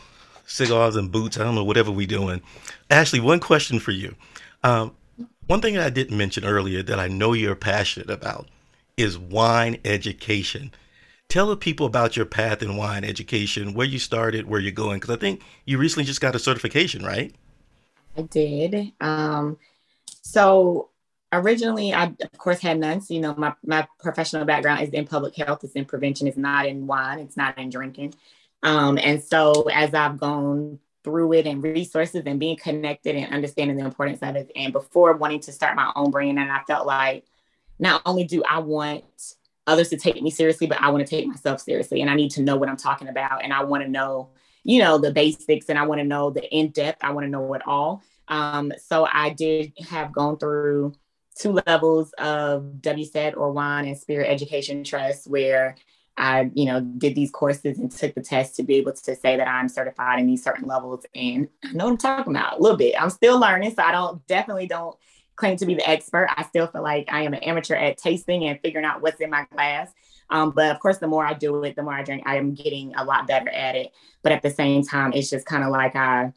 cigars 0.46 0.96
and 0.96 1.12
boots. 1.12 1.38
I 1.38 1.44
don't 1.44 1.54
know 1.54 1.64
whatever 1.64 1.90
we 1.90 2.06
doing. 2.06 2.42
Ashley, 2.90 3.20
one 3.20 3.38
question 3.40 3.78
for 3.78 3.92
you. 3.92 4.14
Um, 4.64 4.96
one 5.46 5.60
thing 5.60 5.74
that 5.74 5.86
I 5.86 5.90
didn't 5.90 6.16
mention 6.16 6.44
earlier 6.44 6.82
that 6.82 6.98
I 6.98 7.08
know 7.08 7.32
you're 7.32 7.54
passionate 7.54 8.10
about 8.10 8.48
is 8.98 9.18
wine 9.18 9.78
education. 9.84 10.72
Tell 11.28 11.46
the 11.46 11.56
people 11.56 11.86
about 11.86 12.16
your 12.16 12.26
path 12.26 12.62
in 12.62 12.76
wine 12.76 13.04
education, 13.04 13.74
where 13.74 13.86
you 13.86 13.98
started, 13.98 14.48
where 14.48 14.60
you're 14.60 14.72
going, 14.72 14.98
because 14.98 15.14
I 15.14 15.18
think 15.18 15.42
you 15.66 15.78
recently 15.78 16.04
just 16.04 16.20
got 16.20 16.34
a 16.34 16.38
certification, 16.38 17.04
right? 17.04 17.34
I 18.16 18.22
did. 18.22 18.92
Um, 19.00 19.58
so 20.22 20.88
originally 21.32 21.92
I 21.92 22.04
of 22.04 22.38
course 22.38 22.60
had 22.60 22.78
none. 22.78 23.00
So, 23.00 23.14
you 23.14 23.20
know, 23.20 23.34
my, 23.36 23.54
my 23.64 23.86
professional 24.00 24.44
background 24.44 24.82
is 24.82 24.90
in 24.90 25.06
public 25.06 25.36
health, 25.36 25.62
it's 25.62 25.74
in 25.74 25.84
prevention, 25.84 26.26
it's 26.26 26.36
not 26.36 26.66
in 26.66 26.86
wine, 26.86 27.18
it's 27.18 27.36
not 27.36 27.58
in 27.58 27.70
drinking. 27.70 28.14
Um, 28.62 28.98
and 28.98 29.22
so 29.22 29.68
as 29.72 29.94
I've 29.94 30.18
gone 30.18 30.78
through 31.04 31.34
it 31.34 31.46
and 31.46 31.62
resources 31.62 32.22
and 32.26 32.40
being 32.40 32.56
connected 32.56 33.14
and 33.14 33.32
understanding 33.32 33.76
the 33.76 33.84
importance 33.84 34.20
of 34.22 34.34
it, 34.36 34.50
and 34.56 34.72
before 34.72 35.14
wanting 35.16 35.40
to 35.40 35.52
start 35.52 35.76
my 35.76 35.92
own 35.94 36.10
brand, 36.10 36.38
and 36.38 36.50
I 36.50 36.62
felt 36.66 36.86
like 36.86 37.24
not 37.78 38.02
only 38.06 38.24
do 38.24 38.42
I 38.48 38.58
want 38.58 39.04
others 39.66 39.90
to 39.90 39.96
take 39.96 40.20
me 40.22 40.30
seriously, 40.30 40.66
but 40.66 40.80
I 40.80 40.90
want 40.90 41.06
to 41.06 41.10
take 41.10 41.26
myself 41.26 41.60
seriously. 41.60 42.00
And 42.00 42.10
I 42.10 42.14
need 42.14 42.30
to 42.32 42.42
know 42.42 42.56
what 42.56 42.68
I'm 42.68 42.76
talking 42.76 43.08
about. 43.08 43.44
And 43.44 43.52
I 43.52 43.62
want 43.64 43.84
to 43.84 43.88
know, 43.88 44.30
you 44.64 44.80
know, 44.80 44.98
the 44.98 45.12
basics 45.12 45.68
and 45.68 45.78
I 45.78 45.86
want 45.86 46.00
to 46.00 46.06
know 46.06 46.30
the 46.30 46.42
in 46.54 46.70
depth. 46.70 47.04
I 47.04 47.12
want 47.12 47.26
to 47.26 47.30
know 47.30 47.52
it 47.54 47.62
all. 47.66 48.02
Um, 48.28 48.72
so 48.82 49.06
I 49.10 49.30
did 49.30 49.72
have 49.88 50.12
gone 50.12 50.38
through 50.38 50.94
two 51.38 51.60
levels 51.66 52.12
of 52.18 52.62
WSET 52.80 53.36
or 53.36 53.52
Wine 53.52 53.86
and 53.86 53.96
Spirit 53.96 54.28
Education 54.28 54.82
Trust, 54.84 55.28
where 55.28 55.76
I, 56.16 56.50
you 56.52 56.64
know, 56.64 56.80
did 56.80 57.14
these 57.14 57.30
courses 57.30 57.78
and 57.78 57.90
took 57.90 58.14
the 58.14 58.22
test 58.22 58.56
to 58.56 58.64
be 58.64 58.74
able 58.76 58.92
to 58.92 59.14
say 59.14 59.36
that 59.36 59.46
I'm 59.46 59.68
certified 59.68 60.18
in 60.18 60.26
these 60.26 60.42
certain 60.42 60.66
levels. 60.66 61.06
And 61.14 61.48
I 61.64 61.72
know 61.72 61.84
what 61.84 61.92
I'm 61.92 61.96
talking 61.96 62.34
about 62.34 62.58
a 62.58 62.62
little 62.62 62.76
bit. 62.76 63.00
I'm 63.00 63.10
still 63.10 63.38
learning, 63.38 63.74
so 63.74 63.82
I 63.82 63.92
don't 63.92 64.26
definitely 64.26 64.66
don't 64.66 64.96
claim 65.38 65.56
to 65.56 65.66
be 65.66 65.74
the 65.74 65.88
expert. 65.88 66.28
I 66.36 66.42
still 66.44 66.66
feel 66.66 66.82
like 66.82 67.08
I 67.10 67.22
am 67.22 67.34
an 67.34 67.42
amateur 67.42 67.74
at 67.74 67.96
tasting 67.96 68.44
and 68.44 68.60
figuring 68.60 68.84
out 68.84 69.00
what's 69.00 69.20
in 69.20 69.30
my 69.30 69.46
glass. 69.52 69.90
Um, 70.30 70.50
but 70.50 70.70
of 70.70 70.80
course, 70.80 70.98
the 70.98 71.06
more 71.06 71.24
I 71.24 71.32
do 71.32 71.62
it, 71.64 71.76
the 71.76 71.82
more 71.82 71.94
I 71.94 72.02
drink, 72.02 72.24
I 72.26 72.36
am 72.36 72.54
getting 72.54 72.94
a 72.96 73.04
lot 73.04 73.26
better 73.26 73.48
at 73.48 73.76
it. 73.76 73.92
But 74.22 74.32
at 74.32 74.42
the 74.42 74.50
same 74.50 74.82
time, 74.82 75.12
it's 75.14 75.30
just 75.30 75.46
kind 75.46 75.64
of 75.64 75.70
like 75.70 75.96
I 75.96 76.32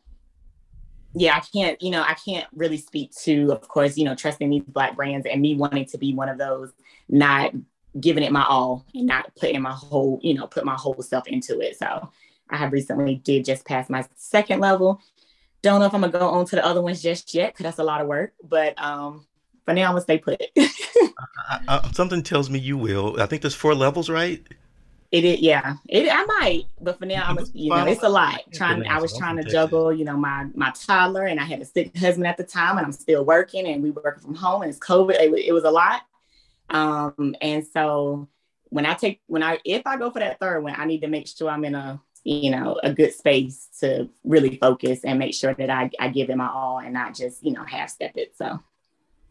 yeah, 1.14 1.36
I 1.36 1.42
can't, 1.42 1.82
you 1.82 1.92
know, 1.92 2.02
I 2.02 2.14
can't 2.14 2.48
really 2.56 2.78
speak 2.78 3.12
to, 3.24 3.52
of 3.52 3.68
course, 3.68 3.98
you 3.98 4.06
know, 4.06 4.16
trusting 4.16 4.50
these 4.50 4.64
black 4.64 4.96
brands 4.96 5.28
and 5.30 5.42
me 5.42 5.56
wanting 5.56 5.86
to 5.88 5.98
be 5.98 6.14
one 6.14 6.30
of 6.30 6.38
those, 6.38 6.72
not 7.10 7.52
giving 8.00 8.24
it 8.24 8.32
my 8.32 8.46
all 8.46 8.86
and 8.94 9.08
not 9.08 9.36
putting 9.36 9.62
my 9.62 9.74
whole, 9.74 10.20
you 10.24 10.34
know, 10.34 10.48
put 10.48 10.64
my 10.64 10.76
whole 10.76 11.02
self 11.02 11.28
into 11.28 11.60
it. 11.60 11.78
So 11.78 12.10
I 12.50 12.58
have 12.58 12.72
recently 12.72 13.16
did 13.16 13.44
just 13.44 13.66
pass 13.66 13.90
my 13.90 14.06
second 14.16 14.62
level. 14.62 15.02
Don't 15.62 15.80
know 15.80 15.86
if 15.86 15.94
I'm 15.94 16.02
gonna 16.02 16.12
go 16.12 16.30
on 16.30 16.46
to 16.46 16.56
the 16.56 16.66
other 16.66 16.82
ones 16.82 17.02
just 17.02 17.34
yet 17.34 17.54
because 17.54 17.64
that's 17.64 17.80
a 17.80 17.84
lot 17.84 18.02
of 18.02 18.08
work. 18.08 18.34
But 18.44 18.82
um 18.82 19.26
for 19.66 19.74
now 19.74 19.88
I'm 19.88 19.92
gonna 19.92 20.02
stay 20.02 20.18
put. 20.18 20.42
I, 20.58 21.60
I, 21.68 21.92
something 21.94 22.24
tells 22.24 22.50
me 22.50 22.60
you 22.60 22.78
will. 22.78 23.22
I 23.22 23.26
think 23.26 23.42
there's 23.42 23.56
four 23.56 23.76
levels, 23.76 24.10
right? 24.10 24.46
It 25.12 25.26
is, 25.26 25.42
yeah. 25.42 25.76
It 25.90 26.08
I 26.10 26.24
might, 26.24 26.64
but 26.80 26.98
for 26.98 27.06
now, 27.06 27.26
I'm 27.28 27.38
a, 27.38 27.44
you 27.54 27.70
know, 27.70 27.86
it's 27.86 28.02
a 28.02 28.08
lot. 28.08 28.40
Trying, 28.54 28.88
I 28.88 29.02
was 29.02 29.16
trying 29.18 29.36
to 29.36 29.44
juggle, 29.44 29.92
you 29.92 30.06
know, 30.06 30.16
my 30.16 30.48
my 30.56 30.72
toddler, 30.72 31.26
and 31.26 31.38
I 31.38 31.44
had 31.44 31.62
a 31.62 31.66
sick 31.66 31.96
husband 31.98 32.28
at 32.28 32.38
the 32.38 32.46
time, 32.46 32.78
and 32.78 32.86
I'm 32.86 32.94
still 32.94 33.26
working, 33.26 33.68
and 33.68 33.84
we 33.84 33.92
working 33.92 34.24
from 34.24 34.36
home, 34.36 34.62
and 34.62 34.70
it's 34.70 34.80
COVID. 34.80 35.20
It, 35.20 35.48
it 35.48 35.52
was 35.52 35.66
a 35.66 35.70
lot, 35.70 36.04
um, 36.70 37.36
and 37.42 37.68
so 37.68 38.30
when 38.70 38.86
I 38.86 38.94
take 38.94 39.22
when 39.28 39.44
I 39.44 39.60
if 39.66 39.86
I 39.86 39.98
go 39.98 40.12
for 40.12 40.20
that 40.20 40.40
third 40.40 40.64
one, 40.64 40.76
I 40.78 40.86
need 40.86 41.02
to 41.02 41.08
make 41.08 41.28
sure 41.28 41.50
I'm 41.50 41.66
in 41.66 41.76
a 41.76 42.00
you 42.24 42.52
know 42.52 42.80
a 42.84 42.94
good 42.94 43.14
space 43.14 43.68
to 43.80 44.10
really 44.24 44.58
focus 44.58 45.02
and 45.04 45.20
make 45.20 45.34
sure 45.34 45.54
that 45.54 45.70
I, 45.70 45.90
I 46.00 46.10
give 46.10 46.30
it 46.30 46.38
my 46.38 46.50
all 46.50 46.80
and 46.80 46.94
not 46.94 47.16
just 47.16 47.44
you 47.44 47.52
know 47.52 47.64
half 47.64 47.90
step 47.90 48.16
it. 48.16 48.34
So 48.38 48.60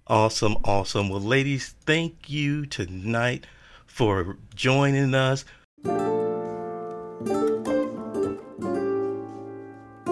awesome, 0.07 0.57
awesome. 0.64 1.09
Well, 1.09 1.20
ladies, 1.20 1.74
thank 1.86 2.28
you 2.28 2.66
tonight 2.66 3.47
for 3.86 4.36
joining 4.55 5.14
us. 5.14 5.45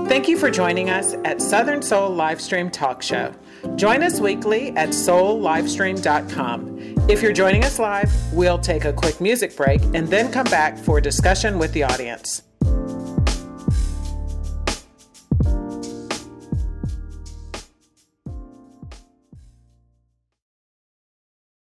Thank 0.08 0.26
you 0.26 0.38
for 0.38 0.50
joining 0.50 0.88
us 0.88 1.14
at 1.24 1.42
Southern 1.42 1.82
Soul 1.82 2.16
Livestream 2.16 2.72
Talk 2.72 3.02
Show. 3.02 3.34
Join 3.76 4.02
us 4.02 4.20
weekly 4.20 4.70
at 4.70 4.88
soullivestream.com. 4.88 6.78
If 7.08 7.22
you're 7.22 7.32
joining 7.32 7.62
us 7.62 7.78
live, 7.78 8.10
we'll 8.32 8.58
take 8.58 8.86
a 8.86 8.92
quick 8.92 9.20
music 9.20 9.54
break 9.54 9.82
and 9.94 10.08
then 10.08 10.32
come 10.32 10.46
back 10.46 10.78
for 10.78 10.96
a 10.98 11.02
discussion 11.02 11.58
with 11.58 11.72
the 11.72 11.82
audience. 11.82 12.42